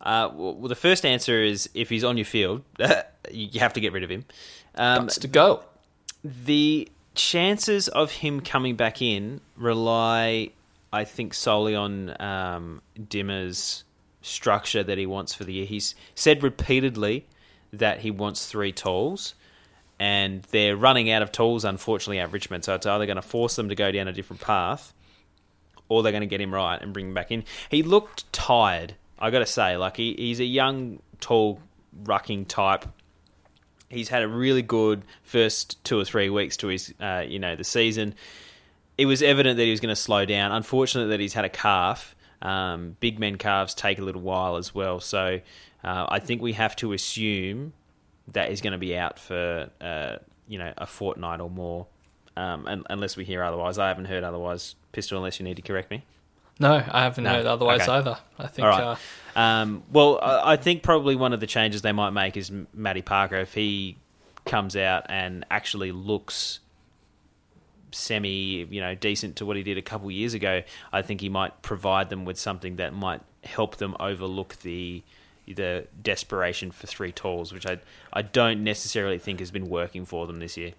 Uh, 0.00 0.30
well, 0.34 0.68
the 0.68 0.74
first 0.74 1.06
answer 1.06 1.44
is 1.44 1.70
if 1.74 1.88
he's 1.88 2.02
on 2.02 2.16
your 2.16 2.24
field, 2.24 2.62
you 3.30 3.60
have 3.60 3.72
to 3.74 3.80
get 3.80 3.92
rid 3.92 4.02
of 4.02 4.10
him. 4.10 4.24
Um, 4.74 5.04
What's 5.04 5.18
to 5.18 5.28
go? 5.28 5.64
The 6.24 6.88
chances 7.14 7.88
of 7.88 8.10
him 8.12 8.40
coming 8.40 8.76
back 8.76 9.02
in 9.02 9.40
rely, 9.56 10.50
I 10.92 11.04
think, 11.04 11.34
solely 11.34 11.74
on 11.74 12.14
um, 12.20 12.82
Dimma's 12.96 13.84
structure 14.20 14.82
that 14.84 14.98
he 14.98 15.06
wants 15.06 15.34
for 15.34 15.44
the 15.44 15.52
year. 15.52 15.66
He's 15.66 15.94
said 16.14 16.42
repeatedly 16.42 17.26
that 17.72 18.00
he 18.00 18.10
wants 18.10 18.46
three 18.46 18.72
tools, 18.72 19.34
and 19.98 20.42
they're 20.50 20.76
running 20.76 21.10
out 21.10 21.22
of 21.22 21.32
tools, 21.32 21.64
unfortunately, 21.64 22.20
at 22.20 22.32
Richmond. 22.32 22.64
So 22.64 22.74
it's 22.74 22.86
either 22.86 23.06
going 23.06 23.16
to 23.16 23.22
force 23.22 23.56
them 23.56 23.68
to 23.68 23.74
go 23.74 23.90
down 23.90 24.08
a 24.08 24.12
different 24.12 24.40
path, 24.40 24.94
or 25.88 26.02
they're 26.02 26.12
going 26.12 26.22
to 26.22 26.26
get 26.26 26.40
him 26.40 26.54
right 26.54 26.80
and 26.80 26.92
bring 26.92 27.08
him 27.08 27.14
back 27.14 27.30
in. 27.30 27.44
He 27.68 27.82
looked 27.82 28.32
tired, 28.32 28.94
I 29.18 29.30
got 29.30 29.40
to 29.40 29.46
say. 29.46 29.76
Like 29.76 29.96
he, 29.96 30.14
he's 30.16 30.40
a 30.40 30.44
young, 30.44 31.00
tall, 31.20 31.60
rucking 32.04 32.48
type. 32.48 32.86
He's 33.92 34.08
had 34.08 34.22
a 34.22 34.28
really 34.28 34.62
good 34.62 35.02
first 35.22 35.82
two 35.84 35.98
or 36.00 36.04
three 36.04 36.30
weeks 36.30 36.56
to 36.58 36.68
his, 36.68 36.94
uh, 36.98 37.24
you 37.26 37.38
know, 37.38 37.54
the 37.56 37.64
season. 37.64 38.14
It 38.96 39.06
was 39.06 39.22
evident 39.22 39.58
that 39.58 39.64
he 39.64 39.70
was 39.70 39.80
going 39.80 39.94
to 39.94 40.00
slow 40.00 40.24
down. 40.24 40.50
Unfortunate 40.50 41.06
that 41.08 41.20
he's 41.20 41.34
had 41.34 41.44
a 41.44 41.50
calf. 41.50 42.14
Um, 42.40 42.96
big 43.00 43.18
men 43.18 43.36
calves 43.36 43.74
take 43.74 43.98
a 43.98 44.02
little 44.02 44.22
while 44.22 44.56
as 44.56 44.74
well. 44.74 44.98
So 44.98 45.40
uh, 45.84 46.06
I 46.08 46.18
think 46.18 46.40
we 46.40 46.54
have 46.54 46.74
to 46.76 46.92
assume 46.92 47.74
that 48.28 48.50
he's 48.50 48.60
going 48.60 48.72
to 48.72 48.78
be 48.78 48.96
out 48.96 49.18
for, 49.18 49.70
uh, 49.80 50.16
you 50.48 50.58
know, 50.58 50.72
a 50.78 50.86
fortnight 50.86 51.40
or 51.40 51.50
more, 51.50 51.86
um, 52.36 52.66
un- 52.66 52.84
unless 52.88 53.16
we 53.16 53.24
hear 53.24 53.42
otherwise. 53.42 53.78
I 53.78 53.88
haven't 53.88 54.06
heard 54.06 54.24
otherwise. 54.24 54.74
Pistol, 54.92 55.18
unless 55.18 55.38
you 55.38 55.44
need 55.44 55.56
to 55.56 55.62
correct 55.62 55.90
me. 55.90 56.04
No, 56.62 56.82
I 56.90 57.02
haven't 57.02 57.24
No, 57.24 57.30
heard 57.30 57.46
otherwise 57.46 57.82
okay. 57.82 57.92
either. 57.92 58.18
I 58.38 58.46
think 58.46 58.64
All 58.66 58.70
right. 58.70 58.96
uh, 59.36 59.38
Um, 59.38 59.82
well, 59.92 60.18
I 60.22 60.56
think 60.56 60.82
probably 60.82 61.16
one 61.16 61.32
of 61.32 61.40
the 61.40 61.46
changes 61.46 61.82
they 61.82 61.92
might 61.92 62.10
make 62.10 62.36
is 62.36 62.50
Matty 62.72 63.02
Parker 63.02 63.36
if 63.36 63.52
he 63.54 63.96
comes 64.46 64.76
out 64.76 65.06
and 65.08 65.44
actually 65.50 65.92
looks 65.92 66.60
semi, 67.92 68.64
you 68.70 68.80
know, 68.80 68.94
decent 68.94 69.36
to 69.36 69.46
what 69.46 69.56
he 69.56 69.62
did 69.62 69.78
a 69.78 69.82
couple 69.82 70.10
years 70.10 70.34
ago. 70.34 70.62
I 70.92 71.02
think 71.02 71.20
he 71.20 71.28
might 71.28 71.62
provide 71.62 72.08
them 72.10 72.24
with 72.24 72.38
something 72.38 72.76
that 72.76 72.92
might 72.94 73.20
help 73.44 73.76
them 73.76 73.96
overlook 74.00 74.56
the 74.62 75.02
the 75.46 75.86
desperation 76.02 76.70
for 76.70 76.86
three 76.86 77.12
tools, 77.12 77.52
which 77.52 77.66
I 77.66 77.78
I 78.12 78.22
don't 78.22 78.62
necessarily 78.64 79.18
think 79.18 79.40
has 79.40 79.50
been 79.50 79.68
working 79.68 80.04
for 80.04 80.26
them 80.26 80.38
this 80.38 80.56
year. 80.56 80.72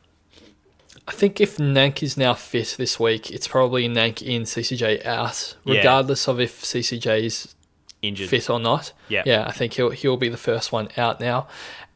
I 1.07 1.11
think 1.11 1.41
if 1.41 1.57
Nank 1.57 2.01
is 2.01 2.15
now 2.17 2.33
fit 2.33 2.75
this 2.77 2.99
week, 2.99 3.29
it's 3.29 3.47
probably 3.47 3.89
Nank 3.89 4.21
in, 4.21 4.43
CCJ 4.43 5.05
out, 5.05 5.55
Yeah. 5.65 5.77
regardless 5.77 6.27
of 6.27 6.39
if 6.39 6.63
CCJ 6.63 7.25
is 7.25 7.53
Injured. 8.01 8.29
fit 8.29 8.49
or 8.49 8.59
not. 8.59 8.93
Yeah. 9.09 9.23
yeah. 9.25 9.45
I 9.45 9.51
think 9.51 9.73
he'll 9.73 9.89
he'll 9.91 10.17
be 10.17 10.29
the 10.29 10.37
first 10.37 10.71
one 10.71 10.87
out 10.97 11.19
now, 11.19 11.47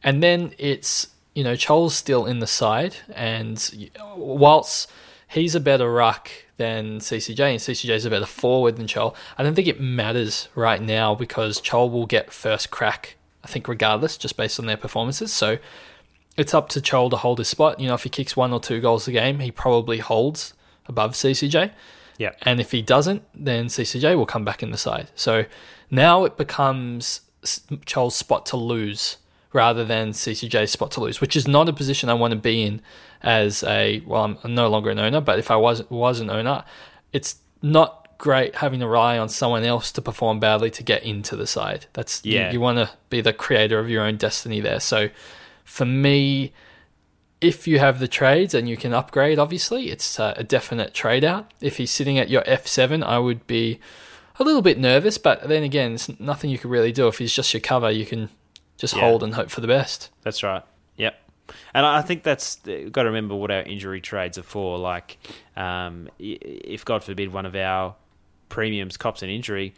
and 0.02 0.22
then 0.22 0.52
it's 0.58 1.08
you 1.34 1.42
know 1.44 1.54
Chol's 1.54 1.94
still 1.94 2.26
in 2.26 2.40
the 2.40 2.46
side, 2.46 2.96
and 3.14 3.90
whilst 4.16 4.90
he's 5.28 5.54
a 5.54 5.60
better 5.60 5.90
ruck 5.90 6.30
than 6.56 6.98
CCJ, 6.98 7.50
and 7.50 7.60
CCJ 7.60 7.90
is 7.94 8.04
a 8.04 8.10
better 8.10 8.26
forward 8.26 8.76
than 8.76 8.86
Chol, 8.86 9.14
I 9.38 9.42
don't 9.42 9.54
think 9.54 9.68
it 9.68 9.80
matters 9.80 10.48
right 10.54 10.82
now 10.82 11.14
because 11.14 11.60
Chol 11.60 11.90
will 11.90 12.06
get 12.06 12.32
first 12.32 12.70
crack. 12.70 13.16
I 13.44 13.46
think 13.46 13.68
regardless, 13.68 14.16
just 14.18 14.36
based 14.36 14.58
on 14.58 14.66
their 14.66 14.76
performances. 14.76 15.32
So 15.32 15.58
it's 16.38 16.54
up 16.54 16.68
to 16.70 16.80
Chol 16.80 17.10
to 17.10 17.16
hold 17.16 17.38
his 17.38 17.48
spot. 17.48 17.78
You 17.80 17.88
know, 17.88 17.94
if 17.94 18.04
he 18.04 18.08
kicks 18.08 18.34
one 18.36 18.52
or 18.52 18.60
two 18.60 18.80
goals 18.80 19.06
a 19.08 19.12
game, 19.12 19.40
he 19.40 19.50
probably 19.50 19.98
holds 19.98 20.54
above 20.86 21.12
CCJ. 21.12 21.72
Yeah. 22.16 22.32
And 22.42 22.60
if 22.60 22.70
he 22.72 22.80
doesn't, 22.80 23.22
then 23.34 23.66
CCJ 23.66 24.16
will 24.16 24.26
come 24.26 24.44
back 24.44 24.62
in 24.62 24.70
the 24.70 24.78
side. 24.78 25.10
So 25.14 25.44
now 25.90 26.24
it 26.24 26.36
becomes 26.36 27.20
Chol's 27.44 28.16
spot 28.16 28.46
to 28.46 28.56
lose 28.56 29.18
rather 29.52 29.84
than 29.84 30.10
CCJ's 30.12 30.70
spot 30.70 30.90
to 30.92 31.00
lose, 31.00 31.20
which 31.20 31.36
is 31.36 31.46
not 31.46 31.68
a 31.68 31.72
position 31.72 32.08
I 32.08 32.14
want 32.14 32.32
to 32.32 32.38
be 32.38 32.62
in 32.62 32.80
as 33.22 33.62
a, 33.64 34.00
well, 34.06 34.22
I'm- 34.22 34.38
no 34.54 34.68
longer 34.68 34.90
an 34.90 34.98
owner, 34.98 35.20
but 35.20 35.38
if 35.38 35.50
I 35.50 35.56
was, 35.56 35.88
was 35.90 36.20
an 36.20 36.30
owner, 36.30 36.64
it's 37.12 37.36
not 37.62 38.08
great 38.18 38.56
having 38.56 38.80
to 38.80 38.86
rely 38.88 39.16
on 39.16 39.28
someone 39.28 39.62
else 39.64 39.92
to 39.92 40.02
perform 40.02 40.40
badly 40.40 40.70
to 40.72 40.82
get 40.82 41.02
into 41.04 41.34
the 41.36 41.46
side. 41.46 41.86
That's, 41.94 42.24
you- 42.24 42.34
Yeah. 42.34 42.50
you 42.52 42.60
want 42.60 42.78
to 42.78 42.90
be 43.10 43.20
the 43.20 43.32
creator 43.32 43.78
of 43.78 43.88
your 43.88 44.02
own 44.02 44.16
destiny 44.16 44.60
there. 44.60 44.80
So 44.80 45.08
for 45.68 45.84
me, 45.84 46.52
if 47.40 47.68
you 47.68 47.78
have 47.78 48.00
the 48.00 48.08
trades 48.08 48.54
and 48.54 48.68
you 48.68 48.76
can 48.76 48.92
upgrade, 48.94 49.38
obviously, 49.38 49.90
it's 49.90 50.18
uh, 50.18 50.32
a 50.36 50.42
definite 50.42 50.94
trade 50.94 51.24
out. 51.24 51.52
If 51.60 51.76
he's 51.76 51.90
sitting 51.90 52.18
at 52.18 52.30
your 52.30 52.42
F7, 52.42 53.04
I 53.04 53.18
would 53.18 53.46
be 53.46 53.78
a 54.40 54.44
little 54.44 54.62
bit 54.62 54.78
nervous, 54.78 55.18
but 55.18 55.46
then 55.48 55.62
again, 55.62 55.92
it's 55.94 56.08
nothing 56.18 56.50
you 56.50 56.58
can 56.58 56.70
really 56.70 56.90
do. 56.90 57.06
If 57.06 57.18
he's 57.18 57.32
just 57.32 57.52
your 57.52 57.60
cover, 57.60 57.90
you 57.90 58.06
can 58.06 58.28
just 58.76 58.94
Yeah. 58.96 59.02
hold 59.02 59.22
and 59.22 59.34
hope 59.34 59.50
for 59.50 59.60
the 59.60 59.66
best. 59.68 60.10
That's 60.22 60.42
right. 60.42 60.62
Yep. 60.96 61.14
And 61.74 61.84
I 61.86 62.02
think 62.02 62.22
that's 62.22 62.56
got 62.56 63.02
to 63.02 63.08
remember 63.08 63.34
what 63.34 63.50
our 63.50 63.62
injury 63.62 64.00
trades 64.00 64.36
are 64.38 64.42
for. 64.42 64.78
Like, 64.78 65.18
um, 65.56 66.08
if 66.18 66.84
God 66.84 67.04
forbid 67.04 67.32
one 67.32 67.46
of 67.46 67.54
our 67.54 67.94
premiums 68.48 68.96
cops 68.96 69.22
an 69.22 69.28
injury, 69.30 69.74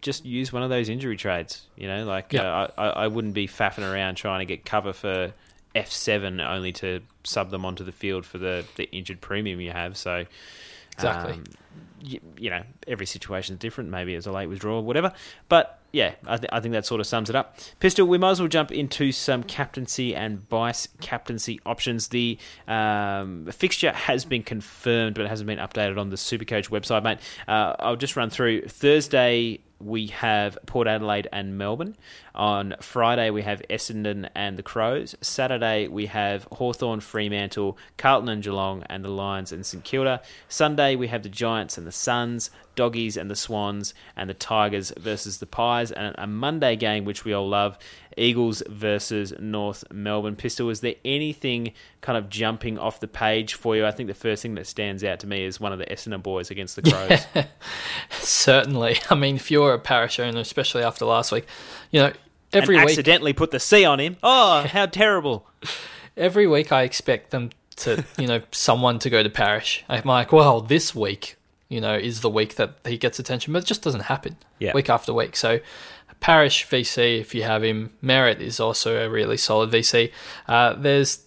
just 0.00 0.24
use 0.24 0.52
one 0.52 0.62
of 0.62 0.70
those 0.70 0.88
injury 0.88 1.16
trades. 1.16 1.66
You 1.76 1.88
know, 1.88 2.04
like 2.04 2.32
Yeah. 2.32 2.42
uh, 2.42 2.68
I, 2.78 2.86
I 2.86 3.06
wouldn't 3.08 3.34
be 3.34 3.46
faffing 3.46 3.90
around 3.90 4.16
trying 4.16 4.40
to 4.40 4.44
get 4.46 4.64
cover 4.64 4.92
for 4.92 5.32
F 5.74 5.90
seven 5.90 6.40
only 6.40 6.72
to 6.72 7.00
sub 7.24 7.50
them 7.50 7.64
onto 7.64 7.84
the 7.84 7.92
field 7.92 8.24
for 8.24 8.38
the, 8.38 8.64
the 8.76 8.90
injured 8.90 9.20
premium 9.20 9.60
you 9.60 9.70
have. 9.70 9.96
So 9.96 10.24
Exactly. 10.92 11.34
um, 11.34 11.44
you, 12.02 12.20
you 12.38 12.50
know, 12.50 12.62
every 12.86 13.06
situation 13.06 13.54
is 13.54 13.58
different. 13.58 13.90
Maybe 13.90 14.14
it's 14.14 14.26
a 14.26 14.32
late 14.32 14.46
withdrawal, 14.46 14.82
whatever. 14.82 15.12
But 15.48 15.78
yeah, 15.92 16.14
I, 16.26 16.36
th- 16.36 16.50
I 16.52 16.60
think 16.60 16.72
that 16.72 16.84
sort 16.84 17.00
of 17.00 17.06
sums 17.06 17.30
it 17.30 17.36
up. 17.36 17.56
Pistol, 17.80 18.06
we 18.06 18.18
might 18.18 18.32
as 18.32 18.40
well 18.40 18.48
jump 18.48 18.70
into 18.70 19.10
some 19.12 19.42
captaincy 19.42 20.14
and 20.14 20.46
vice 20.48 20.88
captaincy 21.00 21.60
options. 21.64 22.08
The 22.08 22.38
um, 22.66 23.46
fixture 23.50 23.92
has 23.92 24.24
been 24.24 24.42
confirmed, 24.42 25.16
but 25.16 25.24
it 25.24 25.28
hasn't 25.28 25.46
been 25.46 25.58
updated 25.58 25.98
on 25.98 26.10
the 26.10 26.16
Supercoach 26.16 26.68
website, 26.68 27.02
mate. 27.02 27.18
Uh, 27.46 27.74
I'll 27.78 27.96
just 27.96 28.16
run 28.16 28.28
through. 28.28 28.62
Thursday, 28.68 29.60
we 29.80 30.08
have 30.08 30.58
Port 30.66 30.88
Adelaide 30.88 31.28
and 31.32 31.56
Melbourne. 31.56 31.96
On 32.34 32.74
Friday, 32.80 33.30
we 33.30 33.42
have 33.42 33.62
Essendon 33.70 34.28
and 34.34 34.56
the 34.56 34.62
Crows. 34.62 35.14
Saturday, 35.20 35.88
we 35.88 36.06
have 36.06 36.46
Hawthorn, 36.52 37.00
Fremantle, 37.00 37.78
Carlton 37.96 38.28
and 38.28 38.42
Geelong, 38.42 38.82
and 38.88 39.04
the 39.04 39.08
Lions 39.08 39.52
and 39.52 39.64
St 39.64 39.84
Kilda. 39.84 40.20
Sunday, 40.48 40.96
we 40.96 41.08
have 41.08 41.22
the 41.22 41.28
Giants 41.28 41.78
and 41.78 41.86
the 41.86 41.92
Suns, 41.92 42.50
Doggies 42.74 43.16
and 43.16 43.30
the 43.30 43.36
Swans, 43.36 43.94
and 44.16 44.28
the 44.30 44.34
Tigers 44.34 44.92
versus 44.98 45.38
the 45.38 45.46
Pies. 45.46 45.90
And 45.92 46.14
a 46.18 46.26
Monday 46.26 46.76
game, 46.76 47.04
which 47.04 47.24
we 47.24 47.32
all 47.32 47.48
love, 47.48 47.78
Eagles 48.20 48.62
versus 48.68 49.32
North 49.38 49.84
Melbourne. 49.92 50.36
Pistol, 50.36 50.68
is 50.70 50.80
there 50.80 50.94
anything 51.04 51.72
kind 52.00 52.16
of 52.18 52.28
jumping 52.28 52.78
off 52.78 53.00
the 53.00 53.08
page 53.08 53.54
for 53.54 53.76
you? 53.76 53.86
I 53.86 53.90
think 53.90 54.06
the 54.08 54.14
first 54.14 54.42
thing 54.42 54.54
that 54.56 54.66
stands 54.66 55.02
out 55.04 55.20
to 55.20 55.26
me 55.26 55.44
is 55.44 55.60
one 55.60 55.72
of 55.72 55.78
the 55.78 55.86
Essendon 55.86 56.22
boys 56.22 56.50
against 56.50 56.76
the 56.76 56.82
Crows. 56.82 57.26
Certainly. 58.10 58.98
I 59.10 59.14
mean, 59.14 59.36
if 59.36 59.50
you're 59.50 59.74
a 59.74 59.78
Parish 59.78 60.18
owner, 60.18 60.40
especially 60.40 60.82
after 60.82 61.04
last 61.04 61.32
week, 61.32 61.46
you 61.90 62.00
know, 62.00 62.12
every 62.52 62.76
and 62.76 62.84
week 62.84 62.92
accidentally 62.92 63.32
put 63.32 63.50
the 63.50 63.60
C 63.60 63.84
on 63.84 64.00
him. 64.00 64.16
Oh, 64.22 64.62
how 64.62 64.86
terrible! 64.86 65.46
every 66.16 66.46
week 66.46 66.72
I 66.72 66.82
expect 66.82 67.30
them 67.30 67.50
to, 67.76 68.04
you 68.18 68.26
know, 68.26 68.42
someone 68.50 68.98
to 69.00 69.10
go 69.10 69.22
to 69.22 69.30
Parish. 69.30 69.84
I'm 69.88 70.02
like, 70.04 70.32
well, 70.32 70.60
this 70.60 70.94
week, 70.94 71.36
you 71.68 71.80
know, 71.80 71.94
is 71.94 72.22
the 72.22 72.30
week 72.30 72.56
that 72.56 72.74
he 72.84 72.98
gets 72.98 73.18
attention, 73.18 73.52
but 73.52 73.62
it 73.62 73.66
just 73.66 73.82
doesn't 73.82 74.00
happen 74.02 74.36
Yeah. 74.58 74.72
week 74.74 74.90
after 74.90 75.12
week. 75.12 75.36
So, 75.36 75.60
Parish 76.20 76.66
VC, 76.66 77.20
if 77.20 77.34
you 77.34 77.42
have 77.44 77.62
him, 77.62 77.90
Merrett 78.02 78.40
is 78.40 78.58
also 78.60 79.04
a 79.04 79.08
really 79.08 79.36
solid 79.36 79.70
VC. 79.70 80.10
Uh, 80.46 80.74
there's 80.74 81.26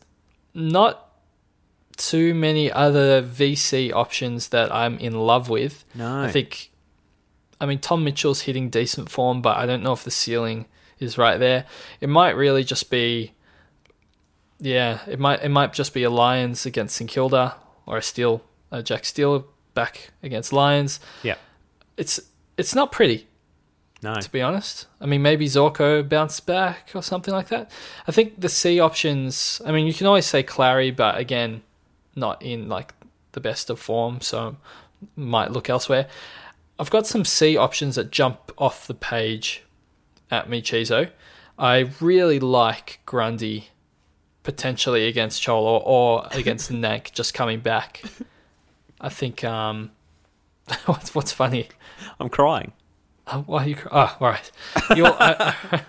not 0.54 1.08
too 1.98 2.34
many 2.34 2.72
other 2.72 3.22
VC 3.22 3.94
options 3.94 4.50
that 4.50 4.74
I'm 4.74 4.98
in 5.00 5.14
love 5.14 5.50
with. 5.50 5.86
No. 5.96 6.22
I 6.24 6.32
think, 6.32 6.72
I 7.60 7.66
mean, 7.66 7.80
Tom 7.80 8.04
Mitchell's 8.04 8.42
hitting 8.42 8.70
decent 8.70 9.10
form, 9.10 9.42
but 9.42 9.58
I 9.58 9.66
don't 9.66 9.84
know 9.84 9.94
if 9.94 10.04
the 10.04 10.12
ceiling 10.12 10.66
is 11.00 11.18
right 11.18 11.38
there. 11.40 11.66
It 12.00 12.10
might 12.10 12.32
really 12.36 12.64
just 12.64 12.90
be 12.90 13.34
yeah, 14.64 15.00
it 15.08 15.20
might 15.20 15.42
it 15.44 15.50
might 15.50 15.74
just 15.74 15.92
be 15.94 16.04
a 16.04 16.10
Lions 16.10 16.68
against 16.68 16.96
St 16.96 17.10
Kilda 17.10 17.56
or 17.88 17.98
a 17.98 18.02
Steele 18.02 18.44
uh, 18.72 18.82
Jack 18.84 19.06
Steele 19.06 19.48
back 19.74 20.12
against 20.22 20.54
Lions. 20.54 21.00
Yeah, 21.24 21.36
It's 21.98 22.20
it's 22.58 22.76
not 22.76 22.92
pretty 22.92 23.28
no, 24.04 24.16
to 24.16 24.32
be 24.32 24.42
honest. 24.42 24.88
I 25.00 25.06
mean, 25.06 25.22
maybe 25.22 25.46
Zorko 25.46 26.08
bounce 26.08 26.40
back 26.40 26.92
or 26.96 27.04
something 27.04 27.34
like 27.34 27.50
that. 27.50 27.72
I 28.08 28.12
think 28.12 28.42
the 28.42 28.50
C 28.50 28.80
options. 28.80 29.62
I 29.66 29.72
mean, 29.72 29.86
you 29.86 29.94
can 29.94 30.08
always 30.08 30.26
say 30.26 30.44
Clarry, 30.44 30.96
but 30.96 31.18
again, 31.18 31.62
not 32.16 32.42
in 32.42 32.68
like 32.68 32.94
the 33.34 33.40
best 33.40 33.70
of 33.70 33.80
form, 33.80 34.22
so 34.22 34.58
might 35.16 35.52
look 35.52 35.70
elsewhere. 35.70 36.08
I've 36.80 36.90
got 36.90 37.06
some 37.06 37.26
C 37.26 37.56
options 37.58 37.96
that 37.96 38.12
jump 38.12 38.52
off 38.58 38.88
the 38.88 38.96
page 38.96 39.64
at 40.32 40.50
me, 40.50 40.62
Chizo. 40.62 41.12
I 41.60 41.92
really 42.00 42.40
like 42.40 43.02
Grundy 43.06 43.70
potentially 44.42 45.08
against 45.08 45.44
Chol 45.44 45.62
or, 45.62 45.82
or 45.86 46.28
against 46.32 46.72
Nank 46.72 47.12
just 47.12 47.36
coming 47.36 47.60
back. 47.60 48.04
I 49.00 49.10
think 49.10 49.44
um, 49.44 49.92
what's 50.86 51.14
what's 51.14 51.32
funny. 51.32 51.70
I'm 52.20 52.30
crying. 52.30 52.74
Oh, 53.32 53.44
why 53.48 53.64
are 53.64 53.68
you? 53.68 53.76
Cry- 53.76 53.92
oh, 53.92 53.98
ah, 53.98 54.18
all 54.20 54.28
right. 54.28 54.52
You're, 54.96 55.08
I, 55.08 55.32
uh, 55.32 55.54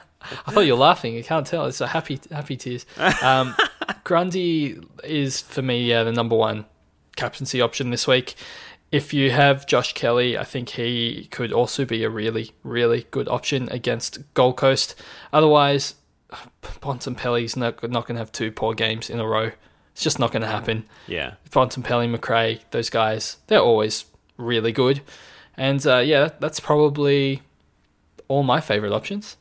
I 0.46 0.50
thought 0.52 0.60
you 0.60 0.72
were 0.74 0.78
laughing. 0.78 1.14
You 1.14 1.24
can't 1.24 1.46
tell. 1.46 1.66
It's 1.66 1.80
a 1.80 1.88
happy, 1.88 2.20
happy 2.30 2.56
tears. 2.56 2.86
Um, 3.22 3.54
Grundy 4.04 4.78
is 5.04 5.40
for 5.40 5.62
me, 5.62 5.84
yeah, 5.84 6.04
the 6.04 6.12
number 6.12 6.36
one 6.36 6.66
captaincy 7.16 7.60
option 7.60 7.90
this 7.90 8.06
week. 8.06 8.34
If 8.90 9.14
you 9.14 9.30
have 9.30 9.66
Josh 9.66 9.94
Kelly, 9.94 10.36
I 10.36 10.44
think 10.44 10.70
he 10.70 11.28
could 11.30 11.52
also 11.52 11.84
be 11.84 12.04
a 12.04 12.10
really, 12.10 12.52
really 12.62 13.06
good 13.10 13.26
option 13.28 13.68
against 13.70 14.18
Gold 14.34 14.56
Coast. 14.56 14.94
Otherwise, 15.32 15.94
Bontempelli's 16.62 17.56
not 17.56 17.82
not 17.90 18.06
going 18.06 18.16
to 18.16 18.20
have 18.20 18.32
two 18.32 18.52
poor 18.52 18.74
games 18.74 19.08
in 19.08 19.18
a 19.18 19.26
row. 19.26 19.50
It's 19.92 20.02
just 20.02 20.18
not 20.18 20.30
going 20.30 20.42
to 20.42 20.48
happen. 20.48 20.84
Yeah, 21.06 21.34
Bontempelli, 21.50 22.14
McRae, 22.14 22.60
those 22.70 22.90
guys, 22.90 23.38
they're 23.46 23.60
always 23.60 24.04
really 24.36 24.72
good. 24.72 25.00
And 25.56 25.84
uh, 25.86 25.98
yeah, 25.98 26.30
that's 26.40 26.60
probably 26.60 27.42
all 28.28 28.42
my 28.42 28.60
favourite 28.60 28.92
options. 28.94 29.36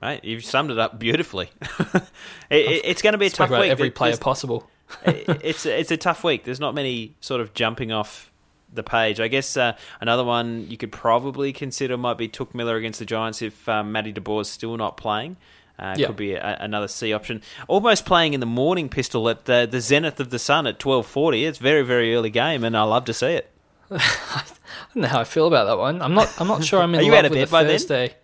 Right, 0.00 0.22
you've 0.24 0.44
summed 0.44 0.70
it 0.72 0.78
up 0.80 0.98
beautifully. 0.98 1.50
it, 1.94 2.02
it, 2.50 2.80
it's 2.84 3.02
going 3.02 3.12
to 3.12 3.18
be 3.18 3.26
a 3.26 3.30
tough 3.30 3.50
week. 3.50 3.70
every 3.70 3.90
player 3.90 4.10
there's- 4.10 4.18
possible. 4.18 4.68
it's 5.06 5.64
it's 5.64 5.90
a 5.90 5.96
tough 5.96 6.22
week. 6.22 6.44
There's 6.44 6.60
not 6.60 6.74
many 6.74 7.14
sort 7.20 7.40
of 7.40 7.54
jumping 7.54 7.92
off 7.92 8.30
the 8.72 8.82
page. 8.82 9.20
I 9.20 9.28
guess 9.28 9.56
uh, 9.56 9.74
another 10.00 10.24
one 10.24 10.66
you 10.68 10.76
could 10.76 10.92
probably 10.92 11.52
consider 11.52 11.96
might 11.96 12.18
be 12.18 12.28
Touk 12.28 12.52
Miller 12.54 12.76
against 12.76 12.98
the 12.98 13.06
Giants 13.06 13.40
if 13.42 13.68
um, 13.68 13.92
Matty 13.92 14.12
DeBoer's 14.12 14.48
still 14.50 14.76
not 14.76 14.96
playing. 14.98 15.36
Uh, 15.78 15.94
Yeah. 15.96 16.08
Could 16.08 16.16
be 16.16 16.34
a, 16.34 16.58
another 16.60 16.88
C 16.88 17.12
option. 17.12 17.40
Almost 17.68 18.04
playing 18.04 18.34
in 18.34 18.40
the 18.40 18.46
morning 18.46 18.88
pistol 18.90 19.28
at 19.30 19.46
the, 19.46 19.66
the 19.70 19.80
zenith 19.80 20.20
of 20.20 20.28
the 20.30 20.38
sun 20.38 20.66
at 20.66 20.78
twelve 20.78 21.06
forty. 21.06 21.44
It's 21.46 21.58
very 21.58 21.82
very 21.82 22.14
early 22.14 22.30
game, 22.30 22.64
and 22.64 22.76
I 22.76 22.82
love 22.82 23.04
to 23.06 23.14
see 23.14 23.28
it. 23.34 23.50
I 24.00 24.44
don't 24.94 25.02
know 25.02 25.08
how 25.08 25.20
I 25.20 25.24
feel 25.24 25.46
about 25.46 25.64
that 25.66 25.78
one. 25.78 26.02
I'm 26.02 26.14
not. 26.14 26.32
I'm 26.40 26.48
not 26.48 26.64
sure. 26.64 26.80
I'm 26.80 26.94
in 26.94 27.00
Are 27.00 27.02
you 27.02 27.12
love 27.12 27.18
out 27.20 27.24
of 27.26 27.30
with 27.32 27.50
bed 27.50 27.64
the 27.64 27.68
then? 27.68 27.78
Thursday. 27.78 28.14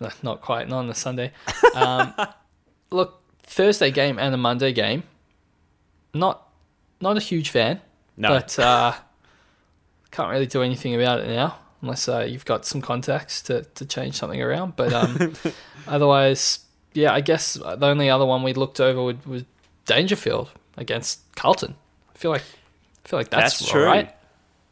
No, 0.00 0.08
not 0.22 0.40
quite. 0.40 0.68
Not 0.68 0.78
on 0.78 0.86
the 0.88 0.94
Sunday. 0.94 1.32
Um, 1.74 2.14
look, 2.90 3.20
Thursday 3.42 3.90
game 3.90 4.18
and 4.18 4.34
a 4.34 4.38
Monday 4.38 4.72
game. 4.72 5.04
Not, 6.12 6.48
not 7.00 7.16
a 7.16 7.20
huge 7.20 7.50
fan. 7.50 7.80
No. 8.16 8.28
But 8.28 8.58
uh, 8.58 8.94
can't 10.10 10.30
really 10.30 10.46
do 10.46 10.62
anything 10.62 10.94
about 10.94 11.20
it 11.20 11.28
now 11.28 11.58
unless 11.82 12.08
uh, 12.08 12.20
you've 12.20 12.44
got 12.44 12.64
some 12.64 12.80
contacts 12.80 13.42
to, 13.42 13.62
to 13.74 13.84
change 13.84 14.14
something 14.14 14.40
around. 14.40 14.74
But 14.74 14.92
um, 14.92 15.34
otherwise, 15.86 16.60
yeah, 16.94 17.12
I 17.12 17.20
guess 17.20 17.54
the 17.54 17.86
only 17.86 18.08
other 18.08 18.24
one 18.24 18.42
we 18.42 18.54
looked 18.54 18.80
over 18.80 19.02
would, 19.02 19.26
was 19.26 19.44
Dangerfield 19.84 20.50
against 20.76 21.20
Carlton. 21.36 21.74
I 22.14 22.18
feel 22.18 22.30
like 22.30 22.44
I 23.04 23.08
feel 23.08 23.18
like 23.18 23.28
that's, 23.28 23.58
That's 23.58 23.70
true. 23.70 23.84
right. 23.84 24.14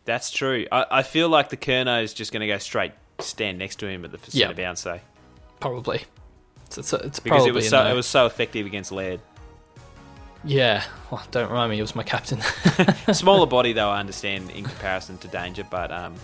That's 0.04 0.30
true. 0.30 0.66
I, 0.72 0.86
I 0.90 1.02
feel 1.02 1.28
like 1.28 1.48
the 1.50 1.56
Kerno 1.56 2.02
is 2.02 2.12
just 2.12 2.32
going 2.32 2.40
to 2.40 2.46
go 2.46 2.58
straight 2.58 2.92
stand 3.20 3.58
next 3.58 3.76
to 3.76 3.86
him 3.86 4.04
at 4.04 4.10
the 4.10 4.18
centre 4.30 4.54
bounce 4.54 4.82
though, 4.82 5.00
Probably. 5.60 6.02
It's, 6.66 6.78
it's, 6.78 6.92
it's 6.92 7.20
because 7.20 7.46
it 7.46 7.54
was 7.54 7.68
so 7.68 7.86
it 7.86 7.94
was 7.94 8.06
so 8.06 8.26
effective 8.26 8.66
against 8.66 8.92
Laird. 8.92 9.20
Yeah. 10.44 10.82
Well, 11.10 11.22
don't 11.30 11.48
remind 11.48 11.70
me. 11.70 11.76
He 11.76 11.82
was 11.82 11.94
my 11.94 12.02
captain. 12.02 12.40
Smaller 13.12 13.46
body 13.46 13.72
though, 13.72 13.90
I 13.90 14.00
understand 14.00 14.50
in 14.50 14.64
comparison 14.64 15.18
to 15.18 15.28
Danger, 15.28 15.64
but 15.70 15.92
um, 15.92 16.14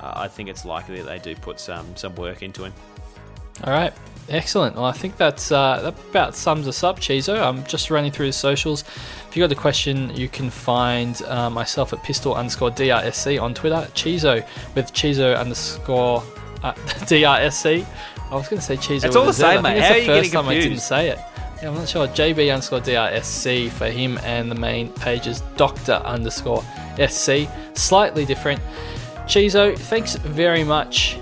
I 0.00 0.28
think 0.28 0.48
it's 0.48 0.64
likely 0.64 0.96
that 0.96 1.06
they 1.06 1.18
do 1.18 1.38
put 1.40 1.60
some 1.60 1.94
some 1.96 2.14
work 2.16 2.42
into 2.42 2.64
him. 2.64 2.72
All 3.64 3.72
right, 3.72 3.92
excellent. 4.28 4.76
Well, 4.76 4.84
I 4.84 4.92
think 4.92 5.16
that's 5.16 5.52
uh, 5.52 5.80
that 5.82 5.94
about 6.10 6.34
sums 6.34 6.68
us 6.68 6.82
up, 6.82 6.98
Chizo. 6.98 7.40
I'm 7.40 7.64
just 7.64 7.90
running 7.90 8.12
through 8.12 8.26
the 8.26 8.32
socials. 8.32 8.84
If 9.28 9.36
you 9.36 9.42
got 9.42 9.52
a 9.52 9.60
question, 9.60 10.14
you 10.14 10.28
can 10.28 10.50
find 10.50 11.20
uh, 11.22 11.50
myself 11.50 11.92
at 11.92 12.02
pistol 12.02 12.34
underscore 12.34 12.70
DRSC 12.70 13.40
on 13.40 13.54
Twitter, 13.54 13.88
Chizo 13.94 14.46
with 14.74 14.92
Chizo 14.92 15.38
underscore 15.38 16.22
uh, 16.62 16.72
DRSC. 17.08 17.86
I 18.30 18.34
was 18.34 18.48
going 18.48 18.60
to 18.60 18.66
say 18.66 18.76
Chizo. 18.76 19.04
It's 19.04 19.16
all 19.16 19.26
the 19.26 19.32
same, 19.32 19.62
mate. 19.62 19.80
How 19.80 19.88
the 19.88 19.94
are 19.94 19.98
you 19.98 20.06
first 20.06 20.32
getting 20.32 20.32
time 20.32 20.48
I 20.48 20.54
didn't 20.54 20.78
say 20.78 21.08
it. 21.10 21.18
Yeah, 21.62 21.68
I'm 21.68 21.74
not 21.74 21.88
sure. 21.88 22.08
JB 22.08 22.52
underscore 22.52 22.80
DRSC 22.80 23.70
for 23.70 23.86
him, 23.86 24.18
and 24.18 24.50
the 24.50 24.54
main 24.56 24.90
page 24.94 25.26
is 25.26 25.42
Doctor 25.56 25.92
underscore 25.92 26.64
SC. 27.08 27.48
Slightly 27.74 28.24
different. 28.24 28.60
Chizo, 29.26 29.76
thanks 29.78 30.16
very 30.16 30.64
much 30.64 31.18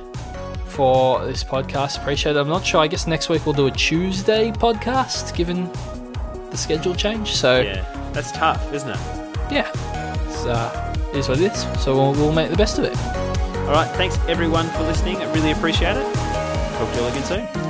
for 0.71 1.25
this 1.25 1.43
podcast. 1.45 1.99
Appreciate 2.01 2.37
it. 2.37 2.39
I'm 2.39 2.49
not 2.49 2.65
sure. 2.65 2.81
I 2.81 2.87
guess 2.87 3.07
next 3.07 3.29
week 3.29 3.45
we'll 3.45 3.55
do 3.55 3.67
a 3.67 3.71
Tuesday 3.71 4.51
podcast, 4.53 5.35
given 5.35 5.71
the 6.51 6.57
schedule 6.57 6.95
change. 6.95 7.33
So 7.37 7.61
Yeah, 7.61 7.85
that's 8.13 8.33
tough, 8.33 8.73
isn't 8.73 8.89
it? 8.91 8.99
yeah, 9.51 9.69
it's, 10.27 10.45
uh, 10.47 10.95
it 11.13 11.19
is 11.19 11.29
what 11.29 11.41
it 11.41 11.53
is. 11.53 11.63
So 11.83 11.95
we'll, 11.97 12.13
we'll 12.13 12.33
make 12.33 12.51
the 12.51 12.57
best 12.57 12.79
of 12.79 12.85
it. 12.85 12.97
All 13.67 13.73
right, 13.77 13.91
thanks 13.97 14.19
everyone 14.29 14.69
for 14.71 14.83
listening. 14.83 15.17
I 15.19 15.33
really 15.35 15.51
appreciate 15.53 15.97
it. 15.97 16.15
Talk 16.79 16.89
to 16.91 16.97
you 16.97 17.03
all 17.03 17.09
again 17.09 17.25
soon. 17.25 17.70